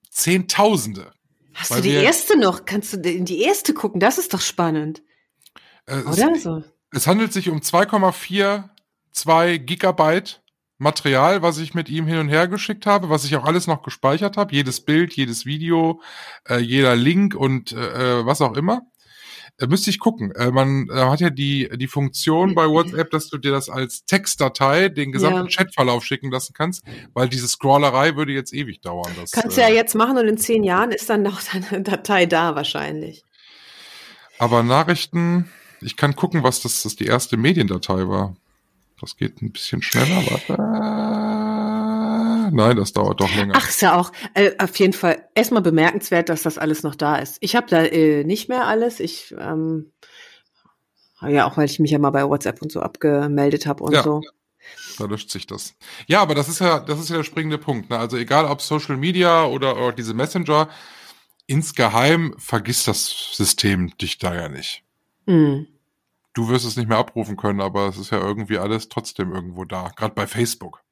Zehntausende. 0.09 1.11
Hast 1.53 1.75
du 1.75 1.81
die 1.81 1.89
erste 1.89 2.37
noch? 2.37 2.63
Kannst 2.63 2.93
du 2.93 3.09
in 3.09 3.25
die 3.25 3.41
erste 3.41 3.73
gucken? 3.73 3.99
Das 3.99 4.17
ist 4.17 4.33
doch 4.33 4.39
spannend. 4.39 5.01
Äh, 5.87 5.99
Oder? 6.01 6.31
Es, 6.33 6.43
So. 6.43 6.63
es 6.91 7.07
handelt 7.07 7.33
sich 7.33 7.49
um 7.49 7.59
2,42 7.59 9.57
Gigabyte 9.59 10.41
Material, 10.77 11.41
was 11.41 11.57
ich 11.57 11.73
mit 11.73 11.87
ihm 11.87 12.05
hin 12.05 12.17
und 12.17 12.27
her 12.29 12.47
geschickt 12.49 12.85
habe, 12.85 13.09
was 13.09 13.23
ich 13.23 13.35
auch 13.37 13.45
alles 13.45 13.65
noch 13.65 13.81
gespeichert 13.81 14.35
habe. 14.35 14.53
Jedes 14.53 14.81
Bild, 14.81 15.13
jedes 15.13 15.45
Video, 15.45 16.01
äh, 16.49 16.57
jeder 16.57 16.95
Link 16.97 17.33
und 17.33 17.71
äh, 17.71 18.19
äh, 18.19 18.25
was 18.25 18.41
auch 18.41 18.57
immer. 18.57 18.81
Äh, 19.57 19.67
müsste 19.67 19.89
ich 19.89 19.99
gucken. 19.99 20.33
Äh, 20.35 20.51
man 20.51 20.89
hat 20.91 21.21
ja 21.21 21.29
die, 21.29 21.69
die 21.77 21.87
Funktion 21.87 22.55
bei 22.55 22.67
WhatsApp, 22.67 23.09
dass 23.11 23.29
du 23.29 23.37
dir 23.37 23.51
das 23.51 23.69
als 23.69 24.03
Textdatei, 24.03 24.89
den 24.89 25.13
gesamten 25.13 25.47
Ja. 25.47 25.63
Chatverlauf 25.63 26.03
schicken 26.03 26.29
lassen 26.29 26.51
kannst, 26.53 26.83
weil 27.13 27.29
diese 27.29 27.47
Scrollerei 27.47 28.17
würde 28.17 28.33
jetzt 28.33 28.53
ewig 28.53 28.81
dauern. 28.81 29.11
Das, 29.17 29.31
Kannst 29.31 29.55
du 29.55 29.61
ja 29.61 29.69
jetzt 29.69 29.95
machen 29.95 30.17
und 30.17 30.27
in 30.27 30.37
zehn 30.37 30.63
Jahren 30.65 30.91
ist 30.91 31.09
dann 31.09 31.21
noch 31.21 31.41
deine 31.53 31.83
Datei 31.83 32.25
da 32.25 32.55
wahrscheinlich. 32.55 33.23
Aber 34.39 34.61
Nachrichten, 34.61 35.49
ich 35.85 35.95
kann 35.95 36.15
gucken, 36.15 36.43
was 36.43 36.61
das, 36.61 36.83
das 36.83 36.95
die 36.95 37.05
erste 37.05 37.37
Mediendatei 37.37 38.07
war. 38.07 38.35
Das 38.99 39.17
geht 39.17 39.41
ein 39.41 39.51
bisschen 39.51 39.81
schneller, 39.81 40.23
warte. 40.29 40.55
Nein, 42.55 42.77
das 42.77 42.93
dauert 42.93 43.19
doch 43.19 43.33
länger. 43.35 43.53
Ach, 43.55 43.67
ist 43.67 43.81
ja 43.81 43.95
auch 43.95 44.11
äh, 44.33 44.51
auf 44.57 44.75
jeden 44.77 44.93
Fall 44.93 45.27
erstmal 45.35 45.61
bemerkenswert, 45.61 46.29
dass 46.29 46.43
das 46.43 46.57
alles 46.57 46.83
noch 46.83 46.95
da 46.95 47.17
ist. 47.17 47.37
Ich 47.41 47.55
habe 47.55 47.67
da 47.69 47.83
äh, 47.83 48.23
nicht 48.23 48.49
mehr 48.49 48.65
alles. 48.67 48.99
Ich 48.99 49.35
ähm, 49.37 49.91
ja 51.21 51.47
auch, 51.47 51.57
weil 51.57 51.65
ich 51.65 51.79
mich 51.79 51.91
ja 51.91 51.99
mal 51.99 52.11
bei 52.11 52.27
WhatsApp 52.27 52.61
und 52.61 52.71
so 52.71 52.81
abgemeldet 52.81 53.65
habe 53.65 53.83
und 53.83 53.93
Ja. 53.93 54.03
so. 54.03 54.21
Da 54.97 55.05
löscht 55.05 55.29
sich 55.29 55.45
das. 55.45 55.75
Ja, 56.07 56.21
aber 56.21 56.33
das 56.35 56.47
ist 56.49 56.59
ja, 56.59 56.79
das 56.79 56.99
ist 56.99 57.09
ja 57.09 57.17
der 57.17 57.23
springende 57.23 57.57
Punkt. 57.57 57.89
Ne? 57.89 57.97
Also 57.99 58.17
egal 58.17 58.45
ob 58.45 58.61
Social 58.61 58.97
Media 58.97 59.45
oder, 59.45 59.77
oder 59.77 59.91
diese 59.91 60.13
Messenger, 60.13 60.69
insgeheim 61.47 62.33
vergisst 62.37 62.87
das 62.87 63.33
System 63.33 63.95
dich 63.97 64.17
da 64.17 64.33
ja 64.33 64.49
nicht. 64.49 64.83
Hm. 65.27 65.67
Du 66.35 66.49
wirst 66.49 66.65
es 66.65 66.75
nicht 66.75 66.87
mehr 66.87 66.97
abrufen 66.97 67.37
können, 67.37 67.61
aber 67.61 67.87
es 67.87 67.97
ist 67.97 68.11
ja 68.11 68.19
irgendwie 68.19 68.59
alles 68.59 68.89
trotzdem 68.89 69.33
irgendwo 69.33 69.65
da. 69.65 69.91
Gerade 69.95 70.13
bei 70.13 70.27
Facebook. 70.27 70.83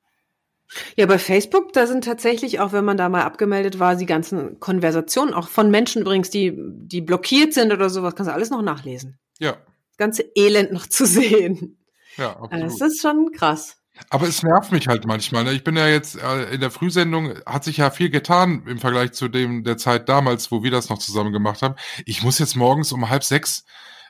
Ja, 0.95 1.05
bei 1.05 1.19
Facebook, 1.19 1.73
da 1.73 1.85
sind 1.85 2.03
tatsächlich, 2.03 2.59
auch 2.59 2.71
wenn 2.71 2.85
man 2.85 2.97
da 2.97 3.09
mal 3.09 3.23
abgemeldet 3.23 3.77
war, 3.77 3.95
die 3.95 4.05
ganzen 4.05 4.59
Konversationen, 4.59 5.33
auch 5.33 5.47
von 5.47 5.69
Menschen 5.69 6.01
übrigens, 6.01 6.29
die, 6.29 6.53
die 6.57 7.01
blockiert 7.01 7.53
sind 7.53 7.71
oder 7.71 7.89
sowas, 7.89 8.15
kannst 8.15 8.29
du 8.29 8.33
alles 8.33 8.49
noch 8.49 8.61
nachlesen. 8.61 9.19
Ja, 9.37 9.51
Das 9.51 9.97
ganze 9.97 10.23
Elend 10.35 10.71
noch 10.71 10.87
zu 10.87 11.05
sehen. 11.05 11.77
ja, 12.17 12.37
absolut. 12.37 12.63
Das 12.63 12.81
ist 12.81 13.01
schon 13.01 13.31
krass. 13.33 13.77
Aber 14.09 14.27
es 14.27 14.41
nervt 14.41 14.71
mich 14.71 14.87
halt 14.87 15.05
manchmal. 15.05 15.43
Ne? 15.43 15.51
Ich 15.51 15.63
bin 15.63 15.75
ja 15.75 15.87
jetzt 15.87 16.15
äh, 16.19 16.55
in 16.55 16.61
der 16.61 16.71
Frühsendung 16.71 17.35
hat 17.45 17.63
sich 17.63 17.77
ja 17.77 17.91
viel 17.91 18.09
getan 18.09 18.63
im 18.65 18.79
Vergleich 18.79 19.11
zu 19.11 19.27
dem 19.27 19.63
der 19.63 19.77
Zeit 19.77 20.09
damals, 20.09 20.51
wo 20.51 20.63
wir 20.63 20.71
das 20.71 20.89
noch 20.89 20.97
zusammen 20.97 21.31
gemacht 21.31 21.61
haben. 21.61 21.75
Ich 22.05 22.23
muss 22.23 22.39
jetzt 22.39 22.55
morgens 22.55 22.91
um 22.91 23.09
halb 23.09 23.23
sechs 23.23 23.65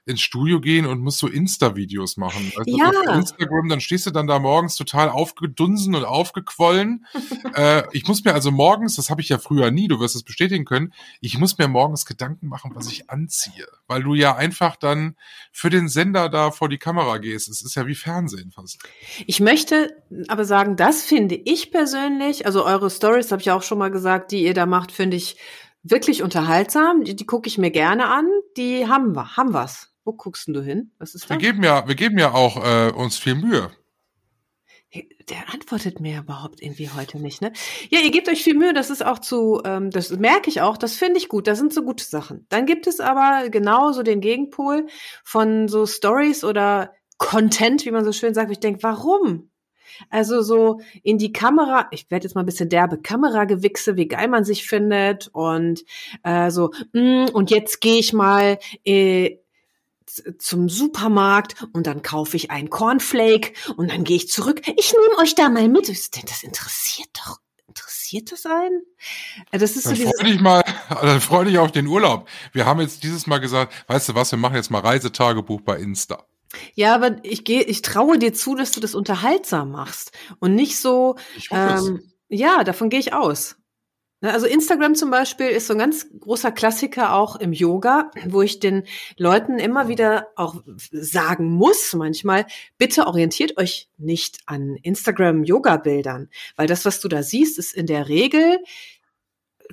ins 0.05 0.21
Studio 0.21 0.59
gehen 0.59 0.85
und 0.85 0.99
musst 0.99 1.19
so 1.19 1.27
Insta-Videos 1.27 2.17
machen. 2.17 2.51
Also 2.57 2.77
Ja. 2.77 2.89
auf 2.89 3.15
Instagram, 3.15 3.69
dann 3.69 3.79
stehst 3.79 4.05
du 4.05 4.11
dann 4.11 4.27
da 4.27 4.37
morgens 4.39 4.75
total 4.75 5.09
aufgedunsen 5.09 5.95
und 5.95 6.03
aufgequollen. 6.03 7.05
äh, 7.55 7.83
ich 7.93 8.05
muss 8.07 8.23
mir 8.25 8.33
also 8.33 8.51
morgens, 8.51 8.95
das 8.95 9.09
habe 9.09 9.21
ich 9.21 9.29
ja 9.29 9.37
früher 9.37 9.71
nie, 9.71 9.87
du 9.87 9.99
wirst 9.99 10.15
es 10.15 10.23
bestätigen 10.23 10.65
können, 10.65 10.93
ich 11.21 11.37
muss 11.37 11.57
mir 11.57 11.67
morgens 11.67 12.05
Gedanken 12.05 12.47
machen, 12.47 12.71
was 12.73 12.91
ich 12.91 13.09
anziehe. 13.09 13.67
Weil 13.87 14.03
du 14.03 14.13
ja 14.13 14.35
einfach 14.35 14.75
dann 14.75 15.15
für 15.51 15.69
den 15.69 15.87
Sender 15.87 16.27
da 16.27 16.51
vor 16.51 16.67
die 16.67 16.77
Kamera 16.77 17.17
gehst. 17.17 17.47
Es 17.47 17.61
ist 17.61 17.75
ja 17.75 17.87
wie 17.87 17.95
Fernsehen 17.95 18.51
fast. 18.51 18.79
Ich 19.25 19.39
möchte 19.39 19.95
aber 20.27 20.43
sagen, 20.43 20.75
das 20.75 21.03
finde 21.03 21.35
ich 21.35 21.71
persönlich, 21.71 22.45
also 22.45 22.65
eure 22.65 22.89
Stories 22.89 23.31
habe 23.31 23.41
ich 23.41 23.51
auch 23.51 23.63
schon 23.63 23.77
mal 23.77 23.91
gesagt, 23.91 24.31
die 24.31 24.43
ihr 24.43 24.53
da 24.53 24.65
macht, 24.65 24.91
finde 24.91 25.15
ich 25.15 25.37
wirklich 25.83 26.23
unterhaltsam. 26.23 27.03
Die, 27.03 27.15
die 27.15 27.25
gucke 27.25 27.47
ich 27.47 27.57
mir 27.57 27.71
gerne 27.71 28.07
an. 28.07 28.27
Die 28.57 28.87
haben 28.87 29.15
haben 29.37 29.53
was. 29.53 29.92
Wo 30.05 30.13
guckst 30.13 30.47
denn 30.47 30.53
du 30.53 30.61
hin? 30.61 30.91
Was 30.99 31.15
ist 31.15 31.29
Wir 31.29 31.37
das? 31.37 31.43
geben 31.43 31.63
ja, 31.63 31.87
wir 31.87 31.95
geben 31.95 32.17
ja 32.17 32.33
auch 32.33 32.57
äh, 32.63 32.91
uns 32.91 33.17
viel 33.17 33.35
Mühe. 33.35 33.71
Der 35.27 35.51
antwortet 35.51 35.99
mir 35.99 36.19
überhaupt 36.19 36.61
irgendwie 36.61 36.87
heute 36.89 37.17
nicht, 37.17 37.41
ne? 37.41 37.51
Ja, 37.89 37.99
ihr 38.01 38.11
gebt 38.11 38.29
euch 38.29 38.43
viel 38.43 38.55
Mühe, 38.55 38.73
das 38.73 38.91
ist 38.91 39.03
auch 39.03 39.17
zu, 39.17 39.59
ähm, 39.65 39.89
das 39.89 40.11
merke 40.11 40.49
ich 40.51 40.61
auch, 40.61 40.77
das 40.77 40.95
finde 40.95 41.17
ich 41.17 41.29
gut, 41.29 41.47
das 41.47 41.57
sind 41.57 41.73
so 41.73 41.81
gute 41.81 42.03
Sachen. 42.03 42.45
Dann 42.49 42.67
gibt 42.67 42.85
es 42.85 42.99
aber 42.99 43.49
genauso 43.49 44.03
den 44.03 44.21
Gegenpol 44.21 44.85
von 45.23 45.67
so 45.67 45.87
Stories 45.87 46.43
oder 46.43 46.93
Content, 47.17 47.85
wie 47.85 47.91
man 47.91 48.05
so 48.05 48.11
schön 48.11 48.35
sagt, 48.35 48.49
wo 48.49 48.51
ich 48.51 48.59
denke, 48.59 48.83
warum? 48.83 49.49
Also 50.09 50.41
so 50.41 50.79
in 51.03 51.17
die 51.17 51.31
Kamera, 51.31 51.87
ich 51.91 52.09
werde 52.11 52.25
jetzt 52.27 52.35
mal 52.35 52.41
ein 52.41 52.47
bisschen 52.47 52.69
derbe, 52.69 52.99
Kameragewichse, 52.99 53.95
wie 53.95 54.07
geil 54.07 54.27
man 54.27 54.43
sich 54.43 54.67
findet 54.67 55.27
und 55.29 55.83
äh, 56.23 56.51
so, 56.51 56.71
mm, 56.93 57.25
und 57.33 57.49
jetzt 57.49 57.81
gehe 57.81 57.99
ich 57.99 58.13
mal 58.13 58.59
äh, 58.85 59.37
zum 60.37 60.69
Supermarkt 60.69 61.67
und 61.73 61.87
dann 61.87 62.01
kaufe 62.01 62.37
ich 62.37 62.51
einen 62.51 62.69
Cornflake 62.69 63.53
und 63.77 63.91
dann 63.91 64.03
gehe 64.03 64.17
ich 64.17 64.29
zurück. 64.29 64.61
Ich 64.77 64.93
nehme 64.93 65.21
euch 65.21 65.35
da 65.35 65.49
mal 65.49 65.67
mit. 65.67 65.89
Das 65.89 66.43
interessiert 66.43 67.09
doch. 67.25 67.39
Interessiert 67.67 68.31
das 68.31 68.45
einen? 68.45 68.83
Das 69.51 69.75
ist 69.75 69.83
so 69.83 69.89
Dann 69.89 69.97
freu 69.97 70.23
dich 70.23 70.39
mal, 70.41 70.63
dann 70.89 71.21
freu 71.21 71.43
dich 71.45 71.57
auf 71.57 71.71
den 71.71 71.87
Urlaub. 71.87 72.27
Wir 72.51 72.65
haben 72.65 72.81
jetzt 72.81 73.03
dieses 73.03 73.25
Mal 73.25 73.39
gesagt, 73.39 73.73
weißt 73.87 74.09
du 74.09 74.15
was, 74.15 74.31
wir 74.31 74.37
machen 74.37 74.55
jetzt 74.55 74.69
mal 74.69 74.81
Reisetagebuch 74.81 75.61
bei 75.61 75.77
Insta. 75.77 76.23
ja, 76.75 76.93
aber 76.93 77.15
ich 77.23 77.43
gehe, 77.43 77.63
ich 77.63 77.81
traue 77.81 78.19
dir 78.19 78.33
zu, 78.33 78.55
dass 78.55 78.71
du 78.71 78.79
das 78.79 78.93
unterhaltsam 78.93 79.71
machst 79.71 80.11
und 80.39 80.53
nicht 80.53 80.77
so, 80.79 81.15
Ich 81.35 81.49
ähm, 81.51 82.03
ja, 82.29 82.63
davon 82.63 82.89
gehe 82.89 82.99
ich 82.99 83.13
aus. 83.13 83.55
Ne, 84.23 84.31
Also 84.31 84.45
Instagram 84.45 84.95
zum 84.95 85.11
Beispiel 85.11 85.47
ist 85.47 85.67
so 85.67 85.73
ein 85.73 85.79
ganz 85.79 86.07
großer 86.17 86.53
Klassiker 86.53 87.13
auch 87.13 87.35
im 87.35 87.51
Yoga, 87.51 88.09
wo 88.25 88.41
ich 88.41 88.61
den 88.61 88.83
Leuten 89.17 89.59
immer 89.59 89.89
wieder 89.89 90.27
auch 90.37 90.63
sagen 90.91 91.51
muss, 91.51 91.93
manchmal, 91.93 92.45
bitte 92.77 93.05
orientiert 93.05 93.57
euch 93.57 93.89
nicht 93.97 94.39
an 94.45 94.77
Instagram-Yoga-Bildern, 94.81 96.29
weil 96.55 96.67
das, 96.67 96.85
was 96.85 97.01
du 97.01 97.09
da 97.09 97.21
siehst, 97.21 97.59
ist 97.59 97.75
in 97.75 97.85
der 97.85 98.07
Regel 98.07 98.59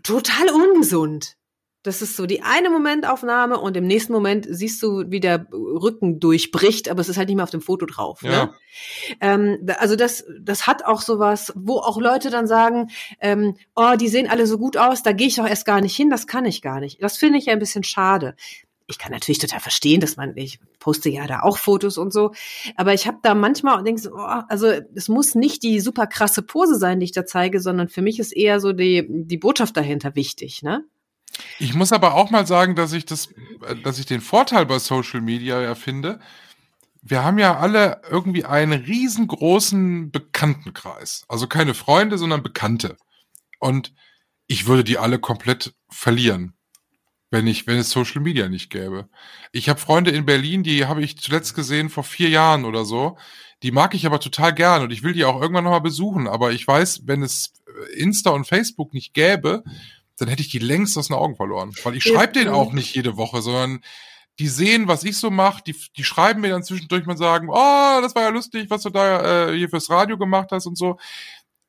total 0.03 0.49
ungesund. 0.51 1.37
Das 1.83 2.03
ist 2.03 2.15
so 2.15 2.27
die 2.27 2.43
eine 2.43 2.69
Momentaufnahme 2.69 3.59
und 3.59 3.75
im 3.75 3.87
nächsten 3.87 4.13
Moment 4.13 4.47
siehst 4.51 4.83
du, 4.83 5.05
wie 5.09 5.21
der 5.21 5.47
Rücken 5.51 6.21
durchbricht, 6.21 6.91
aber 6.91 7.01
es 7.01 7.09
ist 7.09 7.17
halt 7.17 7.29
nicht 7.29 7.37
mehr 7.37 7.45
auf 7.45 7.51
dem 7.51 7.63
Foto 7.63 7.87
drauf. 7.87 8.23
Ja. 8.23 8.31
Ne? 8.31 8.55
Ähm, 9.21 9.67
also 9.79 9.97
das, 9.97 10.25
das 10.41 10.67
hat 10.67 10.85
auch 10.85 11.01
sowas, 11.01 11.55
wo 11.57 11.79
auch 11.79 11.99
Leute 11.99 12.29
dann 12.29 12.47
sagen, 12.47 12.91
ähm, 13.21 13.57
oh, 13.75 13.95
die 13.99 14.09
sehen 14.09 14.29
alle 14.29 14.47
so 14.47 14.59
gut 14.59 14.77
aus, 14.77 15.03
da 15.03 15.13
gehe 15.13 15.29
ich 15.29 15.37
doch 15.37 15.47
erst 15.47 15.65
gar 15.65 15.81
nicht 15.81 15.97
hin, 15.97 16.11
das 16.11 16.27
kann 16.27 16.45
ich 16.45 16.61
gar 16.61 16.81
nicht. 16.81 17.03
Das 17.03 17.17
finde 17.17 17.39
ich 17.39 17.49
ein 17.49 17.59
bisschen 17.59 17.83
schade. 17.83 18.35
Ich 18.87 18.99
kann 18.99 19.13
natürlich 19.13 19.39
total 19.39 19.61
verstehen, 19.61 20.01
dass 20.01 20.17
man, 20.17 20.37
ich 20.37 20.59
poste 20.81 21.09
ja 21.09 21.27
da 21.27 21.41
auch 21.43 21.57
Fotos 21.57 21.97
und 21.97 22.13
so, 22.13 22.33
aber 22.77 22.93
ich 22.93 23.07
habe 23.07 23.19
da 23.23 23.35
manchmal 23.35 23.83
denke 23.85 24.03
so, 24.03 24.11
oh, 24.13 24.43
also 24.49 24.67
es 24.95 25.09
muss 25.09 25.35
nicht 25.35 25.63
die 25.63 25.81
super 25.81 26.07
krasse 26.07 26.43
Pose 26.43 26.75
sein, 26.75 27.01
die 27.01 27.05
ich 27.05 27.13
da 27.13 27.25
zeige, 27.25 27.61
sondern 27.61 27.89
für 27.89 28.03
mich 28.03 28.19
ist 28.19 28.33
eher 28.33 28.61
so 28.61 28.73
die, 28.75 29.07
die 29.09 29.39
Botschaft 29.39 29.77
dahinter 29.79 30.15
wichtig, 30.15 30.63
ne? 30.63 30.85
Ich 31.61 31.75
muss 31.75 31.93
aber 31.93 32.15
auch 32.15 32.31
mal 32.31 32.47
sagen, 32.47 32.75
dass 32.75 32.95
ich 32.95 33.05
das, 33.05 33.29
äh, 33.67 33.77
dass 33.85 33.99
ich 33.99 34.07
den 34.07 34.23
Vorteil 34.23 34.65
bei 34.67 34.79
Social 34.79 35.21
Media 35.21 35.61
ja 35.61 35.75
finde. 35.75 36.19
Wir 37.03 37.23
haben 37.23 37.39
ja 37.39 37.59
alle 37.59 38.01
irgendwie 38.11 38.45
einen 38.45 38.83
riesengroßen 38.83 40.11
Bekanntenkreis. 40.11 41.25
Also 41.29 41.47
keine 41.47 41.75
Freunde, 41.75 42.19
sondern 42.19 42.43
Bekannte. 42.43 42.97
Und 43.59 43.93
ich 44.47 44.67
würde 44.67 44.85
die 44.85 44.99
alle 44.99 45.19
komplett 45.19 45.75
verlieren, 45.91 46.55
wenn 47.31 47.47
ich, 47.47 47.67
wenn 47.67 47.79
es 47.79 47.91
Social 47.91 48.23
Media 48.23 48.49
nicht 48.49 48.71
gäbe. 48.71 49.09
Ich 49.53 49.69
habe 49.69 49.79
Freunde 49.79 50.11
in 50.11 50.27
Berlin, 50.27 50.63
die 50.63 50.87
habe 50.87 51.03
ich 51.03 51.19
zuletzt 51.19 51.55
gesehen 51.55 51.91
vor 51.91 52.05
vier 52.05 52.31
Jahren 52.31 52.65
oder 52.65 52.87
so. 52.87 53.19
Die 53.63 53.71
mag 53.71 53.95
ich 53.95 54.07
aber 54.07 54.19
total 54.19 54.55
gern 54.55 54.83
und 54.83 54.93
ich 54.93 55.03
will 55.03 55.13
die 55.13 55.27
auch 55.27 55.41
irgendwann 55.41 55.65
nochmal 55.65 55.83
besuchen. 55.83 56.27
Aber 56.27 56.53
ich 56.53 56.67
weiß, 56.67 57.03
wenn 57.05 57.23
es 57.23 57.53
Insta 57.95 58.31
und 58.31 58.47
Facebook 58.47 58.95
nicht 58.95 59.13
gäbe, 59.13 59.63
dann 60.21 60.29
hätte 60.29 60.43
ich 60.43 60.51
die 60.51 60.59
längst 60.59 60.97
aus 60.99 61.09
den 61.09 61.17
Augen 61.17 61.37
verloren. 61.37 61.73
Weil 61.83 61.97
ich 61.97 62.05
schreibe 62.05 62.33
denen 62.33 62.51
auch 62.51 62.73
nicht 62.73 62.95
jede 62.95 63.17
Woche, 63.17 63.43
sondern 63.43 63.81
die 64.39 64.49
sehen, 64.49 64.89
was 64.89 65.05
ich 65.05 65.19
so 65.19 65.31
mache, 65.31 65.63
die, 65.67 65.77
die 65.97 66.05
schreiben 66.05 66.41
mir 66.41 66.51
dann 66.51 66.63
zwischendurch 66.63 67.05
mal 67.05 67.17
sagen, 67.17 67.49
oh, 67.51 68.01
das 68.01 68.15
war 68.15 68.23
ja 68.23 68.29
lustig, 68.31 68.71
was 68.71 68.83
du 68.83 68.91
da 68.91 69.49
äh, 69.51 69.57
hier 69.57 69.69
fürs 69.69 69.91
Radio 69.91 70.17
gemacht 70.17 70.49
hast 70.51 70.67
und 70.67 70.79
so. 70.79 70.97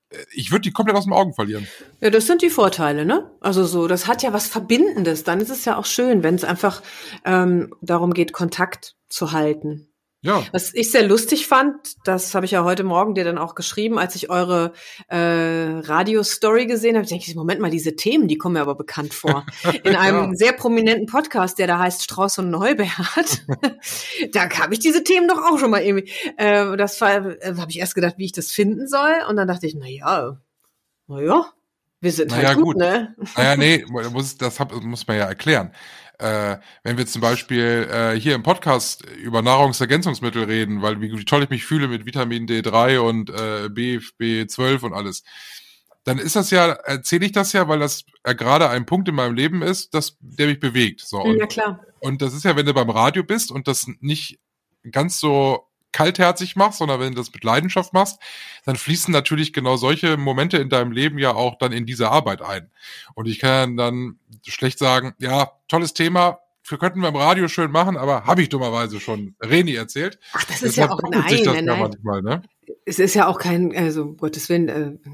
Äh, 0.10 0.18
Ich 0.34 0.52
würde 0.52 0.62
die 0.62 0.72
komplett 0.72 0.96
aus 0.96 1.04
den 1.04 1.14
Augen 1.14 1.34
verlieren. 1.34 1.68
Ja, 2.00 2.10
das 2.10 2.28
sind 2.28 2.42
die 2.42 2.50
Vorteile, 2.50 3.06
ne? 3.06 3.30
Also 3.42 3.66
so, 3.66 3.88
das 3.88 4.08
hat 4.08 4.24
ja 4.24 4.32
was 4.32 4.48
Verbindendes. 4.48 5.24
Dann 5.24 5.42
ist 5.42 5.50
es 5.50 5.66
ja 5.66 5.76
auch 5.76 5.86
schön, 5.86 6.24
wenn 6.24 6.36
es 6.36 6.44
einfach 6.46 6.82
ähm, 7.26 7.74
darum 7.82 8.14
geht, 8.14 8.32
Kontakt 8.32 8.96
zu 9.10 9.34
halten. 9.34 9.91
Ja. 10.24 10.44
Was 10.52 10.72
ich 10.76 10.92
sehr 10.92 11.08
lustig 11.08 11.48
fand, 11.48 11.74
das 12.06 12.36
habe 12.36 12.46
ich 12.46 12.52
ja 12.52 12.64
heute 12.64 12.84
Morgen 12.84 13.16
dir 13.16 13.24
dann 13.24 13.40
auch 13.40 13.56
geschrieben, 13.56 13.98
als 13.98 14.14
ich 14.16 14.30
eure 14.30 14.72
äh, 15.08 15.18
Radio-Story 15.18 16.68
gesehen 16.68 16.96
habe, 16.96 17.08
denke 17.08 17.26
ich, 17.28 17.36
Moment 17.36 17.60
mal, 17.60 17.72
diese 17.72 17.96
Themen, 17.96 18.28
die 18.28 18.38
kommen 18.38 18.54
mir 18.54 18.62
aber 18.62 18.76
bekannt 18.76 19.16
vor. 19.16 19.48
In 19.84 19.96
einem 19.96 20.30
Ja. 20.32 20.36
sehr 20.36 20.54
prominenten 20.54 21.08
Podcast, 21.08 21.58
der 21.58 21.66
da 21.66 21.80
heißt 21.80 22.04
Strauß 22.04 22.38
und 22.38 22.52
Neubert, 22.52 23.46
da 24.34 24.50
habe 24.60 24.74
ich 24.76 24.80
diese 24.80 25.04
Themen 25.04 25.28
doch 25.28 25.40
auch 25.40 25.58
schon 25.58 25.72
mal 25.72 25.82
irgendwie. 25.82 26.12
Äh, 26.38 26.78
das 26.78 27.02
war, 27.02 27.26
äh, 27.42 27.56
habe 27.58 27.72
ich 27.72 27.80
erst 27.80 27.96
gedacht, 27.96 28.16
wie 28.18 28.26
ich 28.26 28.32
das 28.32 28.52
finden 28.52 28.88
soll. 28.88 29.14
Und 29.28 29.38
dann 29.38 29.48
dachte 29.48 29.66
ich, 29.66 29.74
na 29.76 29.88
ja, 29.88 30.38
na 31.08 31.20
ja, 31.22 31.46
wir 32.00 32.12
sind 32.12 32.32
Na 32.32 32.42
ja, 32.42 32.48
halt 32.50 32.58
gut, 32.58 32.66
gut. 32.76 32.78
ne? 32.78 33.16
Naja, 33.38 33.56
nee, 33.56 33.86
muss, 34.12 34.38
das 34.38 34.60
hab, 34.60 34.72
muss 34.84 35.08
man 35.08 35.18
ja 35.18 35.26
erklären. 35.26 35.72
Äh, 36.22 36.60
wenn 36.84 36.98
wir 37.00 37.08
zum 37.08 37.22
Beispiel 37.22 37.90
äh, 37.92 38.20
hier 38.20 38.36
im 38.36 38.44
Podcast 38.44 39.04
über 39.06 39.42
Nahrungsergänzungsmittel 39.42 40.44
reden, 40.44 40.84
weil 40.84 41.02
wie, 41.02 41.12
wie 41.12 41.26
toll 41.26 41.44
ich 41.44 41.50
mich 41.50 41.66
fühle 41.66 41.88
mit 41.88 42.06
Vitamin 42.06 42.46
D3 42.46 43.00
und 43.00 43.32
äh, 43.32 43.70
B, 43.70 43.98
B12 44.20 44.84
und 44.84 44.94
alles, 44.94 45.24
dann 46.04 46.20
ist 46.20 46.36
das 46.36 46.52
ja, 46.52 46.68
erzähle 46.68 47.26
ich 47.26 47.32
das 47.32 47.54
ja, 47.54 47.68
weil 47.68 47.80
das 47.80 48.04
äh, 48.24 48.36
gerade 48.36 48.70
ein 48.70 48.86
Punkt 48.86 49.10
in 49.10 49.16
meinem 49.16 49.36
Leben 49.36 49.64
ist, 49.64 49.96
das, 49.96 50.16
der 50.20 50.46
mich 50.46 50.60
bewegt. 50.60 51.02
So, 51.02 51.22
und 51.22 51.38
Ja, 51.38 51.48
klar. 51.48 51.84
Und 52.00 52.22
das 52.22 52.34
ist 52.34 52.46
ja, 52.46 52.56
wenn 52.56 52.68
du 52.68 52.74
beim 52.76 52.92
Radio 52.92 53.24
bist 53.24 53.52
und 53.52 53.68
das 53.68 53.88
nicht 54.00 54.40
ganz 54.92 55.20
so 55.20 55.71
kaltherzig 55.92 56.56
machst, 56.56 56.80
sondern 56.80 57.00
wenn 57.00 57.14
du 57.14 57.20
das 57.20 57.34
mit 57.34 57.44
Leidenschaft 57.44 57.94
machst, 57.94 58.20
dann 58.66 58.76
fließen 58.76 59.12
natürlich 59.12 59.54
genau 59.54 59.78
solche 59.78 60.18
Momente 60.18 60.58
in 60.58 60.70
deinem 60.70 60.92
Leben 60.92 61.18
ja 61.18 61.34
auch 61.34 61.58
dann 61.58 61.72
in 61.72 61.86
diese 61.86 62.10
Arbeit 62.10 62.42
ein. 62.42 62.70
Und 63.14 63.28
ich 63.28 63.40
kann 63.40 63.78
dann 63.78 64.20
schlecht 64.46 64.80
sagen, 64.80 65.14
ja, 65.20 65.52
tolles 65.68 65.94
Thema, 65.94 66.40
wir 66.68 66.78
könnten 66.78 67.02
beim 67.02 67.16
Radio 67.16 67.48
schön 67.48 67.72
machen, 67.72 67.98
aber 67.98 68.26
habe 68.26 68.42
ich 68.42 68.50
dummerweise 68.50 69.00
schon 69.00 69.36
Reni 69.42 69.74
erzählt. 69.74 70.20
Ach, 70.34 70.44
das 70.46 70.62
ist 70.62 70.78
ja 70.78 70.88
Deshalb 70.88 70.92
auch, 70.92 71.02
doppelt 71.02 71.30
sich 71.30 71.46
nein, 71.46 71.56
nein, 71.56 71.66
ja 71.66 71.72
nein. 71.74 71.82
manchmal, 71.82 72.22
ne? 72.22 72.42
es 72.86 73.00
ist 73.00 73.14
ja 73.14 73.28
auch 73.28 73.40
kein, 73.40 73.76
also 73.76 74.04
um 74.04 74.18
Gottes 74.18 74.50
Willen, 74.50 74.70
äh, 74.70 75.10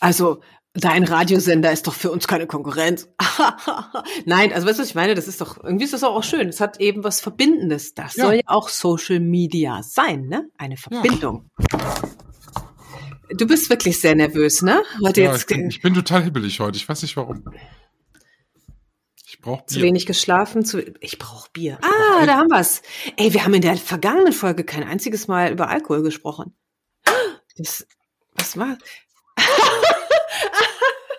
also 0.00 0.42
dein 0.76 1.04
Radiosender 1.04 1.72
ist 1.72 1.86
doch 1.86 1.94
für 1.94 2.10
uns 2.10 2.26
keine 2.28 2.46
Konkurrenz. 2.46 3.08
Nein, 4.24 4.52
also 4.52 4.66
weißt 4.66 4.78
du, 4.78 4.82
was 4.82 4.88
ich 4.90 4.94
meine? 4.94 5.14
Das 5.14 5.28
ist 5.28 5.40
doch, 5.40 5.62
irgendwie 5.62 5.84
ist 5.84 5.92
das 5.92 6.04
auch, 6.04 6.22
schön. 6.22 6.48
Es 6.48 6.60
hat 6.60 6.80
eben 6.80 7.04
was 7.04 7.20
Verbindendes. 7.20 7.94
Das 7.94 8.16
Ja. 8.16 8.24
soll 8.26 8.34
ja 8.36 8.42
auch 8.46 8.68
Social 8.68 9.20
Media 9.20 9.82
sein, 9.82 10.26
ne? 10.26 10.48
Eine 10.58 10.76
Verbindung. 10.76 11.50
Du 13.36 13.46
bist 13.46 13.68
wirklich 13.70 14.00
sehr 14.00 14.14
nervös, 14.14 14.62
ne? 14.62 14.82
Heute 15.04 15.22
Ja, 15.22 15.30
ich, 15.30 15.36
jetzt 15.38 15.48
bin, 15.48 15.68
ich 15.68 15.82
bin 15.82 15.94
total 15.94 16.22
hibbelig 16.24 16.60
heute. 16.60 16.76
Ich 16.76 16.88
weiß 16.88 17.02
nicht 17.02 17.16
warum. 17.16 17.44
Ich 19.26 19.40
brauche 19.40 19.66
zu 19.66 19.76
Bier. 19.76 19.84
wenig 19.84 20.06
geschlafen, 20.06 20.64
zu, 20.64 20.80
ich 21.00 21.18
brauche 21.18 21.50
Bier. 21.52 21.78
Ah, 21.82 22.24
da 22.26 22.36
haben 22.36 22.48
wir's. 22.48 22.82
Ey, 23.16 23.32
wir 23.32 23.44
haben 23.44 23.54
in 23.54 23.62
der 23.62 23.76
vergangenen 23.76 24.32
Folge 24.32 24.64
kein 24.64 24.84
einziges 24.84 25.26
Mal 25.28 25.50
über 25.52 25.68
Alkohol 25.68 26.02
gesprochen. 26.02 26.54
Das, 27.56 27.86
was 28.36 28.56
war? 28.56 28.76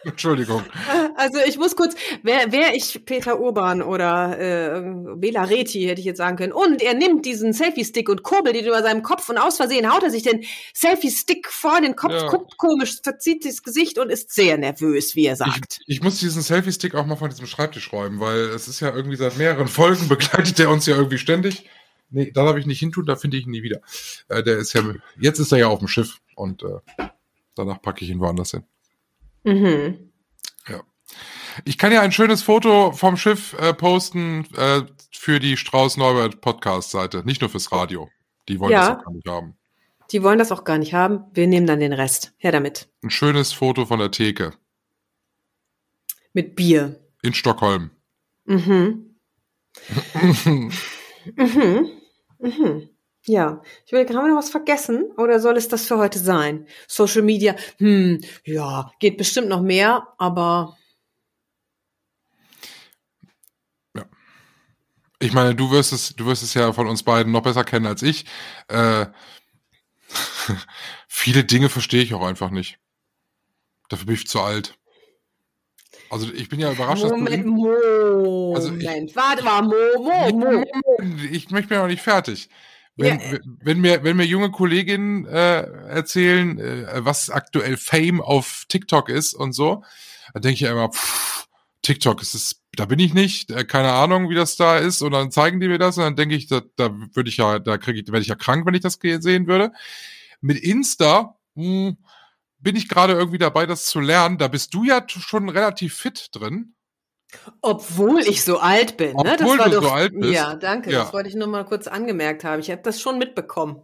Entschuldigung. 0.03 0.63
Also 1.19 1.39
ich 1.47 1.57
muss 1.57 1.75
kurz, 1.75 1.95
wäre 2.21 2.51
wär 2.51 2.75
ich 2.75 3.03
Peter 3.05 3.39
Urban 3.39 3.81
oder 3.81 4.37
äh, 4.39 5.15
Bela 5.15 5.43
Reti, 5.45 5.81
hätte 5.85 5.99
ich 5.99 6.05
jetzt 6.05 6.17
sagen 6.17 6.37
können. 6.37 6.53
Und 6.53 6.81
er 6.81 6.93
nimmt 6.93 7.25
diesen 7.25 7.53
Selfie-Stick 7.53 8.07
und 8.07 8.21
kurbelt 8.21 8.55
ihn 8.55 8.65
über 8.65 8.83
seinem 8.83 9.01
Kopf 9.01 9.27
und 9.29 9.37
aus 9.39 9.57
Versehen 9.57 9.91
haut 9.91 10.03
er 10.03 10.11
sich 10.11 10.21
den 10.21 10.43
Selfie-Stick 10.75 11.47
vor 11.51 11.81
den 11.81 11.95
Kopf, 11.95 12.13
Ja. 12.13 12.27
guckt 12.29 12.57
komisch, 12.57 12.97
verzieht 13.01 13.45
das 13.45 13.63
Gesicht 13.63 13.97
und 13.97 14.11
ist 14.11 14.31
sehr 14.31 14.57
nervös, 14.59 15.15
wie 15.15 15.25
er 15.25 15.35
sagt. 15.35 15.79
Ich, 15.87 15.97
ich 15.97 16.03
muss 16.03 16.19
diesen 16.19 16.41
Selfie-Stick 16.43 16.93
auch 16.93 17.05
mal 17.07 17.15
von 17.15 17.29
diesem 17.31 17.47
Schreibtisch 17.47 17.91
räumen, 17.91 18.19
weil 18.19 18.37
es 18.49 18.67
ist 18.67 18.79
ja 18.79 18.93
irgendwie 18.93 19.17
seit 19.17 19.37
mehreren 19.37 19.67
Folgen 19.67 20.07
begleitet 20.09 20.59
der 20.59 20.69
uns 20.69 20.85
ja 20.85 20.95
irgendwie 20.95 21.17
ständig. 21.17 21.67
Nee, 22.09 22.31
da 22.31 22.45
darf 22.45 22.57
ich 22.57 22.65
nicht 22.67 22.79
hintun, 22.79 23.05
da 23.05 23.15
finde 23.15 23.37
ich 23.37 23.45
ihn 23.45 23.51
nie 23.51 23.63
wieder. 23.63 23.81
Äh, 24.29 24.43
der 24.43 24.57
ist 24.59 24.73
ja, 24.73 24.81
jetzt 25.19 25.39
ist 25.39 25.51
er 25.51 25.57
ja 25.57 25.67
auf 25.67 25.79
dem 25.79 25.87
Schiff 25.87 26.19
und 26.35 26.61
äh, 26.63 27.07
danach 27.55 27.81
packe 27.81 28.05
ich 28.05 28.11
ihn 28.11 28.19
woanders 28.19 28.51
hin. 28.51 28.63
Mhm. 29.47 30.03
Ich 31.65 31.79
kann 31.79 31.91
ja 31.91 32.01
ein 32.01 32.11
schönes 32.11 32.43
Foto 32.43 32.91
vom 32.91 33.17
Schiff 33.17 33.53
äh, 33.53 33.73
posten 33.73 34.45
äh, 34.55 34.81
für 35.11 35.39
die 35.39 35.57
Strauß-Neubert-Podcast-Seite, 35.57 37.23
nicht 37.25 37.41
nur 37.41 37.49
fürs 37.49 37.71
Radio. 37.71 38.09
Die 38.47 38.59
wollen 38.59 38.73
Ja. 38.73 38.89
das 38.89 38.99
auch 38.99 39.03
gar 39.05 39.11
nicht 39.13 39.27
haben. 39.27 39.57
Die 40.11 40.21
wollen 40.23 40.37
das 40.39 40.51
auch 40.51 40.63
gar 40.65 40.77
nicht 40.77 40.93
haben. 40.93 41.23
Wir 41.33 41.47
nehmen 41.47 41.65
dann 41.65 41.79
den 41.79 41.93
Rest. 41.93 42.33
Her 42.37 42.51
damit. 42.51 42.89
Ein 43.01 43.09
schönes 43.09 43.53
Foto 43.53 43.87
von 43.87 43.97
der 43.97 44.11
Theke 44.11 44.53
Mit 46.33 46.55
Bier. 46.55 46.99
in 47.23 47.33
Stockholm. 47.33 47.89
Mhm. 48.45 49.15
mhm. 50.45 50.71
Mhm. 52.39 52.89
Ja, 53.27 53.61
ich 53.85 53.91
will, 53.91 54.07
haben 54.07 54.25
wir 54.25 54.29
noch 54.29 54.37
was 54.37 54.49
vergessen 54.49 55.11
oder 55.17 55.39
soll 55.41 55.57
es 55.57 55.67
das 55.67 55.85
für 55.85 55.97
heute 55.97 56.17
sein? 56.17 56.65
Social 56.87 57.21
Media, 57.23 57.55
hm, 57.77 58.21
ja, 58.45 58.91
geht 58.99 59.17
bestimmt 59.17 59.49
noch 59.49 59.61
mehr, 59.61 60.07
aber 60.17 60.77
Ich 65.19 65.33
meine, 65.33 65.55
du 65.55 65.71
wirst 65.71 65.93
es, 65.93 66.15
du 66.15 66.27
wirst 66.27 66.43
es 66.43 66.53
ja 66.53 66.71
von 66.73 66.87
uns 66.87 67.01
beiden 67.01 67.31
noch 67.31 67.41
besser 67.41 67.63
kennen 67.63 67.87
als 67.87 68.03
ich. 68.03 68.25
Äh, 68.67 69.07
viele 71.07 71.43
Dinge 71.43 71.69
verstehe 71.69 72.03
ich 72.03 72.13
auch 72.13 72.25
einfach 72.25 72.51
nicht. 72.51 72.77
Dafür 73.89 74.05
bin 74.05 74.15
ich 74.15 74.27
zu 74.27 74.41
alt. 74.41 74.77
Also 76.11 76.31
ich 76.31 76.49
bin 76.49 76.59
ja 76.59 76.71
überrascht, 76.71 77.03
Moment, 77.03 77.29
dass 77.29 77.43
du 77.43 77.49
Moment, 77.49 78.55
Also 78.55 78.75
ich- 78.75 79.15
warte 79.15 79.43
mal, 79.43 79.63
Mo, 79.63 79.73
Mo, 79.97 80.31
Mo. 80.37 80.63
ich 81.31 81.49
möchte 81.49 81.73
mir 81.73 81.79
noch 81.81 81.87
nicht 81.87 82.03
fertig. 82.03 82.47
Wenn, 82.97 83.19
Ja. 83.19 83.37
wenn 83.61 83.79
mir 83.81 84.03
wenn 84.03 84.17
mir 84.17 84.25
junge 84.25 84.51
Kolleginnen 84.51 85.25
äh, 85.27 85.61
erzählen, 85.89 86.57
äh, 86.59 87.05
was 87.05 87.29
aktuell 87.29 87.77
Fame 87.77 88.21
auf 88.21 88.65
TikTok 88.69 89.09
ist 89.09 89.33
und 89.35 89.53
so, 89.53 89.83
dann 90.33 90.41
denke 90.41 90.55
ich 90.55 90.69
immer, 90.71 90.89
pff, 90.89 91.47
TikTok 91.83 92.21
ist 92.21 92.33
es, 92.33 92.61
da 92.75 92.85
bin 92.85 92.99
ich 92.99 93.13
nicht, 93.13 93.51
äh, 93.51 93.63
keine 93.65 93.93
Ahnung, 93.93 94.29
wie 94.29 94.35
das 94.35 94.57
da 94.57 94.77
ist, 94.77 95.01
und 95.03 95.11
dann 95.11 95.31
zeigen 95.31 95.59
die 95.59 95.67
mir 95.67 95.77
das 95.79 95.97
und 95.97 96.03
dann 96.03 96.15
denke 96.15 96.35
ich, 96.35 96.47
da, 96.47 96.61
da 96.75 96.89
würde 97.13 97.29
ich 97.29 97.37
ja, 97.37 97.59
da 97.59 97.77
kriege 97.77 97.99
ich, 97.99 98.07
werde 98.07 98.21
ich 98.21 98.27
ja 98.27 98.35
krank, 98.35 98.65
wenn 98.65 98.73
ich 98.73 98.81
das 98.81 98.99
sehen 99.01 99.47
würde. 99.47 99.71
Mit 100.41 100.57
Insta 100.59 101.35
mh, 101.55 101.93
bin 102.59 102.75
ich 102.75 102.89
gerade 102.89 103.13
irgendwie 103.13 103.37
dabei, 103.37 103.65
das 103.67 103.85
zu 103.85 103.99
lernen. 103.99 104.37
Da 104.39 104.47
bist 104.47 104.73
du 104.73 104.83
ja 104.83 105.03
schon 105.07 105.49
relativ 105.49 105.95
fit 105.95 106.29
drin. 106.33 106.73
Obwohl 107.61 108.21
ich 108.21 108.43
so 108.43 108.59
alt 108.59 108.97
bin, 108.97 109.15
ne? 109.17 109.35
Obwohl 109.39 109.57
das 109.57 109.65
war 109.65 109.69
du 109.69 109.75
doch, 109.75 109.83
so 109.83 109.89
alt 109.91 110.13
bist. 110.19 110.33
Ja, 110.33 110.55
danke, 110.55 110.91
Ja. 110.91 111.03
das 111.03 111.13
wollte 111.13 111.29
ich 111.29 111.35
nur 111.35 111.47
mal 111.47 111.65
kurz 111.65 111.87
angemerkt 111.87 112.43
haben. 112.43 112.59
Ich 112.61 112.71
habe 112.71 112.81
das 112.81 113.01
schon 113.01 113.17
mitbekommen. 113.17 113.81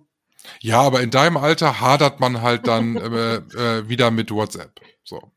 Ja, 0.59 0.81
aber 0.81 1.01
in 1.01 1.11
deinem 1.11 1.37
Alter 1.37 1.79
hadert 1.81 2.19
man 2.19 2.41
halt 2.41 2.67
dann 2.67 2.95
äh, 2.97 3.35
äh, 3.35 3.89
wieder 3.89 4.11
mit 4.11 4.31
WhatsApp. 4.31 4.79
So. 5.03 5.31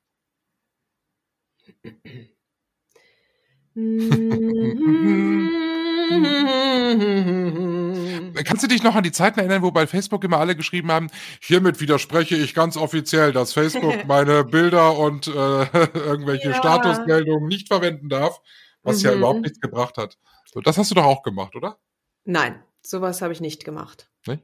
Kannst 8.44 8.62
du 8.62 8.68
dich 8.68 8.82
noch 8.82 8.94
an 8.94 9.02
die 9.02 9.12
Zeiten 9.12 9.38
erinnern, 9.40 9.62
wo 9.62 9.70
bei 9.70 9.86
Facebook 9.86 10.24
immer 10.24 10.38
alle 10.38 10.54
geschrieben 10.56 10.90
haben, 10.92 11.08
hiermit 11.40 11.80
widerspreche 11.80 12.36
ich 12.36 12.54
ganz 12.54 12.76
offiziell, 12.76 13.32
dass 13.32 13.52
Facebook 13.52 13.82
meine 14.06 14.44
Bilder 14.44 14.96
und 14.98 15.26
äh, 15.26 15.30
irgendwelche 15.94 16.50
Ja. 16.50 16.54
Statusmeldungen 16.54 17.48
nicht 17.48 17.68
verwenden 17.68 18.08
darf, 18.08 18.40
was 18.82 19.02
ja 19.02 19.10
Mhm. 19.12 19.18
überhaupt 19.18 19.40
nichts 19.42 19.60
gebracht 19.60 19.98
hat. 19.98 20.16
So, 20.52 20.60
das 20.60 20.78
hast 20.78 20.90
du 20.90 20.94
doch 20.94 21.04
auch 21.04 21.22
gemacht, 21.22 21.54
oder? 21.56 21.78
Nein, 22.24 22.62
sowas 22.82 23.20
habe 23.22 23.32
ich 23.32 23.40
nicht 23.40 23.64
gemacht. 23.64 24.08
Nicht? 24.26 24.42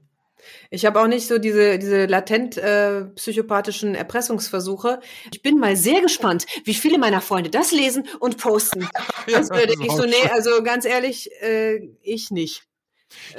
Ich 0.71 0.85
habe 0.85 1.01
auch 1.01 1.07
nicht 1.07 1.27
so 1.27 1.39
diese, 1.39 1.79
diese 1.79 2.07
latent 2.07 2.57
äh, 2.57 3.05
psychopathischen 3.17 3.95
Erpressungsversuche. 3.95 5.01
Ich 5.33 5.43
bin 5.43 5.59
mal 5.59 5.77
sehr 5.77 6.01
gespannt, 6.01 6.47
wie 6.65 6.75
viele 6.75 6.99
meiner 6.99 7.21
Freunde 7.21 7.51
das 7.51 7.73
lesen 7.73 8.09
und 8.21 8.39
posten. 8.39 8.89
Also, 9.35 9.55
da 9.55 9.61
denke 9.67 9.87
ich 9.87 9.93
so, 9.93 10.05
nee, 10.05 10.29
also 10.33 10.63
ganz 10.63 10.85
ehrlich, 10.85 11.31
äh, 11.43 11.89
ich 12.03 12.31
nicht. 12.31 12.65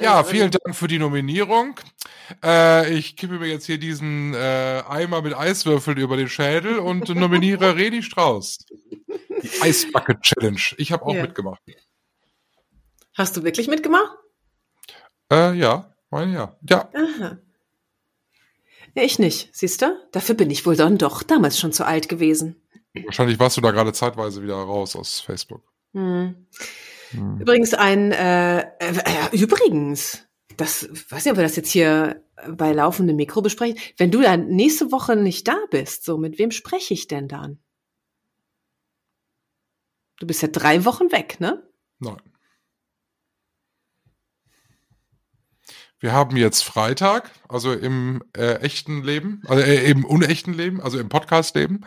Ja, 0.00 0.20
Äh, 0.20 0.24
vielen 0.24 0.50
Dank 0.50 0.76
für 0.76 0.88
die 0.88 0.98
Nominierung. 0.98 1.78
Äh, 2.44 2.94
ich 2.94 3.16
kippe 3.16 3.34
mir 3.34 3.48
jetzt 3.48 3.66
hier 3.66 3.78
diesen 3.78 4.34
äh, 4.34 4.82
Eimer 4.88 5.20
mit 5.22 5.34
Eiswürfeln 5.36 5.98
über 5.98 6.16
den 6.16 6.28
Schädel 6.28 6.78
und 6.78 7.08
nominiere 7.14 7.76
Redi 7.76 8.02
Strauß. 8.02 8.58
Die 9.42 9.50
Eisbucket 9.60 10.22
Challenge. 10.22 10.60
Ich 10.78 10.92
habe 10.92 11.04
auch 11.04 11.14
Ja. 11.14 11.22
mitgemacht. 11.22 11.60
Hast 13.16 13.36
du 13.36 13.44
wirklich 13.44 13.68
mitgemacht? 13.68 14.16
Äh, 15.32 15.54
ja, 15.54 15.93
meine 16.14 16.32
ja. 16.32 16.56
Ja, 16.68 16.88
Aha. 16.94 17.38
Ja, 18.94 19.02
ich 19.02 19.18
nicht, 19.18 19.48
siehst 19.52 19.82
du? 19.82 19.96
Dafür 20.12 20.36
bin 20.36 20.50
ich 20.50 20.64
wohl 20.64 20.76
dann 20.76 20.98
doch 20.98 21.24
damals 21.24 21.58
schon 21.58 21.72
zu 21.72 21.84
alt 21.84 22.08
gewesen. 22.08 22.62
wahrscheinlich 22.94 23.40
warst 23.40 23.56
du 23.56 23.60
da 23.60 23.72
gerade 23.72 23.92
zeitweise 23.92 24.42
wieder 24.42 24.54
raus 24.54 24.94
aus 24.94 25.20
Facebook. 25.20 25.62
Hm. 25.92 26.46
Hm. 27.10 27.40
Übrigens 27.40 27.74
ein, 27.74 28.12
äh, 28.12 28.60
äh, 28.60 28.64
äh, 28.78 29.36
übrigens, 29.36 30.26
das, 30.56 30.88
weiß 31.10 31.24
nicht, 31.24 31.32
ob 31.32 31.38
wir 31.38 31.44
das 31.44 31.56
jetzt 31.56 31.70
hier 31.70 32.22
bei 32.48 32.72
laufendem 32.72 33.16
Mikro 33.16 33.42
besprechen. 33.42 33.78
Wenn 33.96 34.12
du 34.12 34.20
dann 34.20 34.46
nächste 34.46 34.92
Woche 34.92 35.16
nicht 35.16 35.48
da 35.48 35.56
bist, 35.70 36.04
so, 36.04 36.16
mit 36.16 36.38
wem 36.38 36.52
spreche 36.52 36.94
ich 36.94 37.08
denn 37.08 37.26
dann? 37.26 37.58
Du 40.20 40.26
bist 40.26 40.42
ja 40.42 40.48
drei 40.48 40.84
Wochen 40.84 41.10
weg, 41.10 41.40
ne? 41.40 41.68
Nein. 41.98 42.20
Wir 46.04 46.12
haben 46.12 46.36
jetzt 46.36 46.64
Freitag, 46.64 47.30
also 47.48 47.72
im 47.72 48.22
äh, 48.36 48.56
echten 48.56 49.02
Leben, 49.02 49.40
also 49.46 49.62
äh, 49.64 49.90
im 49.90 50.04
unechten 50.04 50.52
Leben, 50.52 50.82
also 50.82 50.98
im 50.98 51.08
Podcast-Leben. 51.08 51.86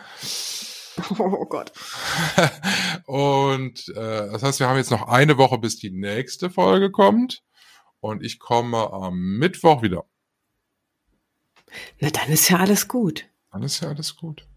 Oh 1.20 1.44
Gott. 1.44 1.70
Und 3.06 3.88
äh, 3.90 3.94
das 4.32 4.42
heißt, 4.42 4.58
wir 4.58 4.66
haben 4.66 4.76
jetzt 4.76 4.90
noch 4.90 5.06
eine 5.06 5.38
Woche, 5.38 5.58
bis 5.58 5.76
die 5.76 5.92
nächste 5.92 6.50
Folge 6.50 6.90
kommt. 6.90 7.44
Und 8.00 8.24
ich 8.24 8.40
komme 8.40 8.92
am 8.92 9.38
Mittwoch 9.38 9.82
wieder. 9.82 10.04
Na, 12.00 12.10
dann 12.10 12.28
ist 12.28 12.48
ja 12.48 12.56
alles 12.56 12.88
gut. 12.88 13.24
Dann 13.52 13.62
ist 13.62 13.82
ja 13.82 13.88
alles 13.90 14.16
gut. 14.16 14.48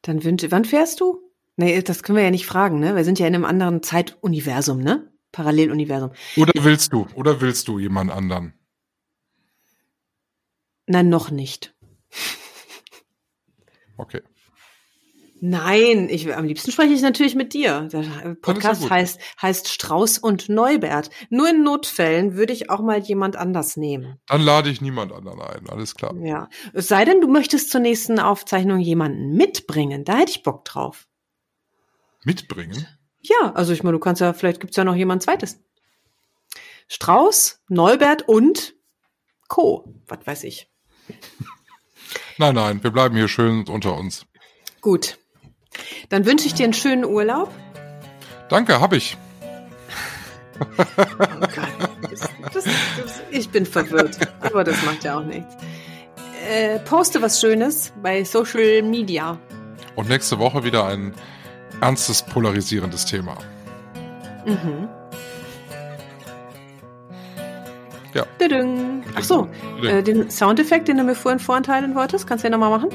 Dann 0.00 0.24
wünsche, 0.24 0.50
wann 0.50 0.64
fährst 0.64 0.98
du? 1.02 1.20
Nee, 1.56 1.82
das 1.82 2.02
können 2.02 2.16
wir 2.16 2.24
ja 2.24 2.30
nicht 2.30 2.46
fragen, 2.46 2.80
ne? 2.80 2.96
Wir 2.96 3.04
sind 3.04 3.18
ja 3.18 3.26
in 3.26 3.34
einem 3.34 3.44
anderen 3.44 3.82
Zeituniversum, 3.82 4.80
ne? 4.80 5.12
Paralleluniversum. 5.30 6.12
Oder 6.38 6.52
willst 6.64 6.94
du? 6.94 7.06
Oder 7.14 7.42
willst 7.42 7.68
du 7.68 7.78
jemand 7.78 8.10
anderen? 8.10 8.54
Nein, 10.86 11.08
noch 11.08 11.30
nicht. 11.30 11.74
Okay. 13.96 14.22
Nein, 15.44 16.08
ich, 16.08 16.32
am 16.32 16.44
liebsten 16.44 16.70
spreche 16.70 16.92
ich 16.92 17.02
natürlich 17.02 17.34
mit 17.34 17.52
dir. 17.52 17.88
Der 17.92 18.36
Podcast 18.40 18.88
heißt, 18.88 19.20
heißt 19.42 19.68
Strauß 19.68 20.18
und 20.18 20.48
Neubert. 20.48 21.10
Nur 21.30 21.50
in 21.50 21.64
Notfällen 21.64 22.36
würde 22.36 22.52
ich 22.52 22.70
auch 22.70 22.80
mal 22.80 23.00
jemand 23.00 23.34
anders 23.34 23.76
nehmen. 23.76 24.20
Dann 24.28 24.40
lade 24.40 24.70
ich 24.70 24.80
niemand 24.80 25.12
anderen 25.12 25.40
ein. 25.40 25.68
Alles 25.68 25.96
klar. 25.96 26.14
Ja. 26.22 26.48
Es 26.74 26.86
sei 26.86 27.04
denn, 27.04 27.20
du 27.20 27.26
möchtest 27.26 27.72
zur 27.72 27.80
nächsten 27.80 28.20
Aufzeichnung 28.20 28.78
jemanden 28.78 29.32
mitbringen. 29.32 30.04
Da 30.04 30.18
hätte 30.18 30.30
ich 30.30 30.44
Bock 30.44 30.64
drauf. 30.64 31.08
Mitbringen? 32.22 32.86
Ja, 33.20 33.52
also 33.52 33.72
ich 33.72 33.82
meine, 33.82 33.94
du 33.96 34.00
kannst 34.00 34.20
ja, 34.20 34.32
vielleicht 34.34 34.60
gibt's 34.60 34.76
ja 34.76 34.84
noch 34.84 34.94
jemand 34.94 35.24
zweites. 35.24 35.60
Strauß, 36.86 37.64
Neubert 37.68 38.28
und 38.28 38.76
Co. 39.48 39.92
Was 40.06 40.24
weiß 40.24 40.44
ich. 40.44 40.71
Nein, 42.38 42.54
nein, 42.54 42.82
wir 42.82 42.90
bleiben 42.90 43.14
hier 43.14 43.28
schön 43.28 43.68
unter 43.68 43.94
uns. 43.96 44.26
Gut. 44.80 45.18
Dann 46.08 46.24
wünsche 46.26 46.46
ich 46.46 46.54
dir 46.54 46.64
einen 46.64 46.72
schönen 46.72 47.04
Urlaub. 47.04 47.52
Danke, 48.48 48.80
hab 48.80 48.92
ich. 48.92 49.16
Oh. 50.58 50.66
Das, 52.02 52.20
das, 52.52 52.64
das, 52.64 53.22
ich 53.30 53.48
bin 53.50 53.64
verwirrt, 53.64 54.18
aber 54.40 54.64
das 54.64 54.82
macht 54.84 55.04
ja 55.04 55.18
auch 55.18 55.24
nichts. 55.24 55.54
Äh, 56.48 56.78
poste 56.80 57.22
was 57.22 57.40
Schönes 57.40 57.92
bei 58.02 58.24
Social 58.24 58.82
Media. 58.82 59.38
Und 59.94 60.08
nächste 60.08 60.38
Woche 60.38 60.64
wieder 60.64 60.86
ein 60.86 61.14
ernstes, 61.80 62.22
polarisierendes 62.22 63.06
Thema. 63.06 63.36
Mhm. 64.46 64.88
Ja. 68.14 68.24
Ach 69.14 69.22
so, 69.22 69.48
äh, 69.82 70.02
den 70.02 70.30
Soundeffekt, 70.30 70.88
den 70.88 70.98
du 70.98 71.04
mir 71.04 71.14
vorhin 71.14 71.38
vorenthalten 71.38 71.94
wolltest, 71.94 72.26
kannst 72.26 72.44
du 72.44 72.48
ja 72.48 72.56
nochmal 72.56 72.70
machen? 72.70 72.90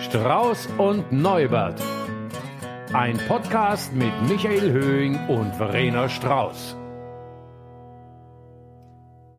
Strauß 0.00 0.68
und 0.78 1.10
Neubert. 1.12 1.80
Ein 2.92 3.18
Podcast 3.28 3.92
mit 3.92 4.12
Michael 4.28 4.70
Höhing 4.70 5.18
und 5.28 5.54
Verena 5.56 6.08
Strauß. 6.08 6.76